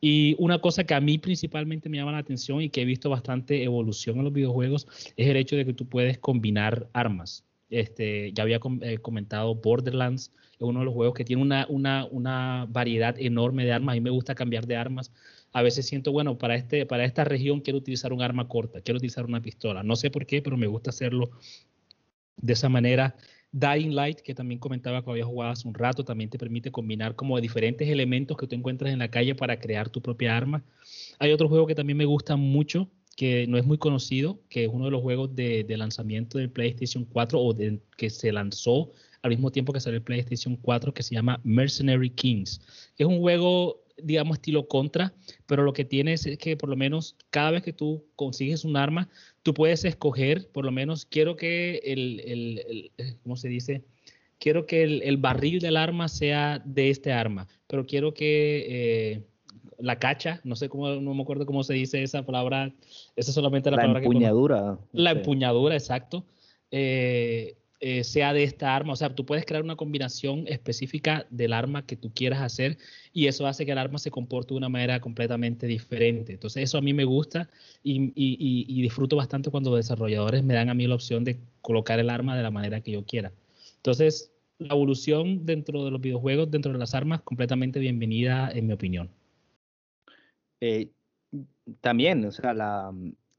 Y 0.00 0.36
una 0.38 0.60
cosa 0.60 0.84
que 0.84 0.94
a 0.94 1.00
mí 1.00 1.18
principalmente 1.18 1.88
me 1.88 1.96
llama 1.96 2.12
la 2.12 2.18
atención 2.18 2.62
y 2.62 2.70
que 2.70 2.82
he 2.82 2.84
visto 2.84 3.10
bastante 3.10 3.64
evolución 3.64 4.18
en 4.18 4.24
los 4.24 4.32
videojuegos 4.32 4.86
es 5.16 5.28
el 5.28 5.36
hecho 5.36 5.56
de 5.56 5.64
que 5.64 5.74
tú 5.74 5.86
puedes 5.86 6.18
combinar 6.18 6.88
armas. 6.92 7.44
Este, 7.70 8.32
ya 8.32 8.44
había 8.44 8.60
comentado 8.60 9.54
Borderlands, 9.56 10.32
uno 10.66 10.80
de 10.80 10.84
los 10.84 10.94
juegos 10.94 11.14
que 11.14 11.24
tiene 11.24 11.42
una, 11.42 11.66
una, 11.68 12.06
una 12.10 12.66
variedad 12.68 13.14
enorme 13.18 13.64
de 13.64 13.72
armas. 13.72 13.92
A 13.92 13.96
mí 13.96 14.00
me 14.00 14.10
gusta 14.10 14.34
cambiar 14.34 14.66
de 14.66 14.76
armas. 14.76 15.12
A 15.52 15.62
veces 15.62 15.86
siento, 15.86 16.12
bueno, 16.12 16.38
para, 16.38 16.56
este, 16.56 16.84
para 16.86 17.04
esta 17.04 17.24
región 17.24 17.60
quiero 17.60 17.78
utilizar 17.78 18.12
un 18.12 18.22
arma 18.22 18.48
corta, 18.48 18.80
quiero 18.80 18.98
utilizar 18.98 19.24
una 19.24 19.40
pistola. 19.40 19.82
No 19.82 19.96
sé 19.96 20.10
por 20.10 20.26
qué, 20.26 20.42
pero 20.42 20.56
me 20.56 20.66
gusta 20.66 20.90
hacerlo 20.90 21.30
de 22.36 22.52
esa 22.52 22.68
manera. 22.68 23.16
Dying 23.50 23.94
Light, 23.94 24.20
que 24.20 24.34
también 24.34 24.58
comentaba 24.58 25.02
que 25.02 25.10
había 25.10 25.24
jugado 25.24 25.52
hace 25.52 25.66
un 25.66 25.74
rato, 25.74 26.04
también 26.04 26.28
te 26.28 26.38
permite 26.38 26.70
combinar 26.70 27.14
como 27.14 27.40
diferentes 27.40 27.88
elementos 27.88 28.36
que 28.36 28.46
tú 28.46 28.54
encuentras 28.54 28.92
en 28.92 28.98
la 28.98 29.10
calle 29.10 29.34
para 29.34 29.58
crear 29.58 29.88
tu 29.88 30.02
propia 30.02 30.36
arma. 30.36 30.62
Hay 31.18 31.32
otro 31.32 31.48
juego 31.48 31.66
que 31.66 31.74
también 31.74 31.96
me 31.96 32.04
gusta 32.04 32.36
mucho, 32.36 32.90
que 33.16 33.46
no 33.46 33.56
es 33.56 33.64
muy 33.64 33.78
conocido, 33.78 34.38
que 34.50 34.64
es 34.64 34.70
uno 34.70 34.84
de 34.84 34.90
los 34.90 35.00
juegos 35.00 35.34
de, 35.34 35.64
de 35.64 35.76
lanzamiento 35.78 36.36
del 36.38 36.50
PlayStation 36.50 37.04
4 37.06 37.40
o 37.40 37.54
de, 37.54 37.80
que 37.96 38.10
se 38.10 38.30
lanzó 38.32 38.92
al 39.22 39.30
mismo 39.30 39.50
tiempo 39.50 39.72
que 39.72 39.80
salió 39.80 39.98
el 39.98 40.04
PlayStation 40.04 40.56
4, 40.56 40.92
que 40.94 41.02
se 41.02 41.14
llama 41.14 41.40
Mercenary 41.44 42.10
Kings, 42.10 42.60
es 42.96 43.06
un 43.06 43.20
juego, 43.20 43.82
digamos, 44.02 44.38
estilo 44.38 44.68
contra, 44.68 45.14
pero 45.46 45.62
lo 45.62 45.72
que 45.72 45.84
tiene 45.84 46.12
es 46.12 46.26
que 46.38 46.56
por 46.56 46.68
lo 46.68 46.76
menos 46.76 47.16
cada 47.30 47.50
vez 47.50 47.62
que 47.62 47.72
tú 47.72 48.04
consigues 48.16 48.64
un 48.64 48.76
arma, 48.76 49.08
tú 49.42 49.54
puedes 49.54 49.84
escoger, 49.84 50.48
por 50.50 50.64
lo 50.64 50.72
menos, 50.72 51.04
quiero 51.04 51.36
que 51.36 51.80
el, 51.84 52.20
el, 52.20 52.90
el 52.98 53.16
¿cómo 53.22 53.36
se 53.36 53.48
dice? 53.48 53.84
Quiero 54.38 54.66
que 54.66 54.84
el, 54.84 55.16
barril 55.16 55.58
del 55.58 55.76
arma 55.76 56.08
sea 56.08 56.62
de 56.64 56.90
este 56.90 57.12
arma, 57.12 57.48
pero 57.66 57.86
quiero 57.86 58.14
que... 58.14 58.66
Eh, 58.68 59.22
la 59.80 59.98
cacha, 59.98 60.40
no 60.44 60.56
sé 60.56 60.68
cómo, 60.68 60.88
no 60.88 61.14
me 61.14 61.22
acuerdo 61.22 61.46
cómo 61.46 61.62
se 61.62 61.74
dice 61.74 62.02
esa 62.02 62.24
palabra, 62.24 62.72
esa 63.16 63.30
es 63.30 63.34
solamente 63.34 63.70
la, 63.70 63.76
la 63.76 63.82
palabra 63.82 64.02
empuñadura, 64.02 64.78
La 64.92 65.12
empuñadura, 65.12 65.74
exacto. 65.74 66.24
Eh, 66.70 67.56
eh, 67.80 68.02
sea 68.02 68.32
de 68.32 68.42
esta 68.42 68.74
arma. 68.74 68.92
O 68.92 68.96
sea, 68.96 69.14
tú 69.14 69.24
puedes 69.24 69.46
crear 69.46 69.62
una 69.62 69.76
combinación 69.76 70.44
específica 70.48 71.26
del 71.30 71.52
arma 71.52 71.86
que 71.86 71.96
tú 71.96 72.12
quieras 72.12 72.40
hacer 72.42 72.76
y 73.12 73.28
eso 73.28 73.46
hace 73.46 73.64
que 73.64 73.72
el 73.72 73.78
arma 73.78 73.98
se 73.98 74.10
comporte 74.10 74.52
de 74.52 74.58
una 74.58 74.68
manera 74.68 75.00
completamente 75.00 75.68
diferente. 75.68 76.32
Entonces, 76.32 76.64
eso 76.64 76.78
a 76.78 76.80
mí 76.80 76.92
me 76.92 77.04
gusta 77.04 77.48
y, 77.84 78.82
disfruto 78.82 79.14
bastante 79.16 79.50
cuando 79.50 79.70
los 79.70 79.78
desarrolladores 79.78 80.42
me 80.42 80.54
dan 80.54 80.70
a 80.70 80.74
mí 80.74 80.88
la 80.88 80.96
opción 80.96 81.22
de 81.22 81.38
colocar 81.62 82.00
el 82.00 82.10
arma 82.10 82.36
de 82.36 82.42
la 82.42 82.50
manera 82.50 82.80
que 82.80 82.92
yo 82.92 83.04
quiera. 83.04 83.32
Entonces, 83.76 84.32
la 84.58 84.74
evolución 84.74 85.46
dentro 85.46 85.84
de 85.84 85.92
los 85.92 86.00
videojuegos, 86.00 86.50
dentro 86.50 86.72
de 86.72 86.78
las 86.78 86.94
armas, 86.94 87.22
completamente 87.22 87.78
bienvenida 87.78 88.50
en 88.50 88.66
mi 88.66 88.72
opinión. 88.72 89.08
Eh, 90.60 90.90
también, 91.80 92.24
o 92.24 92.32
sea, 92.32 92.54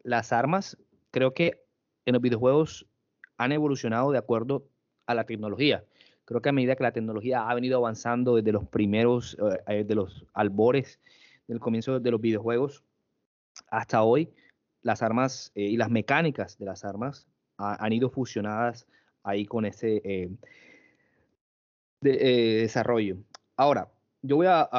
las 0.04 0.32
armas, 0.32 0.78
creo 1.12 1.34
que 1.34 1.62
en 2.06 2.14
los 2.14 2.22
videojuegos 2.22 2.86
han 3.40 3.52
evolucionado 3.52 4.12
de 4.12 4.20
acuerdo 4.20 4.68
a 5.08 5.16
la 5.16 5.24
tecnología. 5.24 5.84
Creo 6.26 6.42
que 6.42 6.50
a 6.50 6.52
medida 6.52 6.76
que 6.76 6.84
la 6.84 6.92
tecnología 6.92 7.50
ha 7.50 7.56
venido 7.56 7.78
avanzando 7.78 8.36
desde 8.36 8.52
los 8.52 8.68
primeros, 8.68 9.36
eh, 9.68 9.84
de 9.84 9.96
los 9.96 10.26
albores 10.34 11.00
del 11.48 11.60
comienzo 11.60 12.00
de 12.00 12.12
los 12.12 12.22
videojuegos 12.22 12.84
hasta 13.72 14.04
hoy, 14.04 14.30
las 14.84 15.02
armas 15.02 15.52
y 15.56 15.78
las 15.78 15.90
mecánicas 15.90 16.60
de 16.60 16.66
las 16.66 16.86
armas 16.86 17.28
han 17.58 17.92
ido 17.92 18.10
fusionadas 18.10 18.88
ahí 19.24 19.46
con 19.46 19.66
ese 19.66 20.30
desarrollo. 22.02 23.18
Ahora, 23.58 23.90
yo 24.22 24.38
voy 24.38 24.48
a, 24.48 24.70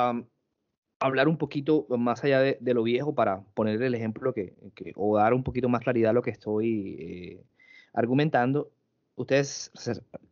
hablar 1.00 1.28
un 1.28 1.38
poquito 1.38 1.86
más 1.88 2.22
allá 2.22 2.40
de, 2.40 2.74
lo 2.74 2.82
viejo 2.82 3.14
para 3.14 3.42
poner 3.54 3.82
el 3.82 3.94
ejemplo 3.94 4.32
que, 4.32 4.54
o 4.94 5.16
dar 5.16 5.34
un 5.34 5.42
poquito 5.42 5.68
más 5.68 5.82
claridad 5.82 6.11
a 6.11 6.12
lo 6.12 6.22
que 6.22 6.30
estoy 6.30 6.96
eh, 7.00 7.44
argumentando. 7.93 8.70
Ustedes 9.16 9.70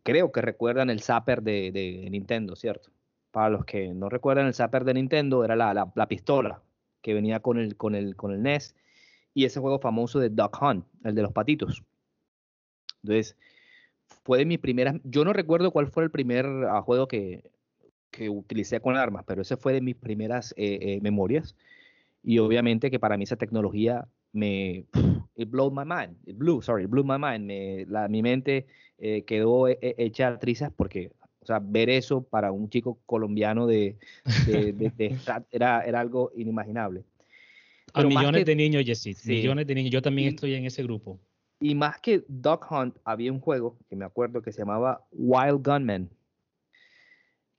creo 0.02 0.32
que 0.32 0.40
recuerdan 0.40 0.90
el 0.90 1.00
Zapper 1.00 1.42
de, 1.42 2.08
Nintendo, 2.10 2.56
¿cierto? 2.56 2.90
Para 3.30 3.50
los 3.50 3.64
que 3.64 3.92
no 3.92 4.08
recuerdan 4.08 4.46
el 4.46 4.54
Zapper 4.54 4.84
de 4.84 4.94
Nintendo, 4.94 5.44
era 5.44 5.56
la, 5.56 5.74
la, 5.94 6.08
pistola 6.08 6.62
que 7.02 7.14
venía 7.14 7.40
con 7.40 7.58
el, 7.58 7.76
con, 7.76 7.94
el, 7.94 8.16
con 8.16 8.32
el 8.32 8.42
NES 8.42 8.74
y 9.34 9.44
ese 9.44 9.60
juego 9.60 9.78
famoso 9.78 10.18
de 10.18 10.30
Duck 10.30 10.60
Hunt, 10.60 10.86
el 11.04 11.14
de 11.14 11.22
los 11.22 11.32
patitos. 11.32 11.84
Entonces, 13.02 13.36
fue 14.24 14.38
de 14.38 14.46
mis 14.46 14.58
primeras, 14.58 14.96
yo 15.04 15.24
no 15.24 15.32
recuerdo 15.32 15.70
cuál 15.70 15.88
fue 15.88 16.04
el 16.04 16.10
primer 16.10 16.46
ah, 16.46 16.80
juego 16.82 17.06
que, 17.08 17.50
que 18.10 18.30
utilicé 18.30 18.80
con 18.80 18.96
armas, 18.96 19.24
pero 19.26 19.42
ese 19.42 19.56
fue 19.56 19.72
de 19.72 19.80
mis 19.80 19.96
primeras 19.96 20.54
eh, 20.56 20.78
eh, 20.80 21.00
memorias. 21.02 21.56
Y 22.22 22.38
obviamente 22.38 22.90
que 22.90 22.98
para 22.98 23.16
mí 23.16 23.24
esa 23.24 23.36
tecnología 23.36 24.08
me, 24.32 24.84
it 25.36 25.50
blew 25.50 25.70
my 25.70 25.84
mind, 25.84 26.16
it 26.26 26.36
blew, 26.36 26.62
sorry, 26.62 26.84
it 26.84 26.90
blew 26.90 27.04
my 27.04 27.18
mind, 27.18 27.46
me, 27.46 27.84
la, 27.86 28.08
mi 28.08 28.22
mente 28.22 28.66
eh, 28.98 29.22
quedó 29.22 29.68
hecha 29.68 30.38
trizas 30.38 30.72
porque, 30.74 31.12
o 31.40 31.46
sea, 31.46 31.60
ver 31.62 31.90
eso 31.90 32.22
para 32.22 32.52
un 32.52 32.68
chico 32.68 32.98
colombiano 33.06 33.66
de, 33.66 33.96
de, 34.46 35.16
era, 35.50 35.82
era 35.82 36.00
algo 36.00 36.32
inimaginable. 36.34 37.04
A 37.94 38.02
millones 38.02 38.44
de 38.44 38.54
niños, 38.54 38.84
Jesse, 38.84 39.26
millones 39.26 39.66
de 39.66 39.74
niños, 39.74 39.90
yo 39.90 40.02
también 40.02 40.28
estoy 40.28 40.54
en 40.54 40.66
ese 40.66 40.82
grupo. 40.82 41.18
Y 41.60 41.74
más 41.74 42.00
que 42.00 42.24
Dog 42.28 42.66
Hunt, 42.70 42.96
había 43.04 43.32
un 43.32 43.40
juego 43.40 43.76
que 43.88 43.96
me 43.96 44.04
acuerdo 44.04 44.42
que 44.42 44.52
se 44.52 44.58
llamaba 44.58 45.04
Wild 45.10 45.66
Gunman 45.66 46.08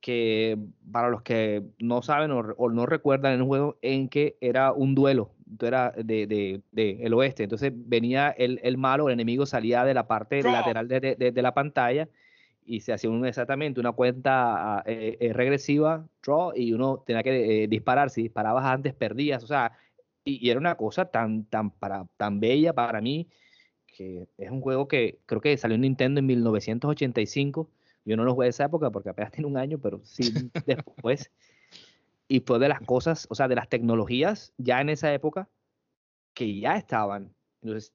que 0.01 0.57
para 0.91 1.09
los 1.09 1.21
que 1.21 1.63
no 1.79 2.01
saben 2.01 2.31
o, 2.31 2.69
no 2.69 2.85
recuerdan 2.85 3.33
en 3.33 3.41
un 3.41 3.47
juego 3.47 3.77
en 3.81 4.09
que 4.09 4.37
era 4.39 4.71
un 4.71 4.95
duelo, 4.95 5.31
era 5.61 5.91
de, 5.91 6.61
de, 6.71 6.97
el 7.01 7.13
oeste, 7.13 7.43
entonces 7.43 7.73
venía 7.75 8.29
el, 8.29 8.59
el, 8.63 8.77
malo, 8.77 9.07
el 9.07 9.13
enemigo 9.13 9.45
salía 9.45 9.83
de 9.83 9.93
la 9.93 10.07
parte 10.07 10.41
lateral 10.43 10.87
de, 10.87 11.33
la 11.35 11.53
pantalla 11.53 12.07
y 12.65 12.81
se 12.81 12.93
hacía 12.93 13.09
un, 13.09 13.25
exactamente 13.25 13.79
una 13.79 13.91
cuenta 13.91 14.77
ah, 14.77 14.83
eh, 14.85 15.17
eh, 15.19 15.33
regresiva, 15.33 16.07
draw, 16.23 16.53
y 16.55 16.71
uno 16.71 17.03
tenía 17.05 17.23
que 17.23 17.63
eh, 17.63 17.67
disparar, 17.67 18.09
si 18.09 18.23
disparabas 18.23 18.65
antes 18.65 18.93
perdías, 18.93 19.43
o 19.43 19.47
sea, 19.47 19.73
y, 20.23 20.45
y, 20.45 20.49
era 20.51 20.59
una 20.59 20.75
cosa 20.75 21.05
tan, 21.05 21.45
tan, 21.45 21.71
para, 21.71 22.05
tan 22.15 22.39
bella 22.39 22.73
para 22.73 23.01
mí, 23.01 23.27
que 23.87 24.27
es 24.37 24.51
un 24.51 24.61
juego 24.61 24.87
que 24.87 25.19
creo 25.25 25.41
que 25.41 25.57
salió 25.57 25.75
en 25.75 25.81
Nintendo 25.81 26.19
en 26.19 26.27
1985 26.27 27.69
yo 28.09 28.17
no 28.17 28.23
lo 28.23 28.33
jugué 28.33 28.45
de 28.45 28.49
esa 28.49 28.65
época 28.65 28.89
porque 28.89 29.09
apenas 29.09 29.31
tiene 29.31 29.47
un 29.47 29.57
año, 29.57 29.79
pero 29.79 30.01
sí 30.03 30.33
después. 30.65 31.31
Y 32.27 32.41
fue 32.41 32.59
de 32.59 32.67
las 32.67 32.81
cosas, 32.81 33.27
o 33.29 33.35
sea, 33.35 33.47
de 33.47 33.55
las 33.55 33.69
tecnologías 33.69 34.53
ya 34.57 34.81
en 34.81 34.89
esa 34.89 35.13
época 35.13 35.47
que 36.33 36.59
ya 36.59 36.75
estaban. 36.75 37.33
Entonces, 37.61 37.93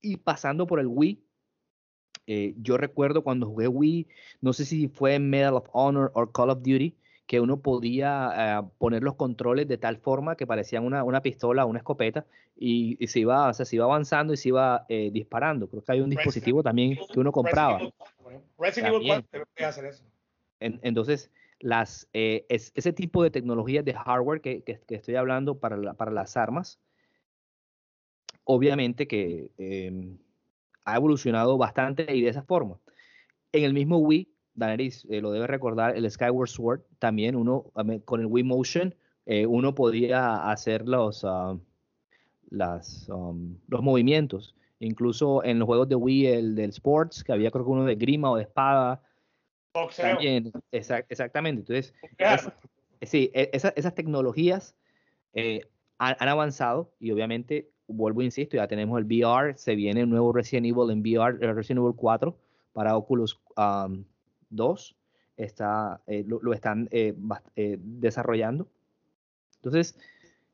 y 0.00 0.16
pasando 0.16 0.66
por 0.66 0.80
el 0.80 0.86
Wii, 0.86 1.22
eh, 2.26 2.54
yo 2.58 2.76
recuerdo 2.76 3.22
cuando 3.22 3.46
jugué 3.46 3.68
Wii, 3.68 4.08
no 4.40 4.52
sé 4.52 4.64
si 4.64 4.88
fue 4.88 5.18
Medal 5.18 5.54
of 5.54 5.68
Honor 5.72 6.12
o 6.14 6.30
Call 6.30 6.50
of 6.50 6.58
Duty, 6.58 6.96
que 7.30 7.38
uno 7.38 7.60
podía 7.60 8.32
eh, 8.34 8.68
poner 8.78 9.04
los 9.04 9.14
controles 9.14 9.68
de 9.68 9.78
tal 9.78 9.98
forma 9.98 10.34
que 10.34 10.48
parecían 10.48 10.84
una, 10.84 11.04
una 11.04 11.22
pistola, 11.22 11.64
una 11.64 11.78
escopeta, 11.78 12.26
y, 12.56 12.98
se, 13.06 13.20
iba, 13.20 13.48
o 13.48 13.54
sea, 13.54 13.64
se 13.64 13.76
iba 13.76 13.84
avanzando 13.84 14.32
y 14.32 14.36
se 14.36 14.48
iba 14.48 14.84
eh, 14.88 15.10
disparando. 15.12 15.68
Creo 15.68 15.80
que 15.80 15.92
hay 15.92 16.00
un 16.00 16.10
dispositivo 16.10 16.64
también 16.64 16.98
que 17.12 17.20
uno 17.20 17.30
compraba. 17.30 17.82
entonces, 20.58 21.30
las, 21.60 22.08
eh, 22.14 22.46
ese 22.48 22.92
tipo 22.92 23.22
de 23.22 23.30
tecnologías 23.30 23.84
de 23.84 23.94
hardware 23.94 24.40
que, 24.40 24.62
que, 24.62 24.80
estoy 24.88 25.14
hablando 25.14 25.56
para, 25.56 25.94
para, 25.94 26.10
las 26.10 26.36
armas, 26.36 26.80
obviamente 28.42 29.06
que 29.06 29.52
em, 29.56 30.18
ha 30.84 30.96
evolucionado 30.96 31.56
bastante 31.56 32.12
y 32.12 32.22
de 32.22 32.30
esa 32.30 32.42
forma. 32.42 32.80
En 33.52 33.62
el 33.62 33.72
mismo 33.72 33.98
Wii 33.98 34.29
Daenerys 34.54 35.06
eh, 35.10 35.20
lo 35.20 35.32
debe 35.32 35.46
recordar, 35.46 35.96
el 35.96 36.10
Skyward 36.10 36.48
Sword, 36.48 36.80
también 36.98 37.36
uno, 37.36 37.72
con 38.04 38.20
el 38.20 38.26
Wii 38.26 38.44
Motion, 38.44 38.94
eh, 39.26 39.46
uno 39.46 39.74
podía 39.74 40.50
hacer 40.50 40.88
los, 40.88 41.24
las, 42.50 43.08
um, 43.08 43.56
los 43.68 43.82
movimientos. 43.82 44.54
Incluso 44.80 45.44
en 45.44 45.58
los 45.58 45.66
juegos 45.66 45.88
de 45.88 45.94
Wii, 45.94 46.26
el 46.26 46.54
del 46.54 46.70
Sports, 46.70 47.22
que 47.22 47.32
había 47.32 47.50
creo 47.50 47.64
que 47.64 47.70
uno 47.70 47.84
de 47.84 47.96
grima 47.96 48.30
o 48.30 48.36
de 48.36 48.42
espada. 48.42 49.02
También, 49.96 50.50
exactamente. 50.72 51.60
Entonces, 51.60 51.94
sí, 53.02 53.30
e, 53.34 53.50
esas 53.52 53.94
tecnologías 53.94 54.74
eh, 55.34 55.60
han, 55.98 56.28
avanzado 56.28 56.92
y 56.98 57.10
obviamente, 57.12 57.70
vuelvo, 57.86 58.22
insisto, 58.22 58.56
ya 58.56 58.66
tenemos 58.66 58.98
el 58.98 59.04
VR, 59.04 59.56
se 59.56 59.74
viene 59.74 60.00
el 60.00 60.10
nuevo 60.10 60.32
Resident 60.32 60.66
Evil 60.66 60.90
en 60.90 61.00
VR, 61.00 61.38
Resident 61.52 61.84
Evil 61.84 61.94
4 61.94 62.36
para 62.72 62.96
Oculus 62.96 63.38
um, 63.56 64.04
2 64.50 64.96
está, 65.44 66.00
eh, 66.06 66.24
lo, 66.26 66.52
están 66.52 66.88
eh, 66.90 67.14
eh, 67.56 67.78
desarrollando. 67.80 68.68
Entonces, 69.56 69.96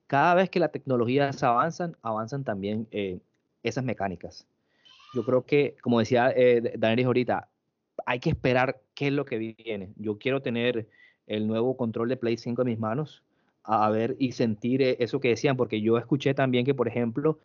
cada 0.06 0.34
vez 0.34 0.50
que 0.50 0.60
las 0.60 0.72
tecnologías 0.72 1.42
avanzan, 1.42 1.96
avanzan 2.02 2.44
también 2.44 2.88
esas 3.62 3.84
mecánicas. 3.84 4.46
Yo 5.14 5.24
creo 5.24 5.44
que, 5.44 5.76
como 5.80 5.98
decía 6.00 6.32
Daniel 6.76 7.06
ahorita, 7.06 7.48
hay 8.04 8.20
que 8.20 8.30
esperar 8.30 8.80
qué 8.94 9.08
es 9.08 9.12
lo 9.12 9.24
que 9.24 9.38
viene. 9.38 9.92
Yo 9.96 10.18
quiero 10.18 10.42
tener 10.42 10.88
el 11.26 11.46
nuevo 11.46 11.76
control 11.76 12.08
de 12.08 12.16
Play 12.16 12.36
5 12.36 12.62
en 12.62 12.68
mis 12.68 12.78
manos, 12.78 13.22
a 13.62 13.88
ver 13.90 14.16
y 14.18 14.32
sentir 14.32 14.82
eso 14.82 15.18
que 15.18 15.28
decían, 15.28 15.56
porque 15.56 15.80
yo 15.80 15.98
escuché 15.98 16.34
también 16.34 16.64
que, 16.64 16.74
por 16.74 16.88
ejemplo, 16.88 17.38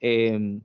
em, 0.00 0.60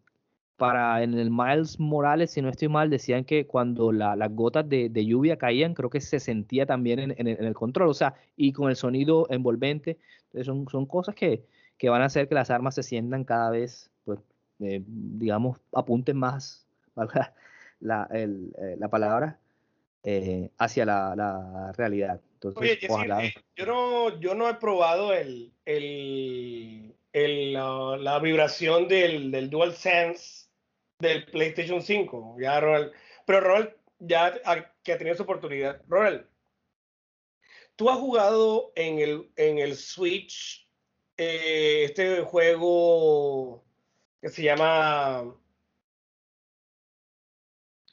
para 0.61 1.01
en 1.01 1.15
el 1.15 1.31
Miles 1.31 1.79
Morales, 1.79 2.29
si 2.29 2.41
no 2.43 2.49
estoy 2.49 2.67
mal, 2.67 2.91
decían 2.91 3.25
que 3.25 3.47
cuando 3.47 3.91
las 3.91 4.35
gotas 4.35 4.69
de, 4.69 4.91
lluvia 5.03 5.35
caían, 5.35 5.73
creo 5.73 5.89
que 5.89 5.99
se 5.99 6.19
sentía 6.19 6.67
también 6.67 7.15
en, 7.17 7.27
el 7.27 7.53
control, 7.55 7.89
o 7.89 7.95
sea, 7.95 8.13
y 8.37 8.53
con 8.53 8.69
el 8.69 8.75
sonido 8.75 9.25
envolvente. 9.31 9.97
Entonces 10.25 10.45
son, 10.45 10.67
son 10.69 10.85
cosas 10.85 11.15
que, 11.15 11.43
que, 11.79 11.89
van 11.89 12.03
a 12.03 12.05
hacer 12.05 12.27
que 12.27 12.35
las 12.35 12.51
armas 12.51 12.75
se 12.75 12.83
sientan 12.83 13.23
cada 13.23 13.49
vez, 13.49 13.89
pues, 14.05 14.19
eh, 14.59 14.83
digamos, 14.85 15.57
apunten 15.73 16.17
más, 16.17 16.67
la, 17.79 18.07
eh, 18.13 18.75
la 18.77 18.87
palabra, 18.87 19.39
eh, 20.03 20.51
hacia 20.59 20.85
la, 20.85 21.73
realidad. 21.75 22.21
Oye, 22.53 22.77
yo, 23.55 23.65
no, 23.65 24.19
yo 24.19 24.35
no 24.35 24.47
he 24.47 24.53
probado 24.53 25.11
el, 25.11 25.51
el, 25.65 26.93
la, 27.53 28.19
vibración 28.19 28.87
del, 28.87 29.31
del 29.31 29.49
DualSense 29.49 30.40
del 31.01 31.25
PlayStation 31.25 31.81
5. 31.81 32.37
Ya, 32.39 32.59
Ronald. 32.59 32.93
Pero 33.25 33.41
Ronald, 33.41 33.75
ya 33.99 34.33
que 34.83 34.93
ha 34.93 34.97
tenido 34.97 35.15
su 35.15 35.23
oportunidad. 35.23 35.81
Ronald, 35.87 36.25
tú 37.75 37.89
has 37.89 37.97
jugado 37.97 38.71
en 38.75 38.99
el, 38.99 39.31
en 39.35 39.59
el 39.59 39.75
Switch 39.75 40.67
eh, 41.17 41.83
este 41.85 42.21
juego 42.21 43.63
que 44.21 44.29
se 44.29 44.43
llama. 44.43 45.35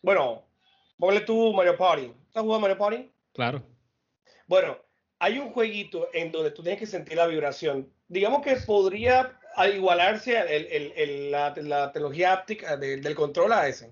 Bueno, 0.03 0.45
ponle 0.99 1.21
tú 1.23 1.53
Mario 1.53 1.77
Party. 1.77 2.13
¿Has 2.35 2.43
jugado 2.43 2.61
Mario 2.61 2.79
Party? 2.79 3.13
Claro. 3.33 3.63
Bueno, 4.47 4.79
hay 5.19 5.39
un 5.39 5.51
jueguito 5.51 6.09
en 6.13 6.31
donde 6.31 6.51
tú 6.51 6.63
tienes 6.63 6.79
que 6.79 6.87
sentir 6.87 7.17
la 7.17 7.27
vibración. 7.27 7.93
Digamos 8.09 8.43
que 8.43 8.57
podría 8.57 9.38
a 9.59 9.69
igualarse 9.69 10.37
el, 10.39 11.31
la, 11.31 11.53
tecnología 11.93 12.33
áptica 12.33 12.77
del 12.77 13.15
control 13.15 13.53
a 13.53 13.69
ese? 13.69 13.91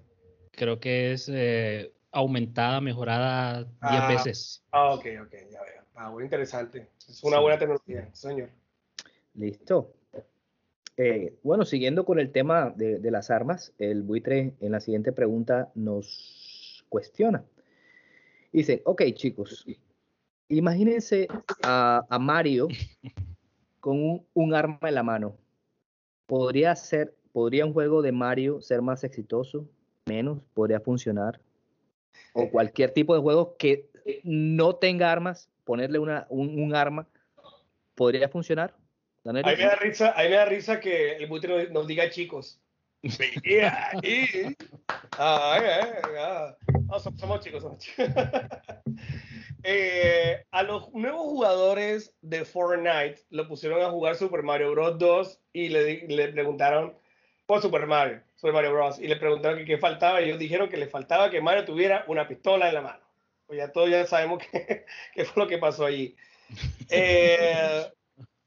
Creo 0.53 0.79
que 0.79 1.13
es 1.13 1.29
eh, 1.33 1.93
aumentada, 2.13 2.81
mejorada 2.81 3.65
10 3.65 3.71
ah, 3.81 4.09
veces. 4.09 4.63
Ah, 4.71 4.95
ok, 4.95 5.07
ok, 5.25 5.33
ya 5.51 5.63
veo. 5.63 5.83
Ah, 5.95 6.11
muy 6.11 6.25
interesante. 6.25 6.89
Es 7.09 7.23
una 7.25 7.41
buena 7.41 7.59
tecnología, 7.59 8.09
señor. 8.13 8.51
Listo. 9.35 9.93
Eh, 10.97 11.37
bueno, 11.43 11.65
siguiendo 11.65 12.07
con 12.07 12.19
el 12.19 12.33
tema 12.33 12.73
de, 12.75 13.11
las 13.11 13.31
armas, 13.31 13.75
el 13.79 14.03
buitre 14.03 14.55
en 14.61 14.73
la 14.73 14.81
siguiente 14.81 15.13
pregunta 15.13 15.71
nos 15.75 16.85
cuestiona. 16.89 17.45
Dice, 18.53 18.81
ok 18.87 19.03
chicos, 19.13 19.67
imagínense 20.49 21.29
a, 21.63 22.07
a 22.09 22.19
Mario 22.19 22.69
con 23.81 24.25
un, 24.33 24.55
arma 24.55 24.79
en 24.83 24.95
la 24.95 25.03
mano. 25.03 25.37
¿Podría 26.27 26.75
ser, 26.77 27.15
podría 27.33 27.67
un 27.67 27.73
juego 27.73 28.03
de 28.03 28.13
Mario 28.13 28.61
ser 28.61 28.83
más 28.83 29.05
exitoso? 29.05 29.67
¿Menos? 30.07 30.39
¿Podría 30.55 30.81
funcionar? 30.81 31.41
o 32.33 32.51
cualquier 32.51 32.91
tipo 32.91 33.15
de 33.15 33.21
juego 33.21 33.57
que 33.57 33.89
no 34.23 34.77
tenga 34.77 35.11
armas, 35.11 35.51
ponerle 35.65 35.99
una, 35.99 36.27
un, 36.29 36.75
arma, 36.75 37.07
¿podría 37.95 38.29
funcionar? 38.29 38.75
A 39.25 39.33
mí, 39.33 39.41
me 39.43 39.57
da 39.57 39.75
risa, 39.77 40.13
a 40.13 40.23
mí 40.23 40.29
me 40.29 40.37
da 40.37 40.45
risa 40.45 40.79
que 40.79 41.17
el 41.17 41.27
buitre 41.27 41.71
nos 41.71 41.87
diga 41.87 42.09
chicos. 42.11 42.61
Ah, 45.19 46.57
somos 46.99 47.41
chicos, 47.41 47.63
somos 47.63 47.79
chicos. 47.79 48.07
Eh, 49.69 50.45
a 50.53 50.63
los 50.63 50.93
nuevos 50.95 51.23
jugadores 51.23 52.15
de 52.23 52.45
Fortnite 52.45 53.25
lo 53.31 53.49
pusieron 53.49 53.83
a 53.83 53.91
jugar 53.91 54.15
Super 54.15 54.45
Mario 54.45 54.71
Bros. 54.71 54.97
2 54.97 55.41
y 55.53 55.71
le, 55.71 56.29
preguntaron 56.29 56.97
por 57.47 57.61
Super 57.61 57.85
Mario, 57.85 58.23
Super 58.37 58.53
Mario 58.55 58.75
Bros. 58.75 59.01
Y 59.01 59.09
le 59.09 59.17
preguntaron 59.17 59.65
qué 59.65 59.77
faltaba 59.77 60.21
y 60.21 60.27
ellos 60.27 60.39
dijeron 60.39 60.69
que 60.69 60.77
le 60.77 60.87
faltaba 60.87 61.31
que 61.31 61.41
Mario 61.41 61.65
tuviera 61.65 62.05
una 62.07 62.29
pistola 62.29 62.69
en 62.69 62.75
la 62.75 62.83
mano. 62.83 63.01
Pues 63.47 63.59
ya 63.59 63.73
todos 63.73 63.91
ya 63.91 64.07
sabemos 64.07 64.41
qué, 64.53 65.25
fue 65.25 65.43
lo 65.43 65.49
que 65.49 65.59
pasó 65.59 65.85
allí. 65.85 66.15
Eh, 66.89 67.91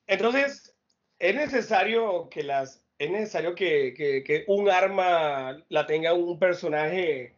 entonces, 0.07 0.73
es 1.19 1.35
necesario 1.35 2.29
que 2.29 2.43
las 2.43 2.81
es 2.97 3.11
necesario 3.11 3.55
que, 3.55 4.45
un 4.47 4.69
arma 4.69 5.61
la 5.67 5.85
tenga 5.85 6.13
un 6.13 6.39
personaje 6.39 7.33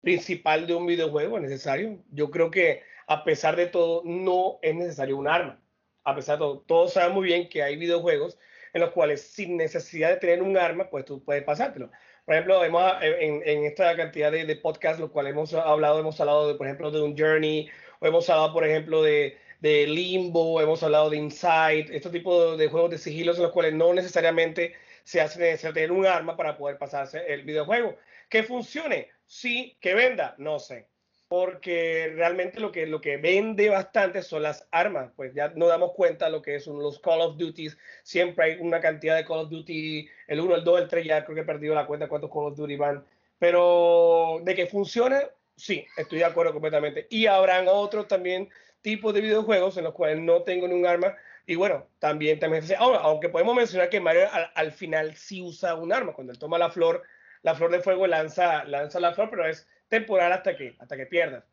principal 0.00 0.66
de 0.66 0.74
un 0.74 0.86
videojuego, 0.86 1.36
es 1.36 1.42
necesario. 1.42 2.02
Yo 2.10 2.30
creo 2.30 2.50
que 2.50 2.82
a 3.06 3.24
pesar 3.24 3.56
de 3.56 3.66
todo, 3.66 4.02
no 4.04 4.58
es 4.62 4.74
necesario 4.74 5.16
un 5.16 5.28
arma. 5.28 5.60
A 6.04 6.14
pesar 6.14 6.36
de 6.36 6.40
todo, 6.40 6.60
todos 6.66 6.92
saben 6.94 7.14
muy 7.14 7.26
bien 7.26 7.48
que 7.48 7.62
hay 7.62 7.76
videojuegos 7.76 8.38
en 8.72 8.80
los 8.80 8.90
cuales 8.90 9.22
sin 9.22 9.56
necesidad 9.56 10.10
de 10.10 10.16
tener 10.16 10.42
un 10.42 10.56
arma, 10.56 10.88
pues 10.90 11.04
tú 11.04 11.22
puedes 11.24 11.44
pasártelo. 11.44 11.90
Por 12.24 12.34
ejemplo, 12.34 12.64
hemos, 12.64 12.82
en, 13.02 13.64
esta 13.64 13.94
cantidad 13.96 14.32
de, 14.32 14.46
de 14.46 14.56
podcasts, 14.56 15.00
los 15.00 15.10
cuales 15.10 15.32
hemos 15.32 15.52
hablado, 15.54 16.00
hemos 16.00 16.20
hablado, 16.20 16.48
de, 16.48 16.54
por 16.54 16.66
ejemplo, 16.66 16.90
de 16.90 17.02
un 17.02 17.16
Journey, 17.18 17.68
o 18.00 18.06
hemos 18.06 18.28
hablado, 18.30 18.52
por 18.52 18.64
ejemplo, 18.66 19.02
de, 19.02 19.38
de 19.60 19.86
Limbo, 19.86 20.60
hemos 20.60 20.82
hablado 20.82 21.10
de 21.10 21.18
Inside, 21.18 21.94
este 21.94 22.10
tipo 22.10 22.56
de 22.56 22.68
juegos 22.68 22.90
de 22.90 22.98
sigilos 22.98 23.36
en 23.36 23.44
los 23.44 23.52
cuales 23.52 23.74
no 23.74 23.92
necesariamente 23.92 24.74
se 25.04 25.20
hace 25.20 25.40
necesario 25.40 25.74
tener 25.74 25.92
un 25.92 26.06
arma 26.06 26.36
para 26.36 26.56
poder 26.56 26.78
pasarse 26.78 27.24
el 27.28 27.42
videojuego. 27.42 27.96
Que 28.28 28.42
funcione, 28.44 29.10
sí, 29.26 29.76
que 29.80 29.94
venda, 29.94 30.34
no 30.38 30.58
sé 30.58 30.91
porque 31.32 32.12
realmente 32.14 32.60
lo 32.60 32.70
que, 32.70 32.86
lo 32.86 33.00
que 33.00 33.16
vende 33.16 33.70
bastante 33.70 34.20
son 34.20 34.42
las 34.42 34.68
armas, 34.70 35.12
pues 35.16 35.32
ya 35.32 35.48
nos 35.56 35.70
damos 35.70 35.92
cuenta 35.92 36.28
lo 36.28 36.42
que 36.42 36.60
son 36.60 36.78
los 36.78 36.98
Call 36.98 37.22
of 37.22 37.38
Duty, 37.38 37.70
siempre 38.02 38.44
hay 38.44 38.60
una 38.60 38.82
cantidad 38.82 39.16
de 39.16 39.24
Call 39.24 39.38
of 39.38 39.48
Duty, 39.48 40.06
el 40.26 40.40
1, 40.40 40.56
el 40.56 40.62
2, 40.62 40.82
el 40.82 40.88
3, 40.88 41.06
ya 41.06 41.24
creo 41.24 41.34
que 41.34 41.40
he 41.40 41.46
perdido 41.46 41.74
la 41.74 41.86
cuenta 41.86 42.06
cuántos 42.06 42.30
Call 42.30 42.48
of 42.48 42.56
Duty 42.58 42.76
van, 42.76 43.02
pero 43.38 44.42
de 44.42 44.54
que 44.54 44.66
funciona, 44.66 45.22
sí, 45.56 45.86
estoy 45.96 46.18
de 46.18 46.26
acuerdo 46.26 46.52
completamente. 46.52 47.06
Y 47.08 47.24
habrán 47.24 47.64
otros 47.66 48.08
también 48.08 48.50
tipos 48.82 49.14
de 49.14 49.22
videojuegos 49.22 49.78
en 49.78 49.84
los 49.84 49.94
cuales 49.94 50.18
no 50.18 50.42
tengo 50.42 50.68
ni 50.68 50.74
un 50.74 50.84
arma, 50.84 51.16
y 51.46 51.54
bueno, 51.54 51.86
también, 51.98 52.40
también 52.40 52.62
aunque 52.78 53.30
podemos 53.30 53.56
mencionar 53.56 53.88
que 53.88 54.00
Mario 54.00 54.28
al, 54.30 54.50
al, 54.54 54.70
final 54.70 55.16
sí 55.16 55.40
usa 55.40 55.76
un 55.76 55.94
arma, 55.94 56.12
cuando 56.12 56.34
él 56.34 56.38
toma 56.38 56.58
la 56.58 56.68
flor, 56.68 57.04
la 57.40 57.54
flor 57.54 57.70
de 57.70 57.80
fuego 57.80 58.06
lanza, 58.06 58.64
lanza 58.64 59.00
la 59.00 59.14
flor, 59.14 59.30
pero 59.30 59.46
es 59.48 59.66
temporal 59.92 60.32
hasta 60.32 60.56
que, 60.56 60.74
hasta 60.78 60.96
que 60.96 61.04
pierdas. 61.04 61.44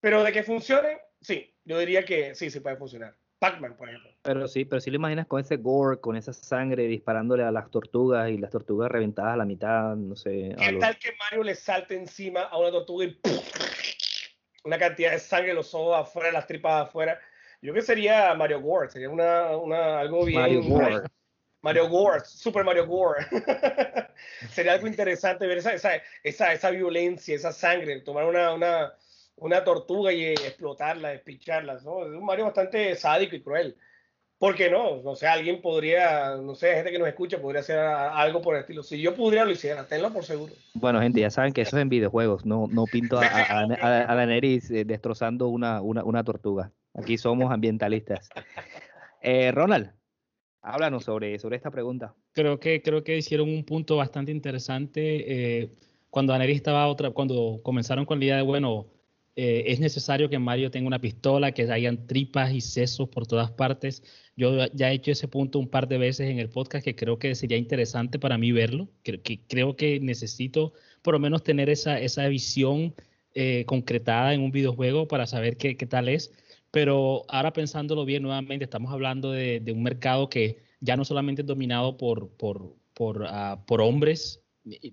Pero 0.00 0.22
de 0.22 0.32
que 0.32 0.42
funcione, 0.42 0.98
sí, 1.18 1.50
yo 1.64 1.78
diría 1.78 2.04
que 2.04 2.34
sí, 2.34 2.50
sí 2.50 2.60
puede 2.60 2.76
funcionar. 2.76 3.14
Pac-Man, 3.38 3.74
por 3.74 3.88
ejemplo. 3.88 4.10
Pero 4.20 4.46
sí, 4.48 4.66
pero 4.66 4.82
si 4.82 4.90
lo 4.90 4.96
imaginas 4.96 5.26
con 5.26 5.40
ese 5.40 5.56
gore, 5.56 5.98
con 5.98 6.14
esa 6.14 6.34
sangre 6.34 6.82
disparándole 6.88 7.42
a 7.42 7.50
las 7.50 7.70
tortugas 7.70 8.28
y 8.28 8.36
las 8.36 8.50
tortugas 8.50 8.90
reventadas 8.90 9.32
a 9.32 9.38
la 9.38 9.46
mitad, 9.46 9.96
no 9.96 10.14
sé. 10.14 10.54
¿Qué 10.58 10.76
tal 10.78 10.98
que 10.98 11.12
Mario 11.18 11.42
le 11.42 11.54
salte 11.54 11.96
encima 11.96 12.42
a 12.42 12.58
una 12.58 12.70
tortuga 12.70 13.06
y 13.06 13.18
una 14.64 14.78
cantidad 14.78 15.12
de 15.12 15.18
sangre, 15.18 15.54
los 15.54 15.74
ojos 15.74 15.96
afuera, 15.96 16.30
las 16.30 16.46
tripas 16.46 16.86
afuera? 16.86 17.18
Yo 17.62 17.72
creo 17.72 17.76
que 17.76 17.86
sería 17.86 18.34
Mario 18.34 18.60
Gore, 18.60 18.90
sería 18.90 19.08
una, 19.08 19.56
una 19.56 20.00
algo 20.00 20.26
bien. 20.26 20.38
Mario 20.42 20.62
Gore. 20.64 21.02
Mario 21.62 21.88
Gore, 21.88 22.20
Super 22.24 22.64
Mario 22.64 22.86
Gore. 22.86 23.26
Sería 24.50 24.72
algo 24.72 24.86
interesante 24.86 25.46
ver 25.46 25.58
esa, 25.58 25.74
esa, 25.74 26.52
esa, 26.52 26.70
violencia, 26.70 27.34
esa 27.34 27.52
sangre, 27.52 28.00
tomar 28.00 28.24
una, 28.24 28.52
una, 28.54 28.92
una 29.36 29.64
tortuga 29.64 30.12
y 30.12 30.24
explotarla, 30.24 31.10
despicharla. 31.10 31.74
¿no? 31.84 32.06
Es 32.06 32.12
un 32.12 32.24
Mario 32.24 32.46
bastante 32.46 32.94
sádico 32.96 33.36
y 33.36 33.42
cruel. 33.42 33.76
¿Por 34.40 34.54
qué 34.54 34.70
no? 34.70 35.02
No 35.02 35.14
sé, 35.16 35.26
alguien 35.26 35.60
podría, 35.60 36.36
no 36.36 36.54
sé, 36.54 36.74
gente 36.74 36.90
que 36.90 36.98
nos 36.98 37.08
escucha 37.08 37.38
podría 37.42 37.60
hacer 37.60 37.78
algo 37.78 38.40
por 38.40 38.54
el 38.54 38.62
estilo. 38.62 38.82
Si 38.82 38.98
yo 38.98 39.14
pudiera, 39.14 39.44
lo 39.44 39.50
hiciera, 39.50 39.86
tenlo 39.86 40.10
por 40.14 40.24
seguro. 40.24 40.54
Bueno, 40.72 40.98
gente, 41.02 41.20
ya 41.20 41.28
saben 41.28 41.52
que 41.52 41.60
eso 41.60 41.76
es 41.76 41.82
en 41.82 41.90
videojuegos. 41.90 42.46
No, 42.46 42.66
no 42.70 42.86
pinto 42.86 43.18
a, 43.18 43.26
a, 43.26 43.64
a, 43.64 44.18
a 44.18 44.24
eh, 44.24 44.60
destrozando 44.86 45.48
una, 45.48 45.82
una, 45.82 46.04
una, 46.04 46.24
tortuga. 46.24 46.72
Aquí 46.94 47.18
somos 47.18 47.52
ambientalistas. 47.52 48.30
Eh, 49.20 49.52
Ronald, 49.52 49.92
Háblanos 50.62 51.04
sobre, 51.04 51.38
sobre 51.38 51.56
esta 51.56 51.70
pregunta. 51.70 52.14
Creo 52.32 52.60
que, 52.60 52.82
creo 52.82 53.02
que 53.02 53.16
hicieron 53.16 53.48
un 53.48 53.64
punto 53.64 53.96
bastante 53.96 54.32
interesante. 54.32 55.60
Eh, 55.62 55.70
cuando 56.10 56.34
Aneris 56.34 56.56
estaba 56.56 56.86
otra, 56.88 57.10
cuando 57.10 57.60
comenzaron 57.62 58.04
con 58.04 58.18
la 58.18 58.24
idea 58.24 58.36
de, 58.36 58.42
bueno, 58.42 58.86
eh, 59.36 59.64
es 59.72 59.80
necesario 59.80 60.28
que 60.28 60.38
Mario 60.38 60.70
tenga 60.70 60.86
una 60.86 60.98
pistola, 60.98 61.52
que 61.52 61.62
hayan 61.70 62.06
tripas 62.06 62.52
y 62.52 62.60
sesos 62.60 63.08
por 63.08 63.26
todas 63.26 63.50
partes. 63.50 64.02
Yo 64.36 64.66
ya 64.74 64.90
he 64.90 64.94
hecho 64.94 65.12
ese 65.12 65.28
punto 65.28 65.58
un 65.58 65.68
par 65.68 65.88
de 65.88 65.98
veces 65.98 66.28
en 66.28 66.38
el 66.38 66.50
podcast 66.50 66.84
que 66.84 66.94
creo 66.94 67.18
que 67.18 67.34
sería 67.34 67.56
interesante 67.56 68.18
para 68.18 68.38
mí 68.38 68.52
verlo, 68.52 68.88
que, 69.02 69.20
que 69.22 69.40
creo 69.46 69.76
que 69.76 70.00
necesito 70.00 70.72
por 71.02 71.14
lo 71.14 71.20
menos 71.20 71.42
tener 71.42 71.70
esa, 71.70 71.98
esa 72.00 72.26
visión 72.28 72.94
eh, 73.34 73.64
concretada 73.66 74.34
en 74.34 74.42
un 74.42 74.50
videojuego 74.50 75.06
para 75.06 75.26
saber 75.26 75.56
qué, 75.56 75.76
qué 75.76 75.86
tal 75.86 76.08
es. 76.08 76.32
Pero 76.70 77.24
ahora 77.28 77.52
pensándolo 77.52 78.04
bien, 78.04 78.22
nuevamente 78.22 78.64
estamos 78.64 78.92
hablando 78.92 79.32
de, 79.32 79.62
un 79.74 79.82
mercado 79.82 80.28
que 80.28 80.58
ya 80.80 80.96
no 80.96 81.04
solamente 81.04 81.42
es 81.42 81.48
dominado 81.48 81.96
por, 81.96 82.30
por, 82.36 82.76
por, 82.94 83.26
ah, 83.28 83.62
por 83.66 83.80
hombres, 83.80 84.40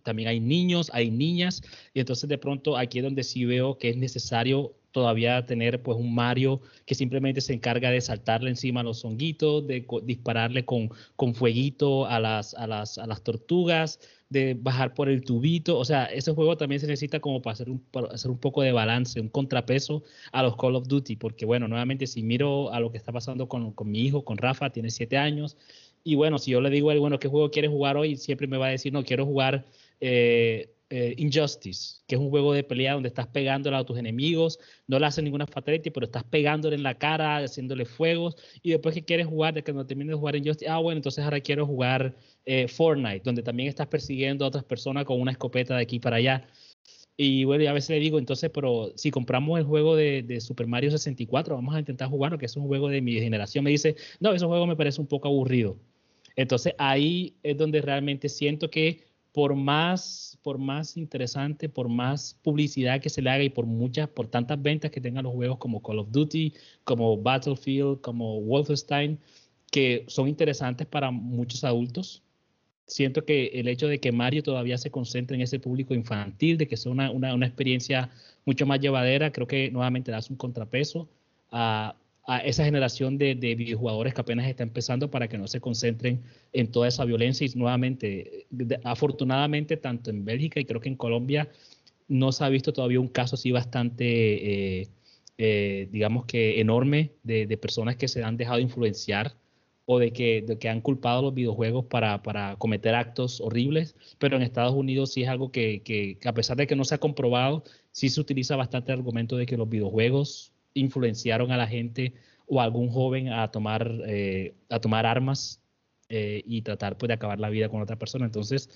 también 0.03 0.29
hay 0.29 0.39
niños, 0.39 0.89
hay 0.93 1.11
niñas, 1.11 1.61
y 1.93 1.99
entonces 1.99 2.29
de 2.29 2.37
pronto 2.37 2.77
aquí 2.77 2.99
es 2.99 3.03
donde 3.03 3.23
sí 3.23 3.45
veo 3.45 3.77
que 3.77 3.89
es 3.89 3.97
necesario 3.97 4.73
todavía 4.97 5.45
tener 5.45 5.83
pues 5.83 5.95
un 5.95 6.15
Mario 6.15 6.59
que 6.87 6.95
simplemente 6.95 7.39
se 7.39 7.53
encarga 7.53 7.91
de 7.91 8.01
saltarle 8.01 8.49
encima 8.49 8.79
a 8.79 8.83
los 8.83 9.05
honguitos, 9.05 9.67
de 9.67 9.85
dispararle 10.01 10.65
con, 10.65 10.89
con 11.15 11.35
fueguito 11.35 12.07
a 12.07 12.19
las, 12.19 12.55
a, 12.55 12.65
las, 12.65 12.97
a 12.97 13.05
las 13.05 13.21
tortugas, 13.21 13.99
de 14.29 14.55
bajar 14.59 14.95
por 14.95 15.07
el 15.07 15.23
tubito. 15.23 15.77
O 15.77 15.85
sea, 15.85 16.05
ese 16.05 16.31
juego 16.31 16.57
también 16.57 16.81
se 16.81 16.87
necesita 16.87 17.19
como 17.19 17.43
para 17.43 17.53
hacer 17.53 17.69
un, 17.69 17.79
para 17.79 18.07
hacer 18.07 18.31
un 18.31 18.39
poco 18.39 18.63
de 18.63 18.71
balance, 18.71 19.21
un 19.21 19.29
contrapeso 19.29 20.01
a 20.31 20.41
los 20.41 20.57
Call 20.57 20.75
of 20.75 20.87
Duty, 20.87 21.15
porque 21.17 21.45
bueno, 21.45 21.67
nuevamente 21.67 22.07
si 22.07 22.23
miro 22.23 22.73
a 22.73 22.79
lo 22.79 22.89
que 22.89 22.97
está 22.97 23.11
pasando 23.11 23.47
con, 23.47 23.73
con 23.73 23.91
mi 23.91 23.99
hijo, 23.99 24.25
con 24.25 24.39
Rafa, 24.39 24.71
tiene 24.71 24.89
siete 24.89 25.15
años, 25.15 25.57
y 26.03 26.15
bueno, 26.15 26.39
si 26.39 26.49
yo 26.49 26.59
le 26.59 26.71
digo 26.71 26.91
bueno, 26.99 27.19
¿qué 27.19 27.27
juego 27.27 27.51
quieres 27.51 27.69
jugar 27.69 27.97
hoy? 27.97 28.15
Siempre 28.15 28.47
me 28.47 28.57
va 28.57 28.65
a 28.65 28.69
decir, 28.69 28.91
no, 28.93 29.03
quiero 29.03 29.27
jugar 29.27 29.63
eh, 30.01 30.71
eh, 30.89 31.15
Injustice, 31.17 31.99
que 32.07 32.15
es 32.15 32.21
un 32.21 32.29
juego 32.29 32.53
de 32.53 32.63
pelea 32.63 32.93
donde 32.93 33.09
estás 33.09 33.27
pegándole 33.27 33.75
a 33.75 33.83
tus 33.83 33.97
enemigos, 33.97 34.57
no 34.87 34.99
le 34.99 35.05
haces 35.05 35.23
ninguna 35.23 35.45
fatality, 35.45 35.89
pero 35.89 36.05
estás 36.05 36.23
pegándole 36.23 36.75
en 36.75 36.83
la 36.83 36.97
cara, 36.97 37.37
haciéndole 37.37 37.85
fuegos, 37.85 38.37
y 38.61 38.71
después 38.71 38.95
que 38.95 39.03
quieres 39.03 39.27
jugar, 39.27 39.53
de 39.53 39.63
que 39.63 39.73
no 39.73 39.85
termines 39.85 40.13
de 40.13 40.17
jugar 40.17 40.35
Injustice, 40.37 40.69
ah, 40.69 40.77
bueno, 40.77 40.97
entonces 40.97 41.23
ahora 41.23 41.41
quiero 41.41 41.65
jugar 41.65 42.15
eh, 42.45 42.67
Fortnite, 42.67 43.21
donde 43.23 43.43
también 43.43 43.67
estás 43.67 43.87
persiguiendo 43.87 44.45
a 44.45 44.47
otras 44.47 44.63
personas 44.63 45.03
con 45.03 45.19
una 45.19 45.31
escopeta 45.31 45.75
de 45.75 45.81
aquí 45.81 45.99
para 45.99 46.17
allá. 46.17 46.47
Y 47.17 47.43
bueno, 47.45 47.63
y 47.63 47.67
a 47.67 47.73
veces 47.73 47.89
le 47.89 47.99
digo, 47.99 48.19
entonces, 48.19 48.49
pero 48.53 48.93
si 48.95 49.11
compramos 49.11 49.59
el 49.59 49.65
juego 49.65 49.95
de, 49.95 50.21
de, 50.23 50.39
Super 50.39 50.67
Mario 50.67 50.91
64, 50.91 51.55
vamos 51.55 51.75
a 51.75 51.79
intentar 51.79 52.07
jugarlo, 52.09 52.37
que 52.37 52.45
es 52.45 52.55
un 52.55 52.67
juego 52.67 52.89
de 52.89 53.01
mi 53.01 53.19
generación. 53.19 53.63
Me 53.63 53.71
dice, 53.71 53.95
no, 54.19 54.33
ese 54.33 54.45
juego 54.45 54.67
me 54.67 54.75
parece 54.75 55.01
un 55.01 55.07
poco 55.07 55.27
aburrido. 55.27 55.77
Entonces 56.37 56.73
ahí 56.77 57.35
es 57.43 57.57
donde 57.57 57.81
realmente 57.81 58.29
siento 58.29 58.69
que 58.69 59.07
por 59.37 59.53
más, 59.53 60.36
por 60.47 60.59
más 60.59 60.95
interesante, 60.95 61.67
por 61.67 61.89
más 61.89 62.39
publicidad 62.41 63.01
que 63.01 63.09
se 63.09 63.21
le 63.21 63.29
haga 63.29 63.43
y 63.43 63.49
por 63.49 63.65
muchas, 63.65 64.07
por 64.07 64.27
tantas 64.27 64.61
ventas 64.61 64.91
que 64.91 65.01
tengan 65.01 65.25
los 65.25 65.33
juegos 65.33 65.57
como 65.57 65.81
Call 65.83 65.99
of 65.99 66.09
Duty, 66.09 66.53
como 66.85 67.17
Battlefield, 67.17 67.99
como 67.99 68.39
Wolfenstein, 68.39 69.19
que 69.69 70.05
son 70.07 70.29
interesantes 70.29 70.87
para 70.87 71.11
muchos 71.11 71.65
adultos, 71.65 72.23
siento 72.85 73.25
que 73.25 73.47
el 73.55 73.67
hecho 73.67 73.89
de 73.89 73.99
que 73.99 74.13
Mario 74.13 74.41
todavía 74.41 74.77
se 74.77 74.89
concentre 74.89 75.35
en 75.35 75.41
ese 75.41 75.59
público 75.59 75.93
infantil, 75.93 76.57
de 76.57 76.65
que 76.65 76.77
sea 76.77 76.93
una, 76.93 77.11
una, 77.11 77.35
una 77.35 77.45
experiencia 77.45 78.09
mucho 78.45 78.65
más 78.65 78.79
llevadera, 78.79 79.33
creo 79.33 79.47
que 79.47 79.69
nuevamente 79.69 80.11
das 80.11 80.29
un 80.29 80.37
contrapeso 80.37 81.09
a, 81.51 81.93
a 82.27 82.39
esa 82.39 82.65
generación 82.65 83.17
de, 83.17 83.35
de, 83.35 83.55
que 83.55 84.21
apenas 84.21 84.47
está 84.47 84.61
empezando 84.61 85.09
para 85.09 85.29
que 85.29 85.37
no 85.37 85.47
se 85.47 85.61
concentren 85.61 86.21
en 86.51 86.69
toda 86.69 86.89
esa 86.89 87.05
violencia. 87.05 87.47
Y 87.47 87.57
nuevamente, 87.57 88.45
afortunadamente, 88.83 89.77
tanto 89.77 90.09
en 90.09 90.25
Bélgica 90.25 90.59
y 90.59 90.65
creo 90.65 90.81
que 90.81 90.89
en 90.89 90.97
Colombia 90.97 91.49
no 92.09 92.33
se 92.33 92.43
ha 92.43 92.49
visto 92.49 92.73
todavía 92.73 92.99
un 92.99 93.07
caso 93.07 93.35
así 93.35 93.51
bastante, 93.51 94.81
eh, 94.81 94.87
eh, 95.37 95.87
digamos 95.89 96.25
que 96.25 96.59
enorme, 96.59 97.11
de, 97.23 97.47
de, 97.47 97.57
personas 97.57 97.95
que 97.95 98.09
se 98.09 98.21
han 98.23 98.35
dejado 98.35 98.59
influenciar 98.59 99.33
o 99.85 99.97
de 99.97 100.11
que, 100.11 100.41
de 100.41 100.59
que 100.59 100.67
han 100.67 100.81
culpado 100.81 101.21
los 101.21 101.33
videojuegos 101.33 101.85
para, 101.85 102.21
para, 102.23 102.57
cometer 102.57 102.93
actos 102.93 103.39
horribles, 103.39 103.95
pero 104.17 104.35
en 104.35 104.43
Estados 104.43 104.73
Unidos 104.73 105.13
sí 105.13 105.23
es 105.23 105.29
algo 105.29 105.49
que, 105.49 105.81
que, 105.81 106.17
a 106.25 106.33
pesar 106.33 106.57
de 106.57 106.67
que 106.67 106.75
no 106.75 106.83
se 106.83 106.95
ha 106.95 106.97
comprobado, 106.97 107.63
sí 107.91 108.09
se 108.09 108.19
utiliza 108.19 108.57
bastante 108.57 108.91
el 108.91 108.99
argumento 108.99 109.37
de 109.37 109.45
que 109.45 109.55
los 109.55 109.69
videojuegos 109.69 110.51
influenciaron 110.77 111.51
a 111.51 111.57
la 111.57 111.67
gente 111.67 112.13
o 112.45 112.61
a 112.61 112.63
algún 112.63 112.89
joven 112.89 113.29
a 113.29 113.51
tomar, 113.51 114.01
eh, 114.05 114.55
a 114.69 114.79
tomar 114.79 115.05
armas 115.05 115.61
eh, 116.09 116.41
y 116.45 116.61
tratar 116.61 116.97
pues, 116.97 117.07
de 117.07 117.15
acabar 117.15 117.39
la 117.39 117.49
vida 117.49 117.69
con 117.69 117.81
otra 117.81 117.97
persona. 117.97 118.25
Entonces, 118.25 118.69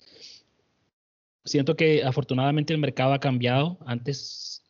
siento 1.46 1.76
que 1.76 2.04
afortunadamente 2.04 2.74
el 2.74 2.80
mercado 2.80 3.14
ha 3.14 3.20
cambiado. 3.20 3.78
Antes 3.86 4.64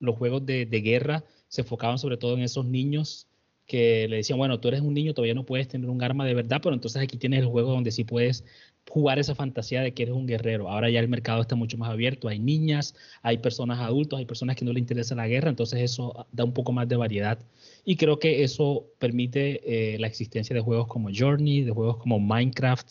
los 0.00 0.16
juegos 0.16 0.46
de, 0.46 0.64
de, 0.64 0.80
guerra 0.80 1.22
se 1.48 1.60
enfocaban 1.60 1.98
sobre 1.98 2.16
todo 2.16 2.34
en 2.34 2.40
esos 2.40 2.64
niños 2.64 3.28
que 3.68 4.08
le 4.08 4.16
decían, 4.16 4.38
bueno, 4.38 4.58
tú 4.58 4.68
eres 4.68 4.80
un 4.80 4.94
niño, 4.94 5.12
todavía 5.12 5.34
no 5.34 5.44
puedes 5.44 5.68
tener 5.68 5.90
un 5.90 6.02
arma 6.02 6.24
de 6.24 6.32
verdad, 6.32 6.60
pero 6.62 6.74
entonces 6.74 7.02
aquí 7.02 7.18
tienes 7.18 7.40
el 7.40 7.46
juego 7.46 7.70
donde 7.70 7.92
sí 7.92 8.02
puedes 8.02 8.44
jugar 8.88 9.18
esa 9.18 9.34
fantasía 9.34 9.82
de 9.82 9.92
que 9.92 10.04
eres 10.04 10.14
un 10.14 10.26
guerrero. 10.26 10.68
Ahora 10.68 10.90
ya 10.90 11.00
el 11.00 11.08
mercado 11.08 11.42
está 11.42 11.54
mucho 11.56 11.76
más 11.78 11.90
abierto, 11.90 12.28
hay 12.28 12.38
niñas, 12.38 12.94
hay 13.22 13.38
personas 13.38 13.78
adultos, 13.80 14.18
hay 14.18 14.26
personas 14.26 14.56
que 14.56 14.64
no 14.64 14.72
le 14.72 14.80
interesa 14.80 15.14
la 15.14 15.28
guerra, 15.28 15.50
entonces 15.50 15.80
eso 15.80 16.26
da 16.32 16.44
un 16.44 16.52
poco 16.52 16.72
más 16.72 16.88
de 16.88 16.96
variedad. 16.96 17.38
Y 17.84 17.96
creo 17.96 18.18
que 18.18 18.42
eso 18.42 18.86
permite 18.98 19.94
eh, 19.94 19.98
la 19.98 20.06
existencia 20.06 20.54
de 20.54 20.60
juegos 20.60 20.86
como 20.88 21.10
Journey, 21.14 21.62
de 21.62 21.72
juegos 21.72 21.98
como 21.98 22.18
Minecraft, 22.18 22.88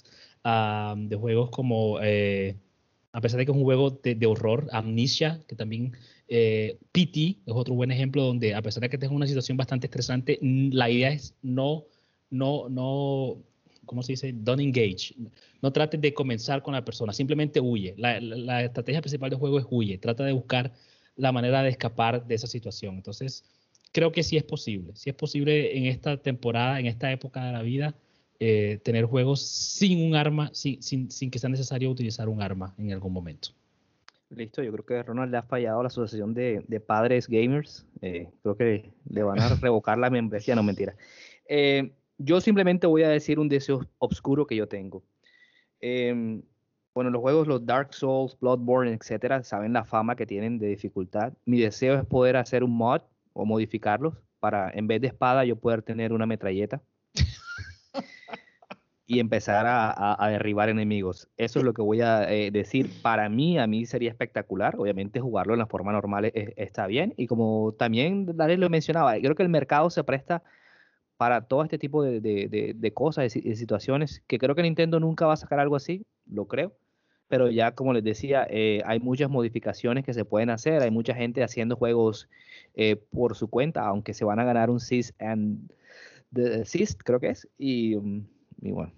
de 0.95 1.15
juegos 1.17 1.49
como, 1.49 1.99
eh, 2.01 2.55
a 3.11 3.19
pesar 3.19 3.39
de 3.39 3.45
que 3.45 3.51
es 3.51 3.57
un 3.57 3.63
juego 3.63 3.91
de 3.91 4.25
horror, 4.25 4.67
Amnesia, 4.71 5.41
que 5.47 5.55
también 5.55 5.93
eh, 6.29 6.77
PT 6.91 7.39
es 7.45 7.53
otro 7.53 7.73
buen 7.73 7.91
ejemplo 7.91 8.23
donde 8.23 8.53
a 8.53 8.61
pesar 8.61 8.81
de 8.81 8.89
que 8.89 8.97
tengas 8.97 9.15
una 9.15 9.27
situación 9.27 9.57
bastante 9.57 9.87
estresante, 9.87 10.39
la 10.41 10.89
idea 10.89 11.09
es 11.09 11.35
no, 11.41 11.85
no, 12.29 12.69
no, 12.69 13.37
¿cómo 13.87 14.03
se 14.03 14.13
dice? 14.13 14.31
Don't 14.31 14.61
engage. 14.61 15.15
No 15.63 15.73
trates 15.73 15.99
de 15.99 16.13
comenzar 16.13 16.61
con 16.61 16.75
la 16.75 16.85
persona, 16.85 17.13
simplemente 17.13 17.59
huye. 17.59 17.95
La, 17.97 18.63
estrategia 18.63 19.01
principal 19.01 19.31
del 19.31 19.39
juego 19.39 19.57
es 19.57 19.65
huye. 19.69 19.97
Trata 19.97 20.23
de 20.23 20.33
buscar 20.33 20.71
la 21.15 21.31
manera 21.31 21.63
de 21.63 21.69
escapar 21.69 22.27
de 22.27 22.35
esa 22.35 22.45
situación. 22.45 22.95
Entonces, 22.95 23.43
creo 23.91 24.11
que 24.11 24.21
sí 24.21 24.37
es 24.37 24.43
posible. 24.43 24.95
Sí 24.95 25.09
es 25.09 25.15
posible 25.15 25.75
en 25.75 25.85
esta 25.87 26.17
temporada, 26.17 26.79
en 26.79 26.85
esta 26.85 27.11
época 27.11 27.43
de 27.43 27.53
la 27.53 27.63
vida, 27.63 27.95
eh, 28.39 28.79
tener 28.83 29.05
juegos 29.05 29.41
sin 29.41 30.07
un 30.07 30.15
arma, 30.15 30.51
sin, 30.53 30.83
sin, 30.83 31.09
sin 31.09 31.31
que 31.31 31.39
sea 31.39 31.49
necesario 31.49 31.89
utilizar 31.89 32.29
un 32.29 32.43
arma 32.43 32.75
en 32.77 32.93
algún 32.93 33.13
momento. 33.13 33.49
Listo, 34.29 34.61
yo 34.61 34.71
creo 34.73 34.85
que 34.85 35.03
Ronald 35.03 35.31
le 35.31 35.37
ha 35.37 35.43
fallado 35.43 35.79
a 35.79 35.83
la 35.83 35.87
Asociación 35.87 36.33
de, 36.33 36.83
Padres 36.85 37.27
Gamers. 37.27 37.85
Eh, 38.01 38.29
creo 38.43 38.57
que 38.57 38.91
le 39.09 39.23
van 39.23 39.39
a 39.39 39.47
revocar 39.61 39.97
la 39.97 40.09
membresía, 40.09 40.55
no 40.55 40.63
mentira. 40.63 40.95
Eh, 41.47 41.93
yo 42.17 42.41
simplemente 42.41 42.87
voy 42.87 43.03
a 43.03 43.09
decir 43.09 43.39
un 43.39 43.49
deseo 43.49 43.85
oscuro 43.99 44.47
que 44.47 44.55
yo 44.55 44.67
tengo. 44.67 45.03
Em, 45.79 46.41
bueno, 46.93 47.11
los 47.11 47.21
juegos, 47.21 47.47
los 47.47 47.65
Dark 47.65 47.93
Souls, 47.93 48.37
Bloodborne, 48.39 48.93
etcétera, 48.93 49.43
saben 49.43 49.73
la 49.73 49.85
fama 49.85 50.15
que 50.15 50.25
tienen 50.25 50.57
de 50.57 50.67
dificultad. 50.67 51.33
Mi 51.45 51.59
deseo 51.59 51.95
es 51.95 52.05
poder 52.05 52.37
hacer 52.37 52.63
un 52.63 52.75
mod 52.75 53.01
o 53.33 53.45
modificarlos 53.45 54.15
para, 54.39 54.71
en 54.71 54.87
vez 54.87 55.01
de 55.01 55.07
espada, 55.07 55.45
yo 55.45 55.55
poder 55.55 55.83
tener 55.83 56.11
una 56.11 56.25
metralleta 56.25 56.81
y 59.05 59.19
empezar 59.19 59.65
a, 59.67 60.29
derribar 60.29 60.69
enemigos. 60.69 61.29
Eso 61.37 61.59
es 61.59 61.65
lo 61.65 61.73
que 61.73 61.81
voy 61.81 62.01
a 62.01 62.29
eh, 62.33 62.51
decir. 62.51 62.89
Para 63.01 63.29
mí, 63.29 63.57
a 63.57 63.65
mí 63.65 63.85
sería 63.85 64.09
espectacular. 64.09 64.75
Obviamente 64.77 65.21
jugarlo 65.21 65.53
en 65.53 65.59
la 65.59 65.67
forma 65.67 65.93
normal 65.93 66.31
está 66.33 66.87
bien. 66.87 67.13
Y 67.15 67.27
como 67.27 67.73
también 67.77 68.25
Daniel 68.35 68.59
lo 68.59 68.69
mencionaba, 68.69 69.15
creo 69.17 69.35
que 69.35 69.43
el 69.43 69.49
mercado 69.49 69.89
se 69.89 70.03
presta 70.03 70.43
para 71.17 71.47
todo 71.47 71.63
este 71.63 71.77
tipo 71.77 72.03
de, 72.03 72.91
cosas, 72.93 73.33
de, 73.33 73.55
situaciones, 73.55 74.23
que 74.27 74.37
creo 74.37 74.55
que 74.55 74.61
Nintendo 74.61 74.99
nunca 74.99 75.25
va 75.25 75.33
a 75.33 75.37
sacar 75.37 75.59
algo 75.59 75.75
así, 75.75 76.05
lo 76.25 76.45
creo. 76.45 76.73
Pero 77.27 77.49
ya, 77.49 77.73
como 77.73 77.91
les 77.91 78.05
decía, 78.05 78.47
eh, 78.49 78.81
hay 78.85 79.01
muchas 79.01 79.29
modificaciones 79.29 80.05
que 80.05 80.13
se 80.13 80.23
pueden 80.23 80.49
hacer. 80.49 80.81
Hay 80.81 80.91
mucha 80.91 81.13
gente 81.13 81.43
haciendo 81.43 81.75
juegos 81.75 82.29
eh, 82.73 82.95
por 82.95 83.35
su 83.35 83.49
cuenta, 83.49 83.85
aunque 83.85 84.13
se 84.13 84.23
van 84.23 84.39
a 84.39 84.45
ganar 84.45 84.69
un 84.69 84.79
CIS 84.79 85.13
and 85.19 85.69
the 86.33 86.63
CIS, 86.63 86.95
creo 86.95 87.19
que 87.19 87.31
es. 87.31 87.45
Y 87.57 87.97
mm, 87.97 88.25
y 88.61 88.71
bueno, 88.71 88.91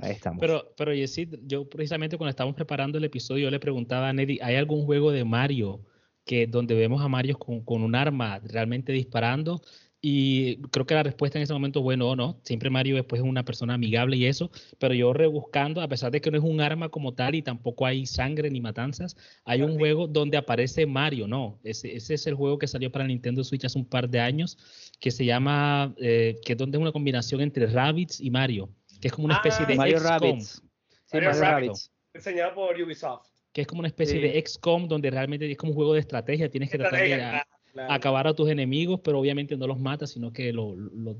ahí 0.00 0.12
estamos. 0.12 0.40
Pero, 0.40 0.72
pero 0.76 0.94
Yesid, 0.94 1.36
yo 1.46 1.68
precisamente 1.68 2.16
cuando 2.16 2.30
estábamos 2.30 2.56
preparando 2.56 2.98
el 2.98 3.04
episodio, 3.04 3.44
yo 3.44 3.50
le 3.50 3.60
preguntaba 3.60 4.08
a 4.08 4.12
Neddy, 4.12 4.38
¿hay 4.42 4.56
algún 4.56 4.84
juego 4.84 5.10
de 5.10 5.24
Mario 5.24 5.80
que 6.24 6.46
donde 6.46 6.74
vemos 6.74 7.02
a 7.02 7.08
Mario 7.08 7.38
con, 7.38 7.62
con 7.62 7.82
un 7.82 7.94
arma 7.94 8.40
realmente 8.40 8.92
disparando? 8.92 9.60
Y 10.08 10.58
creo 10.70 10.86
que 10.86 10.94
la 10.94 11.02
respuesta 11.02 11.36
en 11.36 11.42
ese 11.42 11.52
momento, 11.52 11.82
bueno, 11.82 12.14
no, 12.14 12.38
siempre 12.44 12.70
Mario 12.70 12.94
después 12.94 13.20
es 13.20 13.26
una 13.26 13.44
persona 13.44 13.74
amigable 13.74 14.16
y 14.16 14.26
eso, 14.26 14.52
pero 14.78 14.94
yo 14.94 15.12
rebuscando, 15.12 15.80
a 15.80 15.88
pesar 15.88 16.12
de 16.12 16.20
que 16.20 16.30
no 16.30 16.38
es 16.38 16.44
un 16.44 16.60
arma 16.60 16.90
como 16.90 17.14
tal 17.14 17.34
y 17.34 17.42
tampoco 17.42 17.86
hay 17.86 18.06
sangre 18.06 18.48
ni 18.48 18.60
matanzas, 18.60 19.16
hay 19.44 19.62
un 19.62 19.76
juego 19.76 20.06
donde 20.06 20.36
aparece 20.36 20.86
Mario, 20.86 21.26
¿no? 21.26 21.58
Ese, 21.64 21.96
ese 21.96 22.14
es 22.14 22.26
el 22.28 22.36
juego 22.36 22.56
que 22.56 22.68
salió 22.68 22.92
para 22.92 23.04
Nintendo 23.04 23.42
Switch 23.42 23.64
hace 23.64 23.80
un 23.80 23.84
par 23.84 24.08
de 24.08 24.20
años, 24.20 24.56
que 25.00 25.10
se 25.10 25.24
llama, 25.24 25.92
eh, 25.98 26.36
que 26.44 26.52
es 26.52 26.56
donde 26.56 26.78
es 26.78 26.82
una 26.82 26.92
combinación 26.92 27.40
entre 27.40 27.66
Rabbids 27.66 28.20
y 28.20 28.30
Mario 28.30 28.70
que 29.00 29.08
es 29.08 29.12
como 29.12 29.26
una 29.26 29.34
especie 29.34 29.66
de 29.66 29.74
ah, 29.74 29.76
Mario 29.76 29.98
Rabbids. 29.98 30.62
Sí, 31.04 31.16
Mario, 31.16 31.32
Rabbids. 31.32 31.92
Enseñado 32.14 32.54
por 32.54 32.80
Ubisoft. 32.80 33.26
Que 33.52 33.62
es 33.62 33.66
como 33.66 33.80
una 33.80 33.88
especie 33.88 34.20
de 34.20 34.40
XCOM 34.40 34.86
donde 34.86 35.10
realmente 35.10 35.50
es 35.50 35.56
como 35.56 35.72
un 35.72 35.76
juego 35.76 35.94
de 35.94 36.00
estrategia, 36.00 36.50
tienes 36.50 36.70
que 36.70 36.78
tratar 36.78 37.00
de 37.00 37.42
acabar 37.88 38.26
a 38.26 38.34
tus 38.34 38.48
enemigos, 38.48 39.00
pero 39.02 39.18
obviamente 39.18 39.56
no 39.56 39.66
los 39.66 39.78
matas, 39.78 40.10
sino 40.10 40.32
que 40.32 40.52
lo, 40.52 40.74
los, 40.76 41.16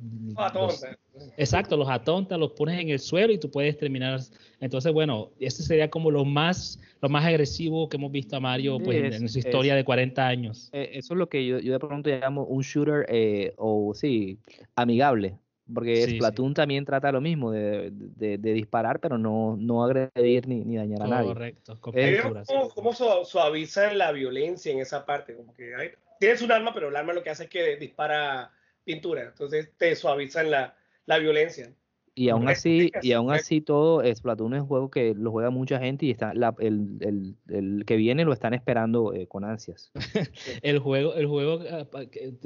exacto, 1.37 1.77
los 1.77 1.89
atontas, 1.89 2.39
los 2.39 2.53
pones 2.53 2.81
en 2.81 2.91
el 2.91 2.99
suelo 2.99 3.33
y 3.33 3.39
tú 3.39 3.51
puedes 3.51 3.77
terminar. 3.77 4.21
Entonces, 4.61 4.93
bueno, 4.93 5.31
ese 5.39 5.63
sería 5.63 5.91
como 5.91 6.11
lo 6.11 6.25
más, 6.25 6.81
lo 7.01 7.09
más 7.09 7.25
agresivo 7.25 7.89
que 7.89 7.97
hemos 7.97 8.13
visto 8.13 8.37
a 8.37 8.41
Mario 8.41 8.79
pues, 8.79 9.15
en, 9.15 9.29
su 9.29 9.39
historia 9.39 9.75
de 9.75 9.85
40 9.85 10.27
años. 10.27 10.71
Eh, 10.73 10.91
eso 10.95 11.15
es 11.15 11.19
lo 11.19 11.29
que 11.29 11.47
yo, 11.47 11.59
yo 11.59 11.73
de 11.73 11.79
pronto 11.79 12.11
llamo 12.11 12.45
un 12.45 12.63
shooter 12.63 13.07
eh, 13.09 13.55
o 13.57 13.93
sí, 13.95 14.39
amigable. 14.75 15.39
Porque 15.73 16.07
Splatoon 16.09 16.55
también 16.55 16.85
trata 16.85 17.11
lo 17.11 17.21
mismo, 17.21 17.51
de, 17.51 17.91
disparar, 18.39 19.01
pero 19.01 19.19
no, 19.19 19.57
no 19.59 19.85
agredir 19.85 20.47
ni, 20.47 20.77
dañar 20.77 21.03
a 21.03 21.07
nadie. 21.09 21.29
Correcto. 21.29 21.79
¿Cómo, 21.81 22.69
¿Cómo, 22.75 22.93
suavizan 23.25 23.99
la 23.99 24.13
violencia 24.13 24.71
en 24.71 24.79
esa 24.79 25.05
parte? 25.05 25.35
Como 25.35 25.55
que 25.55 25.75
tienes 26.19 26.43
un 26.43 26.53
arma, 26.53 26.73
pero 26.75 26.89
el 26.89 26.97
arma 26.97 27.13
lo 27.13 27.23
que 27.23 27.31
hace 27.31 27.45
es 27.45 27.51
que 27.51 27.77
dispara 27.77 28.53
pintura. 28.85 29.23
Entonces 29.23 29.71
te 29.77 29.95
suavizan 29.97 30.51
la, 30.51 30.77
la 31.07 31.19
violencia. 31.19 31.73
Y 32.19 32.31
aún 32.31 32.49
así, 32.49 32.91
y 33.03 33.13
aún 33.13 33.31
así 33.31 33.61
todo, 33.61 34.03
Splatoon 34.03 34.55
es 34.55 34.63
un 34.63 34.69
juego 34.69 34.91
que 34.91 35.13
lo 35.15 35.31
juega 35.31 35.51
mucha 35.51 35.79
gente 35.79 36.07
y 36.07 36.13
está 36.13 36.33
el, 36.61 37.85
que 37.87 37.97
viene 37.97 38.25
lo 38.25 38.33
están 38.33 38.55
esperando 38.55 39.13
eh, 39.13 39.27
con 39.27 39.45
ansias. 39.45 39.93
el 40.63 40.79
juego, 40.79 41.13
el 41.13 41.27
juego, 41.27 41.61
ah, 41.71 41.87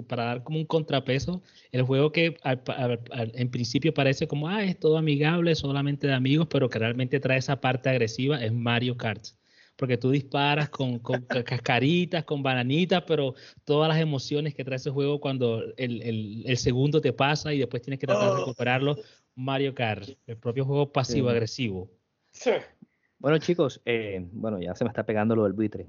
para 0.09 0.25
dar 0.25 0.43
como 0.43 0.59
un 0.59 0.67
contrapeso, 0.67 1.41
el 1.71 1.83
juego 1.83 2.11
que 2.11 2.37
en 2.43 3.51
principio 3.53 3.95
parece 3.95 4.27
como, 4.27 4.49
ah, 4.49 4.65
es 4.65 4.77
todo 4.77 4.99
amigable, 4.99 5.55
solamente 5.55 6.09
de 6.09 6.15
amigos, 6.15 6.49
pero 6.51 6.69
que 6.69 6.81
realmente 6.81 7.21
trae 7.21 7.39
esa 7.39 7.61
parte 7.61 7.91
agresiva, 7.91 8.43
es 8.43 8.53
Mario 8.53 8.97
Kart 8.97 9.25
porque 9.81 9.97
tú 9.97 10.11
disparas 10.11 10.69
con, 10.69 10.99
con 10.99 11.23
cascaritas, 11.23 12.25
con 12.25 12.43
bananitas, 12.43 13.03
pero 13.07 13.35
todas 13.65 13.89
las 13.89 13.99
emociones 13.99 14.55
que 14.55 14.63
trae 14.63 14.77
ese 14.77 14.91
juego 14.91 15.19
cuando 15.19 15.63
el, 15.79 16.45
el, 16.45 16.57
segundo 16.59 17.01
te 17.01 17.15
pasa 17.15 17.55
y 17.55 17.61
después 17.61 17.81
tienes 17.81 17.99
que 17.99 18.07
tratar 18.07 18.27
de 18.27 18.31
oh. 18.33 18.39
recuperarlo, 18.41 18.97
Mario 19.37 19.75
Kart, 19.75 20.07
el 20.27 20.37
propio 20.37 20.67
juego 20.67 20.93
pasivo-agresivo. 20.93 21.91
Sí. 22.31 22.51
Bueno, 23.19 23.39
chicos, 23.39 23.81
eh, 23.87 24.23
bueno, 24.33 24.61
ya 24.61 24.75
se 24.75 24.85
me 24.85 24.89
está 24.89 25.07
pegando 25.07 25.35
lo 25.35 25.45
del 25.45 25.55
buitre. 25.55 25.89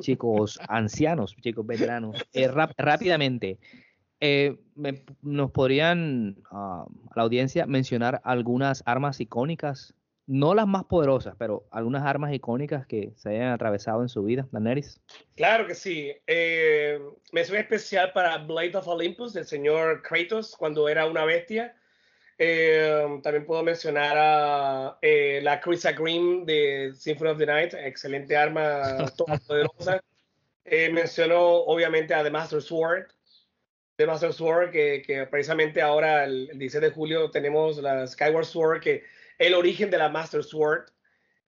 Chicos 0.00 0.58
ancianos, 0.68 1.36
chicos 1.36 1.64
veteranos, 1.64 2.26
eh, 2.32 2.48
rápidamente, 2.48 3.60
eh, 4.18 4.58
¿nos 5.22 5.52
podrían 5.52 6.38
ah, 6.50 6.86
a 7.10 7.12
la 7.14 7.22
audiencia 7.22 7.66
mencionar 7.66 8.20
algunas 8.24 8.82
armas 8.84 9.20
icónicas 9.20 9.94
no 10.28 10.54
las 10.54 10.66
más 10.66 10.84
poderosas, 10.84 11.34
pero 11.38 11.66
algunas 11.70 12.04
armas 12.04 12.34
icónicas 12.34 12.86
que 12.86 13.12
se 13.16 13.30
hayan 13.30 13.50
atravesado 13.50 14.02
en 14.02 14.10
su 14.10 14.22
vida, 14.22 14.46
Daenerys. 14.52 15.00
Claro 15.34 15.66
que 15.66 15.74
sí. 15.74 16.12
Eh, 16.26 17.00
mención 17.32 17.56
especial 17.56 18.12
para 18.12 18.36
Blade 18.36 18.76
of 18.76 18.86
Olympus 18.86 19.32
del 19.32 19.46
señor 19.46 20.02
Kratos 20.02 20.54
cuando 20.54 20.86
era 20.86 21.06
una 21.06 21.24
bestia. 21.24 21.74
Eh, 22.36 23.20
también 23.22 23.46
puedo 23.46 23.62
mencionar 23.62 24.16
a 24.18 24.98
eh, 25.00 25.40
la 25.42 25.60
Chrysa 25.60 25.92
Green 25.92 26.44
de 26.44 26.92
Symphony 26.94 27.30
of 27.30 27.38
the 27.38 27.46
Night, 27.46 27.72
excelente 27.72 28.36
arma 28.36 29.06
poderosa. 29.46 30.04
Eh, 30.66 30.90
menciono 30.92 31.40
obviamente 31.40 32.12
a 32.12 32.22
The 32.22 32.30
Master 32.30 32.60
Sword, 32.60 33.06
The 33.96 34.06
Master 34.06 34.34
Sword, 34.34 34.72
que, 34.72 35.02
que 35.06 35.26
precisamente 35.26 35.80
ahora 35.80 36.24
el, 36.24 36.50
el 36.50 36.58
16 36.58 36.82
de 36.82 36.90
julio 36.90 37.30
tenemos 37.30 37.78
la 37.78 38.06
Skyward 38.06 38.44
Sword, 38.44 38.80
que 38.82 39.02
el 39.38 39.54
origen 39.54 39.90
de 39.90 39.98
la 39.98 40.08
Master 40.08 40.42
Sword. 40.42 40.90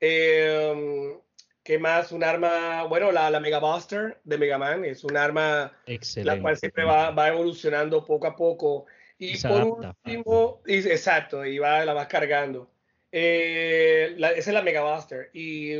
Eh, 0.00 1.18
¿Qué 1.62 1.78
más? 1.78 2.10
Un 2.10 2.24
arma, 2.24 2.84
bueno, 2.84 3.12
la, 3.12 3.30
la 3.30 3.38
Mega 3.38 3.58
Buster 3.58 4.18
de 4.24 4.38
Mega 4.38 4.56
Man 4.56 4.84
es 4.84 5.04
un 5.04 5.16
arma 5.16 5.72
la 6.16 6.40
cual 6.40 6.56
siempre 6.56 6.84
va, 6.84 7.10
va, 7.10 7.28
evolucionando 7.28 8.04
poco 8.04 8.26
a 8.26 8.34
poco. 8.34 8.86
Y, 9.18 9.36
por 9.38 9.64
último, 9.64 10.62
exacto, 10.66 11.44
y 11.44 11.58
va, 11.58 11.84
la 11.84 11.92
vas 11.92 12.06
cargando. 12.06 12.70
Eh, 13.12 14.16
esa 14.16 14.50
es 14.50 14.54
la 14.54 14.62
Mega 14.62 14.82
Buster. 14.82 15.30
Y 15.34 15.74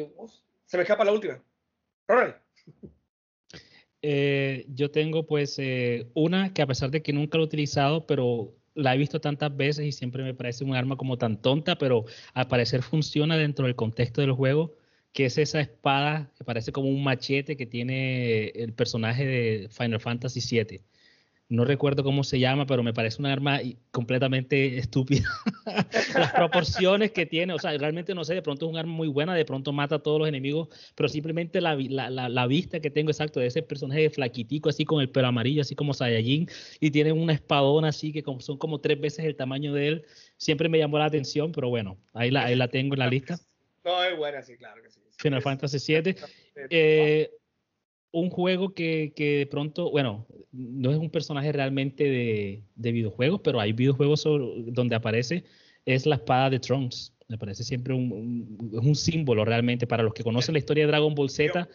se 0.67 0.77
me 0.77 0.83
escapa 0.83 1.05
la 1.05 1.13
última. 1.13 1.43
Ronald. 2.07 2.35
Eh, 4.03 4.67
yo 4.69 4.91
tengo 4.91 5.27
pues 5.27 5.59
eh, 5.59 6.09
una 6.15 6.55
que 6.55 6.63
a 6.63 6.67
pesar 6.67 6.91
de 6.91 7.03
que 7.03 7.13
nunca 7.13 7.39
lo 7.39 7.45
he 7.45 7.47
utilizado, 7.47 8.07
pero 8.07 8.55
la 8.75 8.95
he 8.95 8.99
visto 8.99 9.21
tantas 9.21 9.57
veces 9.57 9.87
y 9.87 9.93
siempre 9.93 10.23
me 10.23 10.35
parece 10.35 10.64
un 10.64 10.75
arma 10.75 10.97
como 10.97 11.18
tan 11.18 11.41
tonta, 11.41 11.77
pero 11.79 12.05
al 12.35 12.49
parecer 12.49 12.83
funciona 12.83 13.37
dentro 13.37 13.66
del 13.66 13.77
contexto 13.77 14.21
del 14.21 14.33
juego, 14.33 14.75
que 15.12 15.27
es 15.27 15.39
esa 15.39 15.61
espada 15.61 16.33
que 16.37 16.45
parece 16.45 16.73
como 16.73 16.89
un 16.89 17.03
machete 17.03 17.57
que 17.57 17.66
tiene 17.66 18.49
el 18.51 18.73
personaje 18.73 19.27
de 19.27 19.68
Final 19.71 20.01
Fantasy 20.01 20.41
VII 20.41 20.83
no 21.51 21.64
recuerdo 21.64 22.05
cómo 22.05 22.22
se 22.22 22.38
llama, 22.38 22.64
pero 22.64 22.84
me 22.84 22.94
parece 22.94 23.20
un 23.20 23.26
arma 23.26 23.61
completamente 23.90 24.78
estúpida. 24.78 25.28
Las 26.14 26.32
proporciones 26.32 27.11
que 27.11 27.26
tiene, 27.26 27.53
o 27.53 27.59
sea, 27.59 27.76
realmente 27.76 28.14
no 28.14 28.24
sé, 28.24 28.34
de 28.34 28.42
pronto 28.42 28.66
es 28.66 28.72
un 28.72 28.78
arma 28.78 28.92
muy 28.92 29.09
buena, 29.09 29.34
de 29.34 29.44
pronto 29.44 29.72
mata 29.72 29.96
a 29.96 29.98
todos 29.98 30.20
los 30.20 30.28
enemigos, 30.28 30.68
pero 30.94 31.09
simplemente 31.09 31.61
la, 31.61 31.74
la, 31.74 32.46
vista 32.46 32.78
que 32.78 32.88
tengo 32.88 33.11
exacto 33.11 33.40
de 33.40 33.48
ese 33.48 33.62
personaje 33.62 34.09
flaquitico, 34.11 34.68
así 34.68 34.84
con 34.84 35.01
el 35.01 35.11
pelo 35.11 35.26
amarillo, 35.26 35.62
así 35.62 35.74
como 35.74 35.92
Saiyajin, 35.92 36.48
y 36.78 36.92
tiene 36.92 37.11
una 37.11 37.32
espadona 37.32 37.88
así 37.88 38.12
que 38.12 38.22
son 38.38 38.57
como 38.57 38.80
tres 38.80 39.01
veces 39.01 39.24
el 39.24 39.34
tamaño 39.34 39.74
de 39.74 39.88
él, 39.88 40.05
siempre 40.36 40.68
me 40.68 40.78
llamó 40.78 41.01
la 41.01 41.07
atención, 41.07 41.51
pero 41.51 41.68
bueno, 41.68 41.98
ahí 42.14 42.30
la, 42.30 42.44
ahí 42.44 42.55
la 42.55 42.68
tengo 42.68 42.94
en 42.94 43.01
la 43.01 43.09
lista. 43.09 43.40
No, 43.84 44.05
es 44.05 44.16
buena, 44.16 44.40
sí, 44.42 44.57
claro 44.57 44.80
que 44.82 44.90
sí. 44.90 45.01
Final 45.18 45.42
Fantasy 45.42 46.01
VII. 46.01 46.14
Eh, 46.70 47.30
un 48.13 48.31
juego 48.31 48.75
que, 48.75 49.13
que, 49.15 49.39
de 49.39 49.47
pronto, 49.47 49.91
bueno, 49.91 50.27
no 50.53 50.91
es 50.91 50.99
un 50.99 51.11
personaje 51.11 51.53
realmente 51.53 52.05
de, 52.05 52.63
de 52.75 52.93
videojuegos, 52.93 53.41
pero 53.43 53.61
hay 53.61 53.73
videojuegos 53.73 54.25
donde 54.25 54.97
aparece, 54.97 55.45
es 55.85 56.07
la 56.07 56.17
espada 56.17 56.51
de 56.51 56.59
Trunks. 56.59 57.13
Me 57.29 57.39
parece 57.39 57.63
siempre 57.63 57.95
un, 57.95 58.59
un, 58.73 58.95
símbolo 58.97 59.45
realmente 59.45 59.87
para 59.87 60.03
los 60.03 60.13
que 60.13 60.25
conocen 60.25 60.55
la 60.55 60.59
historia 60.59 60.85
de 60.85 60.89
Dragon 60.89 61.15
Ball 61.15 61.31
Z. 61.31 61.69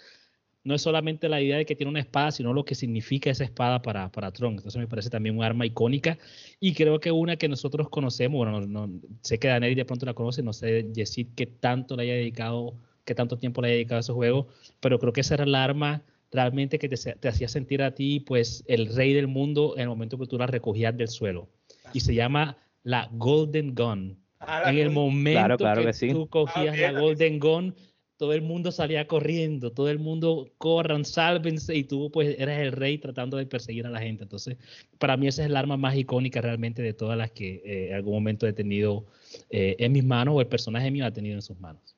No 0.66 0.76
es 0.76 0.82
solamente 0.82 1.30
la 1.30 1.42
idea 1.42 1.58
de 1.58 1.66
que 1.66 1.76
tiene 1.76 1.92
una 1.92 2.02
espada, 2.02 2.32
sino 2.32 2.52
lo 2.52 2.66
que 2.66 2.76
significa 2.76 3.30
esa 3.30 3.46
espada 3.46 3.82
para, 3.82 4.12
para 4.12 4.32
Trunks. 4.32 4.62
Entonces 4.62 4.80
me 4.80 4.88
parece 4.88 5.10
también 5.10 5.38
un 5.38 5.44
arma 5.44 5.66
icónica 5.66 6.18
y 6.60 6.74
creo 6.74 7.00
que 7.00 7.12
una 7.12 7.38
que 7.38 7.48
nosotros 7.48 7.88
conocemos, 7.88 8.38
bueno, 8.38 8.68
no, 8.68 9.00
sé 9.22 9.40
que 9.40 9.48
Daniel 9.48 9.76
de 9.76 9.86
pronto 9.86 10.06
la 10.06 10.14
conoce, 10.14 10.44
no 10.44 10.52
sé, 10.52 10.92
Yesid, 10.92 11.28
qué 11.36 11.46
tanto 11.46 11.96
le 11.96 12.04
haya 12.04 12.16
dedicado, 12.16 12.74
qué 13.06 13.16
tanto 13.16 13.38
tiempo 13.38 13.62
le 13.62 13.70
haya 13.70 13.76
dedicado 13.76 13.98
a 13.98 14.02
ese 14.02 14.12
juego, 14.12 14.48
pero 14.82 15.00
creo 15.00 15.14
que 15.14 15.22
esa 15.22 15.36
era 15.36 15.46
el 15.46 15.56
arma 15.56 16.04
realmente 16.36 16.78
que 16.78 16.90
te, 16.90 17.28
hacía 17.28 17.48
sentir 17.48 17.82
a 17.82 17.96
ti, 17.96 18.20
pues, 18.20 18.64
el 18.68 18.94
rey 18.96 19.14
del 19.14 19.28
mundo 19.28 19.74
en 19.76 19.84
el 19.84 19.88
momento 19.90 20.18
que 20.18 20.28
tú 20.28 20.38
la 20.38 20.48
recogías 20.48 20.96
del 20.96 21.08
suelo. 21.08 21.50
Y 21.94 22.02
se 22.02 22.14
llama 22.14 22.58
la 22.84 23.10
Golden 23.14 23.74
Gun. 23.74 24.20
Ah, 24.40 24.70
en 24.70 24.78
el 24.78 24.92
momento 24.92 25.58
que, 25.58 26.08
tú 26.12 26.28
cogías 26.28 26.76
ah, 26.78 26.92
la 26.92 27.00
Golden 27.00 27.40
Gun, 27.40 27.74
todo 28.18 28.34
el 28.34 28.42
mundo 28.42 28.72
salía 28.72 29.08
corriendo, 29.08 29.72
todo 29.72 29.90
el 29.90 30.00
mundo 30.00 30.52
corran, 30.58 31.04
sálvense, 31.04 31.76
y 31.76 31.84
tú 31.84 32.12
pues 32.12 32.36
eres 32.40 32.60
el 32.60 32.72
rey 32.72 32.98
tratando 32.98 33.38
de 33.38 33.46
perseguir 33.46 33.86
a 33.86 33.90
la 33.90 34.00
gente. 34.00 34.24
Entonces, 34.24 34.58
para 35.00 35.18
mí 35.18 35.28
esa 35.28 35.44
es 35.44 35.50
el 35.50 35.56
arma 35.56 35.78
más 35.78 35.96
icónica 35.96 36.42
realmente 36.42 36.82
de 36.82 36.94
todas 36.94 37.18
las 37.18 37.32
que 37.32 37.62
eh, 37.66 37.88
en 37.90 37.96
algún 37.96 38.14
momento 38.14 38.48
he 38.48 38.54
tenido 38.54 39.06
eh, 39.50 39.76
en 39.80 39.92
mis 39.92 40.04
manos 40.04 40.36
o 40.36 40.42
el 40.42 40.48
personaje 40.48 40.92
mío 40.92 41.06
ha 41.06 41.12
tenido 41.12 41.36
en 41.36 41.42
sus 41.42 41.60
manos. 41.60 41.96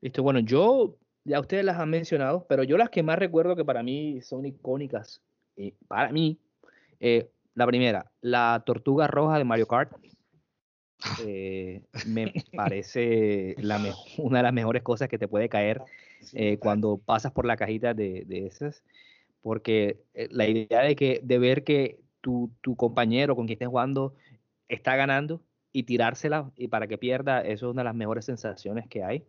Listo, 0.00 0.22
bueno, 0.22 0.40
yo 0.40 0.96
ya 1.26 1.40
ustedes 1.40 1.64
las 1.64 1.78
han 1.78 1.90
mencionado, 1.90 2.46
pero 2.48 2.62
yo 2.62 2.78
las 2.78 2.88
que 2.88 3.02
más 3.02 3.18
recuerdo 3.18 3.56
que 3.56 3.64
para 3.64 3.82
mí 3.82 4.20
son 4.22 4.46
icónicas, 4.46 5.20
eh, 5.56 5.74
para 5.88 6.12
mí, 6.12 6.38
eh, 7.00 7.28
la 7.54 7.66
primera, 7.66 8.10
la 8.20 8.62
tortuga 8.64 9.06
roja 9.06 9.38
de 9.38 9.44
Mario 9.44 9.66
Kart. 9.66 9.92
Eh, 11.24 11.82
me 12.06 12.32
parece 12.56 13.54
la 13.58 13.78
una 14.18 14.38
de 14.38 14.42
las 14.44 14.52
mejores 14.52 14.82
cosas 14.82 15.08
que 15.08 15.18
te 15.18 15.28
puede 15.28 15.48
caer 15.48 15.82
cuando 16.58 16.98
pasas 16.98 17.30
por 17.32 17.44
la 17.44 17.56
cajita 17.56 17.94
de, 17.94 18.24
de 18.26 18.46
esas, 18.46 18.82
porque 19.42 20.00
la 20.30 20.48
idea 20.48 20.80
de, 20.80 20.96
que, 20.96 21.20
de 21.22 21.38
ver 21.38 21.62
que 21.62 22.00
tu, 22.20 22.50
tu 22.62 22.74
compañero 22.74 23.36
con 23.36 23.46
quien 23.46 23.54
estés 23.54 23.68
jugando 23.68 24.14
está 24.68 24.96
ganando 24.96 25.40
y 25.72 25.84
tirársela 25.84 26.50
y 26.56 26.68
para 26.68 26.88
que 26.88 26.98
pierda, 26.98 27.42
eso 27.42 27.66
es 27.66 27.72
una 27.72 27.82
de 27.82 27.84
las 27.84 27.94
mejores 27.94 28.24
sensaciones 28.24 28.88
que 28.88 29.04
hay. 29.04 29.24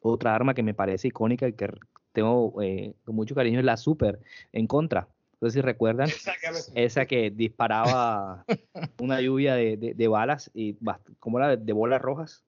Otra 0.00 0.34
arma 0.34 0.54
que 0.54 0.62
me 0.62 0.74
parece 0.74 1.08
icónica 1.08 1.46
y 1.46 1.52
que 1.52 1.70
tengo 2.12 2.60
eh, 2.62 2.94
con 3.04 3.14
mucho 3.14 3.34
cariño 3.34 3.58
es 3.58 3.64
la 3.64 3.76
Super 3.76 4.20
en 4.52 4.66
contra. 4.66 5.08
No 5.40 5.48
sé 5.48 5.54
si 5.54 5.60
recuerdan, 5.62 6.08
esa 6.74 7.06
que 7.06 7.30
disparaba 7.30 8.44
una 9.00 9.20
lluvia 9.20 9.54
de, 9.54 9.94
de, 9.94 10.08
balas 10.08 10.50
y 10.52 10.76
como 11.18 11.38
era 11.38 11.56
de, 11.56 11.72
bolas 11.72 12.02
rojas. 12.02 12.44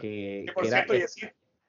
Que, 0.00 0.46
por 0.54 0.66
cierto, 0.66 0.92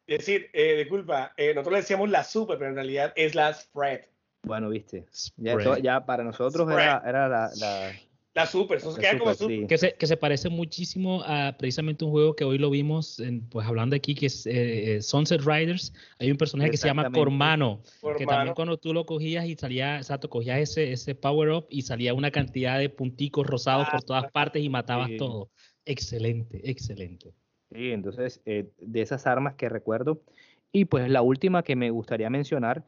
decir, 0.08 0.50
eh, 0.54 0.78
disculpa, 0.78 1.34
eh, 1.38 1.54
nosotros 1.54 1.74
le 1.74 1.80
decíamos 1.80 2.10
la 2.10 2.24
Super, 2.24 2.58
pero 2.58 2.70
en 2.70 2.76
realidad 2.76 3.14
es 3.16 3.36
la 3.36 3.54
Spread. 3.54 4.02
Bueno, 4.44 4.70
viste, 4.70 5.06
ya, 5.38 5.80
ya 5.80 6.06
para 6.06 6.24
nosotros 6.24 6.70
era, 6.70 7.02
era 7.06 7.28
la, 7.28 7.50
la 7.56 7.92
Super, 8.46 8.78
eso 8.78 8.94
queda 8.96 9.18
como 9.18 9.34
super. 9.34 9.68
Que, 9.68 9.78
se, 9.78 9.94
que 9.94 10.08
se 10.08 10.18
parece 10.18 10.50
muchísimo 10.50 11.24
a 11.24 11.56
precisamente 11.58 12.04
un 12.04 12.12
juego 12.12 12.36
que 12.36 12.44
hoy 12.44 12.58
lo 12.58 12.70
vimos, 12.70 13.22
pues 13.50 13.66
hablando 13.66 13.96
aquí, 13.96 14.14
que 14.14 14.26
es 14.26 14.46
eh, 14.46 14.96
eh, 14.96 15.02
Sunset 15.02 15.42
Riders. 15.42 15.94
Hay 16.20 16.32
un 16.32 16.38
personaje 16.38 16.72
que 16.72 16.78
se 16.78 16.88
llama 16.88 17.10
Cormano, 17.12 17.82
que 18.18 18.26
también 18.26 18.54
cuando 18.54 18.78
tú 18.78 18.94
lo 18.94 19.06
cogías 19.06 19.46
y 19.46 19.56
salía, 19.56 19.98
exacto, 19.98 20.30
cogías 20.30 20.60
ese, 20.60 20.92
ese 20.92 21.16
power 21.16 21.50
up 21.50 21.68
y 21.70 21.84
salía 21.84 22.14
una 22.14 22.30
cantidad 22.30 22.78
de 22.78 22.90
punticos 22.90 23.48
rosados 23.48 23.88
por 23.90 24.04
todas 24.04 24.30
partes 24.32 24.62
y 24.62 24.70
matabas 24.70 25.12
todo. 25.18 25.50
Excelente, 25.86 26.70
excelente. 26.70 27.34
Sí, 27.72 27.92
entonces, 27.92 28.42
eh, 28.46 28.70
de 28.80 29.02
esas 29.02 29.26
armas 29.28 29.56
que 29.56 29.70
recuerdo. 29.70 30.22
Y 30.72 30.86
pues 30.86 31.10
la 31.10 31.22
última 31.22 31.64
que 31.64 31.78
me 31.78 31.90
gustaría 31.90 32.30
mencionar 32.30 32.84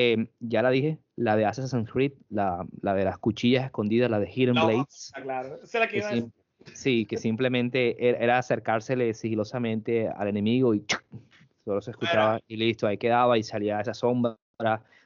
Em, 0.00 0.28
ya 0.38 0.62
la 0.62 0.70
dije, 0.70 1.00
la 1.18 1.36
de 1.36 1.44
Assassin's 1.44 1.90
Creed, 1.90 2.12
la, 2.30 2.64
la 2.80 2.94
de 2.94 3.04
las 3.04 3.18
cuchillas 3.18 3.64
escondidas, 3.64 4.10
la 4.10 4.20
de 4.20 4.30
Hidden 4.30 4.54
Blades. 4.54 5.12
Claro. 5.20 5.56
la 5.72 5.88
que, 5.88 6.24
sí, 6.74 7.06
que 7.06 7.16
simplemente 7.18 7.96
era 8.08 8.38
acercársele 8.38 9.12
sigilosamente 9.14 10.08
al 10.08 10.28
enemigo 10.28 10.74
y 10.74 10.84
solo 11.64 11.80
se 11.80 11.90
escuchaba 11.90 12.40
y 12.46 12.56
listo, 12.56 12.86
ahí 12.86 12.98
quedaba 12.98 13.36
y 13.36 13.42
salía 13.42 13.80
esa 13.80 13.94
sombra 13.94 14.38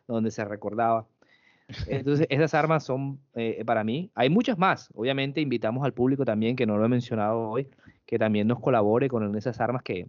donde 0.07 0.31
se 0.31 0.45
recordaba. 0.45 1.07
Entonces, 1.87 2.27
esas 2.29 2.53
armas 2.53 2.85
son 2.85 3.19
eh, 3.35 3.63
para 3.65 3.83
mí. 3.83 4.11
Hay 4.15 4.29
muchas 4.29 4.59
más. 4.59 4.91
Obviamente, 4.95 5.41
invitamos 5.41 5.83
al 5.83 5.95
público 5.95 6.27
también, 6.27 6.57
que 6.57 6.67
no 6.67 6.77
lo 6.77 6.85
he 6.85 6.89
mencionado 6.89 7.49
hoy, 7.49 7.69
que 8.05 8.19
también 8.19 8.47
nos 8.47 8.61
colabore 8.61 9.09
con 9.09 9.35
esas 9.35 9.59
armas 9.61 9.83
que, 9.83 10.09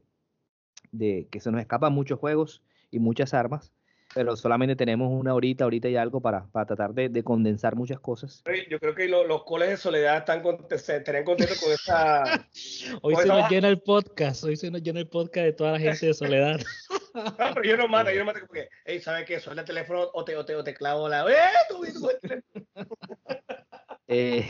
de, 0.91 1.29
que 1.31 1.39
se 1.39 1.49
nos 1.51 1.61
escapan 1.61 1.93
muchos 1.93 2.19
juegos 2.19 2.61
y 2.91 2.99
muchas 2.99 3.33
armas 3.33 3.71
pero 4.13 4.35
solamente 4.35 4.75
tenemos 4.75 5.09
una 5.11 5.33
horita, 5.33 5.63
ahorita 5.63 5.89
y 5.89 5.95
algo 5.95 6.21
para, 6.21 6.45
para 6.47 6.65
tratar 6.65 6.93
de, 6.93 7.09
de, 7.09 7.23
condensar 7.23 7.75
muchas 7.75 7.99
cosas. 7.99 8.43
Yo 8.69 8.79
creo 8.79 8.95
que 8.95 9.07
los 9.07 9.43
coles 9.43 9.69
de 9.69 9.77
soledad 9.77 10.17
están 10.17 10.43
estarían 10.69 11.23
contentos 11.23 11.59
con 11.59 11.71
esta... 11.71 12.47
hoy 13.01 13.15
se 13.15 13.27
nos 13.27 13.49
llena 13.49 13.69
el 13.69 13.81
podcast, 13.81 14.43
hoy 14.43 14.55
se 14.55 14.71
nos 14.71 14.81
llena 14.83 14.99
el 14.99 15.07
podcast 15.07 15.45
de 15.45 15.53
toda 15.53 15.71
la 15.73 15.79
gente 15.79 16.07
de 16.07 16.13
soledad. 16.13 16.59
no, 17.13 17.53
pero 17.53 17.63
yo 17.63 17.77
no 17.77 17.87
mato, 17.87 18.11
yo 18.11 18.19
no 18.19 18.25
mato 18.25 18.39
porque, 18.41 18.69
hey, 18.85 18.99
¿sabes 18.99 19.25
qué? 19.25 19.39
Suelta 19.39 19.61
el 19.61 19.67
teléfono 19.67 20.09
o 20.13 20.23
te, 20.23 20.35
o 20.35 20.45
te, 20.45 20.55
o 20.55 20.63
te 20.63 20.73
clavo 20.73 21.09
la... 21.09 21.25
¡Eh, 21.29 21.35
tú, 21.69 21.83
tú, 21.93 22.09
eh, 24.07 24.45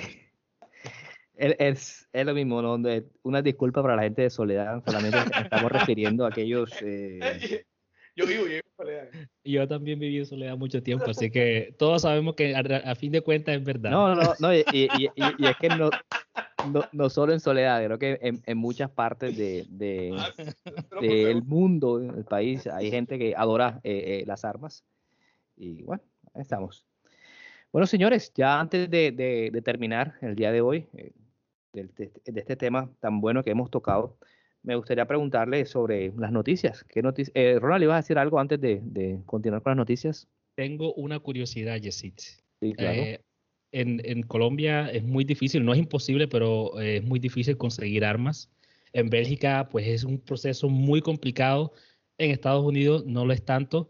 es, 1.35 2.07
es, 2.11 2.25
lo 2.25 2.33
mismo, 2.33 2.61
¿no? 2.61 2.79
una 3.23 3.41
disculpa 3.41 3.81
para 3.81 3.95
la 3.95 4.03
gente 4.03 4.23
de 4.23 4.29
Soledad, 4.29 4.83
solamente 4.85 5.17
estamos 5.41 5.71
refiriendo 5.71 6.25
a 6.25 6.29
aquellos 6.29 6.71
eh, 6.81 7.65
yo 8.15 8.25
vivo, 8.25 8.43
yo 8.43 8.49
vivo 8.49 8.61
en 8.65 8.75
soledad. 8.75 9.07
Yo 9.43 9.67
también 9.67 9.99
viví 9.99 10.17
en 10.17 10.25
soledad 10.25 10.57
mucho 10.57 10.81
tiempo, 10.81 11.05
así 11.09 11.29
que 11.29 11.75
todos 11.77 12.01
sabemos 12.01 12.35
que 12.35 12.55
a, 12.55 12.95
fin 12.95 13.11
de 13.11 13.21
cuentas 13.21 13.55
es 13.55 13.63
verdad. 13.63 13.91
No, 13.91 14.15
no, 14.15 14.33
no, 14.39 14.53
y, 14.53 14.63
y, 14.71 14.87
y, 15.15 15.45
es 15.45 15.57
que 15.57 15.69
no, 15.69 15.89
no, 16.71 16.83
no, 16.91 17.09
solo 17.09 17.33
en 17.33 17.39
soledad, 17.39 17.83
creo 17.85 17.99
que 17.99 18.19
en, 18.21 18.41
en 18.45 18.57
muchas 18.57 18.89
partes 18.89 19.37
de, 19.37 19.65
de, 19.69 20.15
ah, 20.17 20.31
del 21.01 21.43
mundo, 21.43 21.99
el 21.99 22.25
país, 22.25 22.67
hay 22.67 22.89
gente 22.89 23.17
que 23.17 23.33
adora 23.35 23.79
eh, 23.83 24.21
eh, 24.21 24.23
las 24.25 24.45
armas. 24.45 24.83
Y 25.55 25.83
bueno, 25.83 26.03
ahí 26.33 26.41
estamos. 26.41 26.85
Bueno, 27.71 27.87
señores, 27.87 28.31
ya 28.35 28.59
antes 28.59 28.89
de, 28.89 29.11
de, 29.11 29.61
terminar 29.61 30.15
el 30.21 30.35
día 30.35 30.51
de 30.51 30.61
hoy, 30.61 30.87
eh, 30.93 31.11
de, 31.73 31.83
de, 31.85 32.39
este 32.39 32.55
tema 32.55 32.89
tan 32.99 33.19
bueno 33.19 33.43
que 33.43 33.51
hemos 33.51 33.71
tocado, 33.71 34.17
me 34.63 34.75
gustaría 34.75 35.05
preguntarle 35.05 35.65
sobre 35.65 36.13
las 36.17 36.31
noticias. 36.31 36.83
¿Qué 36.85 37.01
noticias? 37.01 37.33
Eh, 37.35 37.59
Ronald, 37.59 37.83
¿ibas 37.83 37.95
a 37.95 38.01
decir 38.01 38.17
algo 38.17 38.39
antes 38.39 38.59
de, 38.59 39.19
continuar 39.25 39.61
con 39.61 39.71
las 39.71 39.77
noticias? 39.77 40.27
Tengo 40.55 40.93
una 40.93 41.19
curiosidad, 41.19 41.77
Yesit. 41.77 42.21
Eh, 42.61 43.19
en, 43.73 44.23
Colombia 44.23 44.89
es 44.89 45.03
muy 45.03 45.25
difícil, 45.25 45.65
no 45.65 45.73
es 45.73 45.79
imposible, 45.79 46.27
pero 46.27 46.79
eh, 46.79 46.97
es 46.97 47.03
muy 47.03 47.19
difícil 47.19 47.57
conseguir 47.57 48.05
armas. 48.05 48.49
En 48.93 49.09
Bélgica, 49.09 49.67
pues 49.69 49.87
es 49.87 50.03
un 50.03 50.19
proceso 50.19 50.69
muy 50.69 51.01
complicado. 51.01 51.73
En 52.17 52.31
Estados 52.31 52.63
Unidos 52.63 53.05
no 53.05 53.25
lo 53.25 53.33
es 53.33 53.43
tanto. 53.43 53.89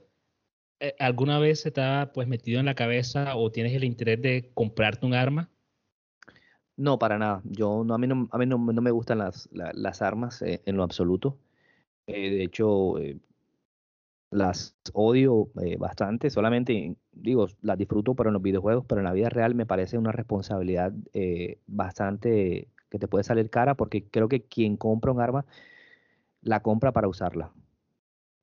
¿Alguna 0.99 1.39
vez 1.39 1.61
se 1.61 1.71
te 1.71 1.81
ha 1.81 2.11
pues, 2.13 2.27
metido 2.27 2.59
en 2.59 2.65
la 2.65 2.75
cabeza 2.75 3.37
o 3.37 3.51
tienes 3.51 3.73
el 3.73 3.85
interés 3.85 4.21
de 4.21 4.51
comprarte 4.53 5.05
un 5.05 5.13
arma? 5.13 5.52
No, 6.75 6.97
para 6.97 7.17
nada. 7.17 7.41
Yo 7.45 7.83
no, 7.83 7.93
a 7.93 7.97
mí 7.97 8.07
no, 8.07 8.27
a 8.31 8.37
mí 8.37 8.45
no, 8.45 8.57
me 8.57 8.91
gustan 8.91 9.19
las, 9.19 9.49
las 9.51 10.01
armas 10.01 10.41
eh, 10.41 10.61
en 10.65 10.77
lo 10.77 10.83
absoluto. 10.83 11.37
Eh, 12.07 12.31
de 12.31 12.43
hecho, 12.43 12.97
eh, 12.99 13.17
las 14.29 14.75
odio 14.93 15.49
eh, 15.61 15.77
bastante, 15.77 16.29
solamente 16.29 16.95
digo, 17.11 17.47
las 17.61 17.77
disfruto 17.77 18.15
en 18.25 18.33
los 18.33 18.41
videojuegos, 18.41 18.85
pero 18.87 18.99
en 18.99 19.05
la 19.05 19.13
vida 19.13 19.29
real 19.29 19.55
me 19.55 19.65
parece 19.65 19.97
una 19.97 20.11
responsabilidad 20.11 20.91
bastante 21.67 22.67
que 22.89 22.99
te 22.99 23.07
puede 23.07 23.23
salir 23.23 23.49
cara 23.49 23.75
porque 23.75 24.05
creo 24.05 24.27
que 24.27 24.43
quien 24.43 24.75
compra 24.75 25.11
un 25.11 25.21
arma 25.21 25.45
la 26.41 26.61
compra 26.61 26.91
para 26.91 27.07
usarla. 27.07 27.51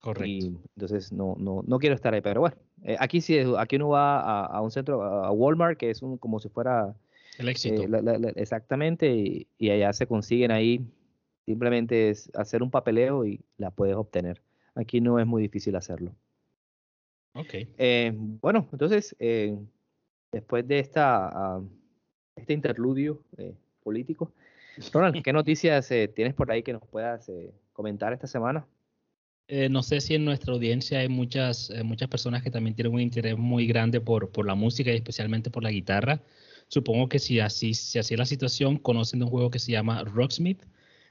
Correcto. 0.01 0.27
Y 0.27 0.59
entonces 0.77 1.13
no, 1.13 1.35
no, 1.39 1.63
no 1.67 1.79
quiero 1.79 1.95
estar 1.95 2.15
ahí, 2.15 2.23
pero 2.23 2.41
bueno, 2.41 2.57
aquí 2.99 3.21
sí, 3.21 3.39
aquí 3.59 3.77
uno 3.77 3.91
va 3.91 4.47
a, 4.47 4.61
un 4.63 4.71
centro, 4.71 5.03
a 5.03 5.31
Walmart, 5.33 5.77
que 5.77 5.91
es 5.91 6.03
un, 6.03 6.17
como 6.17 6.41
si 6.41 6.49
fuera... 6.49 6.95
El 7.41 7.49
éxito. 7.49 7.83
exactamente, 8.37 9.13
y, 9.13 9.49
y 9.59 9.71
allá 9.71 9.93
se 9.93 10.07
consiguen 10.07 10.51
ahí, 10.51 10.87
simplemente 11.47 12.11
es 12.11 12.31
hacer 12.35 12.63
un 12.63 12.71
papeleo 12.71 13.27
y 13.27 13.41
la 13.57 13.71
puedes 13.71 13.97
obtener. 13.97 14.43
Aquí 14.75 15.01
no 15.01 15.19
es 15.19 15.27
muy 15.27 15.43
difícil 15.43 15.75
hacerlo. 15.75 16.15
Ok. 17.35 17.55
Eh, 17.79 18.13
bueno, 18.15 18.69
entonces, 18.73 19.15
eh, 19.19 19.57
después 20.33 20.67
de 20.67 20.79
esta, 20.79 21.29
ah, 21.29 21.63
este 22.37 22.53
interludio 22.53 23.23
eh, 23.37 23.55
político, 23.83 24.33
Ronald, 24.93 25.23
¿qué 25.23 25.33
noticias 25.33 25.89
tienes 26.15 26.35
por 26.35 26.51
ahí 26.51 26.63
que 26.63 26.73
nos 26.73 26.87
puedas 26.87 27.31
comentar 27.73 28.13
esta 28.13 28.27
semana? 28.27 28.67
no 29.69 29.83
sé 29.83 30.01
si 30.01 30.15
en 30.15 30.25
nuestra 30.25 30.55
audiencia 30.55 31.01
hay 31.01 31.09
muchas, 31.09 31.73
muchas 31.83 32.09
personas 32.09 32.45
que 32.45 32.53
también 32.53 32.77
tienen 32.77 32.95
un 32.95 33.01
interés 33.01 33.37
muy 33.37 33.67
grande 33.67 34.01
por, 34.01 34.31
por 34.31 34.47
la 34.47 34.55
música 34.55 34.93
y 34.93 34.95
especialmente 34.95 35.51
por 35.51 35.65
la 35.65 35.73
guitarra. 35.73 36.23
Supongo 36.71 37.09
que 37.09 37.19
si 37.19 37.41
así, 37.41 37.75
si 37.75 37.99
así 37.99 38.15
es 38.15 38.19
la 38.19 38.27
situación, 38.27 38.79
conocen 38.79 39.19
de 39.19 39.27
un 39.27 39.31
juego 39.31 39.51
que 39.51 39.59
se 39.59 39.73
llama 39.73 40.05
Rocksmith, 40.05 40.63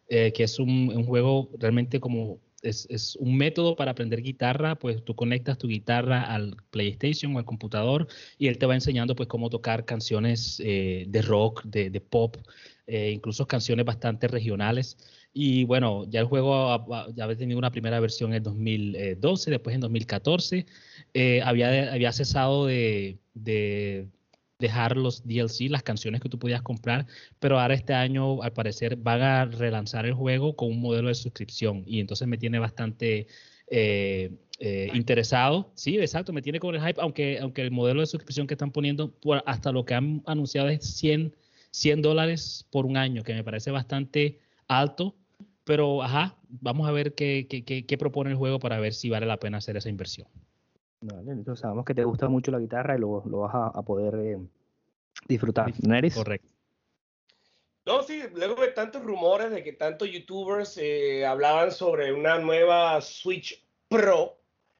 que 0.07 0.43
es 0.43 0.57
un, 0.57 1.05
juego 1.05 1.51
realmente 1.59 1.99
como 1.99 2.39
es, 2.61 3.15
un 3.19 3.37
método 3.37 3.75
para 3.75 3.91
aprender 3.91 4.21
guitarra, 4.21 4.75
pues 4.75 5.03
tú 5.03 5.15
conectas 5.15 5.57
tu 5.57 5.67
guitarra 5.67 6.23
al 6.23 6.55
PlayStation 6.71 7.35
o 7.35 7.39
al 7.39 7.45
computador 7.45 8.07
y 8.37 8.47
él 8.47 8.57
te 8.57 8.65
va 8.65 8.75
enseñando 8.75 9.15
pues 9.15 9.27
cómo 9.29 9.49
tocar 9.49 9.85
canciones 9.85 10.61
eh, 10.63 11.05
de 11.07 11.21
rock, 11.21 11.63
de, 11.65 12.01
pop, 12.01 12.37
eh, 12.87 13.11
incluso 13.13 13.47
canciones 13.47 13.85
bastante 13.85 14.27
regionales. 14.27 14.97
Y 15.31 15.63
bueno, 15.65 16.05
ya 16.09 16.21
el 16.21 16.25
juego 16.25 16.85
ya 17.13 17.23
había 17.23 17.37
tenido 17.37 17.59
una 17.59 17.71
primera 17.71 17.99
versión 17.99 18.33
en 18.33 18.41
2012, 18.43 19.51
después 19.51 19.75
en 19.75 19.81
2014. 19.81 20.65
Eh, 21.13 21.41
había, 21.43 21.93
había 21.93 22.11
cesado 22.11 22.65
de 22.65 23.19
dejar 24.59 24.97
los 24.97 25.25
DLC, 25.25 25.69
las 25.69 25.83
canciones 25.83 26.21
que 26.21 26.29
tú 26.29 26.37
podías 26.37 26.61
comprar, 26.61 27.07
pero 27.39 27.59
ahora 27.59 27.73
este 27.73 27.93
año 27.93 28.43
al 28.43 28.53
parecer 28.53 28.97
van 28.97 29.21
a 29.21 29.45
relanzar 29.45 30.05
el 30.05 30.13
juego 30.13 30.55
con 30.55 30.69
un 30.69 30.81
modelo 30.81 31.07
de 31.07 31.15
suscripción 31.15 31.83
y 31.87 31.99
entonces 32.01 32.27
me 32.27 32.37
tiene 32.37 32.59
bastante 32.59 33.27
eh, 33.67 34.31
eh, 34.59 34.91
interesado. 34.93 35.71
Sí, 35.75 35.97
exacto, 35.97 36.33
me 36.33 36.41
tiene 36.41 36.59
con 36.59 36.75
el 36.75 36.81
hype, 36.81 36.99
aunque, 37.01 37.39
aunque 37.39 37.61
el 37.61 37.71
modelo 37.71 38.01
de 38.01 38.07
suscripción 38.07 38.47
que 38.47 38.55
están 38.55 38.71
poniendo, 38.71 39.15
hasta 39.45 39.71
lo 39.71 39.85
que 39.85 39.93
han 39.93 40.21
anunciado 40.25 40.67
es 40.67 40.85
100, 40.97 41.33
100 41.71 42.01
dólares 42.01 42.67
por 42.69 42.85
un 42.85 42.97
año, 42.97 43.23
que 43.23 43.33
me 43.33 43.43
parece 43.45 43.71
bastante 43.71 44.39
alto, 44.67 45.15
pero 45.63 46.03
ajá, 46.03 46.37
vamos 46.49 46.87
a 46.87 46.91
ver 46.91 47.15
qué, 47.15 47.47
qué, 47.49 47.85
qué, 47.85 47.97
propone 47.97 48.31
el 48.31 48.35
juego 48.35 48.59
para 48.59 48.79
ver 48.79 48.93
si 48.93 49.09
vale 49.09 49.25
la 49.25 49.37
pena 49.37 49.59
hacer 49.59 49.77
esa 49.77 49.87
inversión. 49.87 50.27
Vale, 51.01 51.31
entonces 51.31 51.61
sabemos 51.61 51.85
que 51.85 51.93
te 51.93 52.03
gusta 52.03 52.27
mucho 52.27 52.51
la 52.51 52.59
guitarra 52.59 52.95
y 52.95 52.99
lo, 52.99 53.23
lo 53.25 53.39
vas 53.39 53.53
a, 53.73 53.81
poder 53.83 54.15
eh, 54.15 54.37
disfrutar. 55.27 55.71
Neris. 55.81 56.15
Correcto. 56.15 56.49
No, 57.85 58.03
sí, 58.03 58.21
luego 58.33 58.61
de 58.61 58.67
tantos 58.69 59.03
rumores 59.03 59.49
de 59.49 59.63
que 59.63 59.73
tantos 59.73 60.11
youtubers 60.11 60.77
eh, 60.77 61.25
hablaban 61.25 61.71
sobre 61.71 62.13
una 62.13 62.37
nueva 62.37 62.99
Switch 63.01 63.65
Pro, 63.87 64.37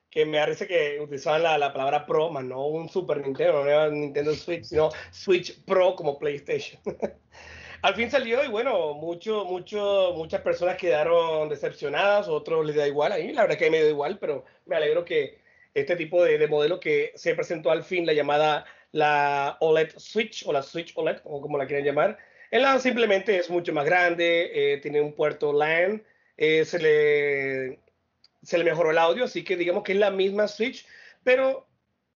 que 0.10 0.26
me 0.26 0.38
parece 0.40 0.68
que 0.68 1.00
utilizaban 1.02 1.44
la, 1.44 1.58
la, 1.58 1.72
palabra 1.72 2.06
Pro, 2.06 2.30
más 2.30 2.44
no 2.44 2.68
un 2.68 2.90
Super 2.90 3.22
Nintendo, 3.22 3.64
no 3.64 3.70
era 3.70 3.90
Nintendo 3.90 4.36
Switch, 4.36 4.66
sino 4.66 4.90
Switch 5.12 5.64
Pro 5.64 5.96
como 5.96 6.20
PlayStation. 6.20 6.82
Al 7.82 7.96
fin 7.96 8.12
salió 8.12 8.44
y 8.44 8.50
bueno, 8.50 8.94
mucho, 8.94 9.46
mucho, 9.46 10.12
muchas 10.14 10.42
personas 10.42 10.76
quedaron 10.76 11.48
decepcionadas, 11.48 12.28
otros 12.28 12.66
les 12.66 12.76
da 12.76 12.86
igual, 12.86 13.14
a 13.14 13.18
mí 13.18 13.32
la 13.32 13.44
verdad 13.44 13.58
que 13.58 13.72
me 13.72 13.82
da 13.82 13.90
igual, 13.90 14.20
pero 14.20 14.44
me 14.66 14.76
alegro 14.76 15.06
que 15.06 15.40
este 15.74 15.96
tipo 15.96 16.24
de, 16.24 16.48
modelo 16.48 16.80
que 16.80 17.12
se 17.16 17.36
presentó 17.36 17.72
al 17.72 17.84
fin, 17.84 18.06
la 18.06 18.14
llamada 18.14 18.66
la 18.92 19.58
OLED 19.60 19.92
Switch 19.98 20.44
o 20.48 20.54
la 20.54 20.64
Switch 20.64 20.94
OLED, 20.96 21.18
o 21.24 21.42
como 21.42 21.58
la 21.58 21.68
quieran 21.68 21.86
llamar. 21.86 22.18
En 22.52 22.64
la 22.64 22.80
simplemente 22.80 23.38
es 23.38 23.50
mucho 23.50 23.74
más 23.74 23.86
grande, 23.86 24.52
eh, 24.54 24.78
tiene 24.80 25.02
un 25.02 25.14
puerto 25.14 25.54
LAN, 25.54 26.04
eh, 26.38 26.66
se, 26.66 26.80
le, 26.80 27.80
se 28.42 28.58
le 28.58 28.64
mejoró 28.64 28.92
el 28.92 28.98
audio, 28.98 29.26
así 29.26 29.44
que 29.44 29.56
digamos 29.56 29.84
que 29.84 29.92
es 29.92 30.00
la 30.00 30.10
misma 30.10 30.48
Switch, 30.48 30.86
pero 31.24 31.68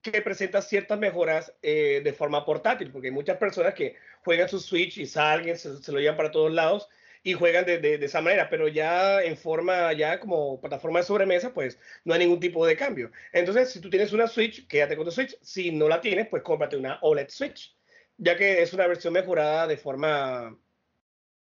que 0.02 0.22
presenta 0.22 0.62
ciertas 0.62 0.98
mejoras 0.98 1.52
eh, 1.62 2.00
de 2.04 2.12
forma 2.12 2.44
portátil, 2.44 2.90
porque 2.92 3.08
hay 3.08 3.14
muchas 3.14 3.38
personas 3.38 3.74
que 3.74 3.96
juegan 4.24 4.48
su 4.48 4.60
Switch 4.60 4.98
y 4.98 5.06
salgan, 5.06 5.58
se, 5.58 5.82
se 5.82 5.92
lo 5.92 5.98
llevan 5.98 6.16
para 6.16 6.30
todos 6.30 6.52
lados 6.52 6.88
y 7.22 7.34
juegan 7.34 7.66
de, 7.66 7.78
de, 7.78 8.04
esa 8.04 8.20
manera, 8.22 8.48
pero 8.48 8.68
ya 8.68 9.22
en 9.22 9.36
forma, 9.36 9.92
ya 9.92 10.18
como 10.20 10.60
plataforma 10.60 11.00
de 11.00 11.06
sobremesa, 11.06 11.52
pues 11.52 11.78
no 12.04 12.14
hay 12.14 12.20
ningún 12.20 12.40
tipo 12.40 12.66
de 12.66 12.76
cambio. 12.76 13.10
Entonces, 13.32 13.70
si 13.70 13.80
tú 13.80 13.90
tienes 13.90 14.12
una 14.12 14.26
Switch, 14.26 14.66
quédate 14.66 14.96
con 14.96 15.04
tu 15.04 15.10
Switch. 15.12 15.36
Si 15.42 15.70
no 15.70 15.88
la 15.88 16.00
tienes, 16.00 16.28
pues 16.28 16.42
cómprate 16.42 16.76
una 16.76 16.98
OLED 17.02 17.28
Switch, 17.28 17.76
ya 18.16 18.36
que 18.36 18.62
es 18.62 18.72
una 18.72 18.86
versión 18.86 19.12
mejorada 19.12 19.66
de 19.66 19.76
forma 19.76 20.56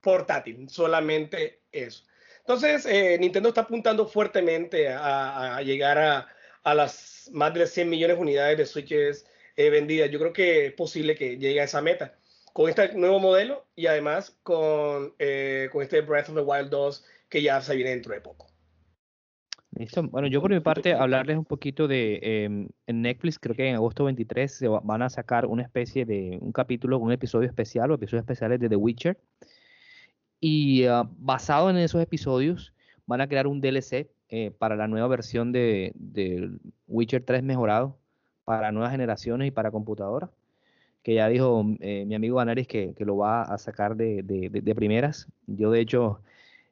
portátil, 0.00 0.68
solamente 0.68 1.62
eso. 1.72 2.04
Entonces, 2.40 2.84
eh, 2.86 3.16
Nintendo 3.18 3.50
está 3.50 3.62
apuntando 3.62 4.06
fuertemente 4.06 4.88
a, 4.88 5.56
a 5.56 5.62
llegar 5.62 5.98
a, 5.98 6.28
a, 6.64 6.74
las 6.74 7.30
más 7.32 7.54
de 7.54 7.66
100 7.66 7.88
millones 7.88 8.16
de 8.16 8.22
unidades 8.22 8.58
de 8.58 8.66
Switches 8.66 9.26
eh, 9.56 9.70
vendidas. 9.70 10.10
Yo 10.10 10.18
creo 10.18 10.32
que 10.32 10.66
es 10.66 10.72
posible 10.74 11.14
que 11.14 11.38
llegue 11.38 11.60
a 11.60 11.64
esa 11.64 11.80
meta 11.80 12.18
con 12.52 12.68
este 12.68 12.94
nuevo 12.94 13.18
modelo 13.18 13.64
y 13.74 13.86
además 13.86 14.38
con, 14.42 15.14
eh, 15.18 15.68
con 15.72 15.82
este 15.82 16.00
Breath 16.00 16.28
of 16.28 16.36
the 16.36 16.42
Wild 16.42 16.70
2 16.70 17.04
que 17.28 17.42
ya 17.42 17.60
se 17.60 17.74
viene 17.74 17.90
dentro 17.90 18.12
de 18.12 18.20
poco. 18.20 18.46
Listo. 19.74 20.02
Bueno, 20.02 20.28
yo 20.28 20.42
por 20.42 20.50
mi 20.50 20.60
parte 20.60 20.92
hablarles 20.92 21.38
un 21.38 21.46
poquito 21.46 21.88
de 21.88 22.20
em, 22.22 22.68
en 22.86 23.02
Netflix, 23.02 23.38
creo 23.38 23.56
que 23.56 23.66
en 23.66 23.74
agosto 23.74 24.04
23 24.04 24.52
se 24.52 24.68
van 24.68 25.00
a 25.00 25.08
sacar 25.08 25.46
una 25.46 25.62
especie 25.62 26.04
de 26.04 26.38
un 26.42 26.52
capítulo, 26.52 26.98
un 26.98 27.10
episodio 27.10 27.48
especial 27.48 27.90
o 27.90 27.94
episodios 27.94 28.22
especiales 28.22 28.60
de 28.60 28.68
The 28.68 28.76
Witcher. 28.76 29.18
Y 30.40 30.84
ah, 30.84 31.08
basado 31.16 31.70
en 31.70 31.78
esos 31.78 32.02
episodios 32.02 32.74
van 33.06 33.22
a 33.22 33.28
crear 33.28 33.46
un 33.46 33.62
DLC 33.62 34.10
eh, 34.28 34.50
para 34.50 34.76
la 34.76 34.88
nueva 34.88 35.08
versión 35.08 35.52
de, 35.52 35.92
de 35.94 36.50
Witcher 36.86 37.24
3 37.24 37.42
mejorado 37.42 37.98
para 38.44 38.72
nuevas 38.72 38.90
generaciones 38.90 39.48
y 39.48 39.50
para 39.52 39.70
computadoras 39.70 40.30
que 41.02 41.14
ya 41.14 41.28
dijo 41.28 41.64
eh, 41.80 42.04
mi 42.06 42.14
amigo 42.14 42.40
Anaris 42.40 42.66
que, 42.66 42.94
que, 42.94 43.04
lo 43.04 43.16
va 43.16 43.42
a 43.42 43.58
sacar 43.58 43.96
de, 43.96 44.22
de, 44.22 44.48
de, 44.48 44.74
primeras. 44.74 45.28
Yo 45.46 45.70
de 45.70 45.80
hecho... 45.80 46.20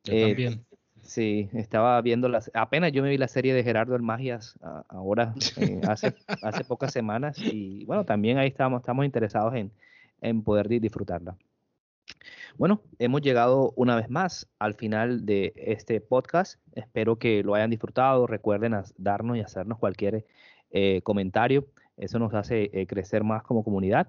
Yo 0.04 0.14
eh, 0.14 0.26
también. 0.28 0.64
Sí, 1.02 1.48
estaba 1.54 2.00
viendo 2.02 2.28
las... 2.28 2.50
Apenas 2.54 2.92
yo 2.92 3.02
me 3.02 3.10
vi 3.10 3.18
la 3.18 3.26
serie 3.26 3.54
de 3.54 3.64
Gerardo 3.64 3.96
el 3.96 4.02
Magias 4.02 4.58
ahora, 4.88 5.34
eh, 5.56 5.80
hace, 5.88 6.14
hace 6.42 6.64
pocas 6.64 6.92
semanas, 6.92 7.38
y 7.38 7.84
bueno, 7.86 8.04
también 8.04 8.38
ahí 8.38 8.48
estamos, 8.48 8.80
estamos 8.80 9.04
interesados 9.04 9.54
en, 9.54 9.72
en 10.20 10.42
poder 10.42 10.68
disfrutarla. 10.68 11.36
Bueno, 12.56 12.82
hemos 12.98 13.22
llegado 13.22 13.72
una 13.76 13.96
vez 13.96 14.10
más 14.10 14.48
al 14.58 14.74
final 14.74 15.24
de 15.24 15.54
este 15.56 16.00
podcast. 16.00 16.60
Espero 16.74 17.18
que 17.18 17.42
lo 17.42 17.54
hayan 17.54 17.70
disfrutado. 17.70 18.26
Recuerden 18.26 18.74
darnos 18.98 19.38
y 19.38 19.40
hacernos 19.40 19.78
cualquier 19.78 20.26
comentario 21.02 21.66
eso 22.00 22.18
nos 22.18 22.34
hace 22.34 22.70
eh, 22.72 22.86
crecer 22.86 23.22
más 23.22 23.42
como 23.42 23.62
comunidad. 23.62 24.08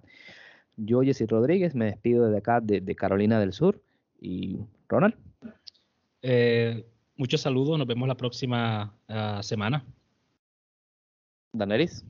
Yo, 0.77 1.01
Jesse 1.01 1.27
Rodríguez, 1.27 1.75
me 1.75 1.85
despido 1.85 2.25
desde 2.25 2.39
acá, 2.39 2.59
de, 2.61 2.95
Carolina 2.95 3.39
del 3.39 3.53
Sur. 3.53 3.81
Y 4.19 4.59
Ronald. 4.87 5.15
Eh, 6.21 6.85
muchos 7.15 7.41
saludos, 7.41 7.77
nos 7.77 7.87
vemos 7.87 8.07
la 8.07 8.15
próxima 8.15 8.95
ah, 9.07 9.41
semana. 9.43 9.85
Daneris. 11.51 12.05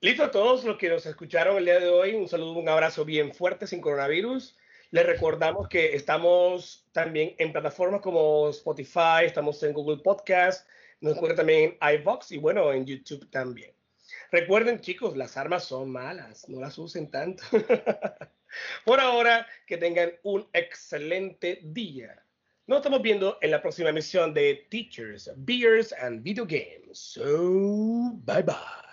Listo 0.00 0.24
a 0.24 0.30
todos 0.30 0.64
los 0.64 0.76
que 0.76 0.88
nos 0.88 1.04
escucharon 1.06 1.56
el 1.56 1.64
día 1.64 1.80
de 1.80 1.88
hoy. 1.88 2.14
Un 2.14 2.28
saludo, 2.28 2.52
un 2.54 2.68
abrazo 2.68 3.04
bien 3.04 3.32
fuerte 3.32 3.66
sin 3.66 3.80
coronavirus. 3.80 4.56
Les 4.90 5.04
recordamos 5.04 5.68
que 5.68 5.96
estamos 5.96 6.86
también 6.92 7.34
en 7.38 7.52
plataformas 7.52 8.00
como 8.00 8.48
Spotify, 8.50 9.24
estamos 9.24 9.62
en 9.62 9.72
Google 9.72 10.02
Podcast, 10.02 10.68
nos 11.00 11.14
encuentran 11.14 11.38
también 11.38 11.76
en 11.80 12.00
iVox 12.00 12.30
y 12.30 12.38
bueno, 12.38 12.72
en 12.72 12.86
YouTube 12.86 13.28
también. 13.28 13.73
Recuerden, 14.34 14.80
chicos, 14.80 15.16
las 15.16 15.36
armas 15.36 15.62
son 15.62 15.92
malas, 15.92 16.48
no 16.48 16.58
las 16.58 16.76
usen 16.76 17.08
tanto. 17.08 17.44
Por 18.84 18.98
ahora, 18.98 19.46
que 19.64 19.76
tengan 19.76 20.10
un 20.24 20.44
excelente 20.52 21.60
día. 21.62 22.20
Nos 22.66 22.78
estamos 22.78 23.00
viendo 23.00 23.38
en 23.42 23.52
la 23.52 23.62
próxima 23.62 23.90
emisión 23.90 24.34
de 24.34 24.66
Teachers, 24.70 25.30
Beers 25.36 25.92
and 25.92 26.24
Video 26.24 26.44
Games. 26.44 26.98
So, 26.98 28.10
bye 28.24 28.42
bye. 28.42 28.83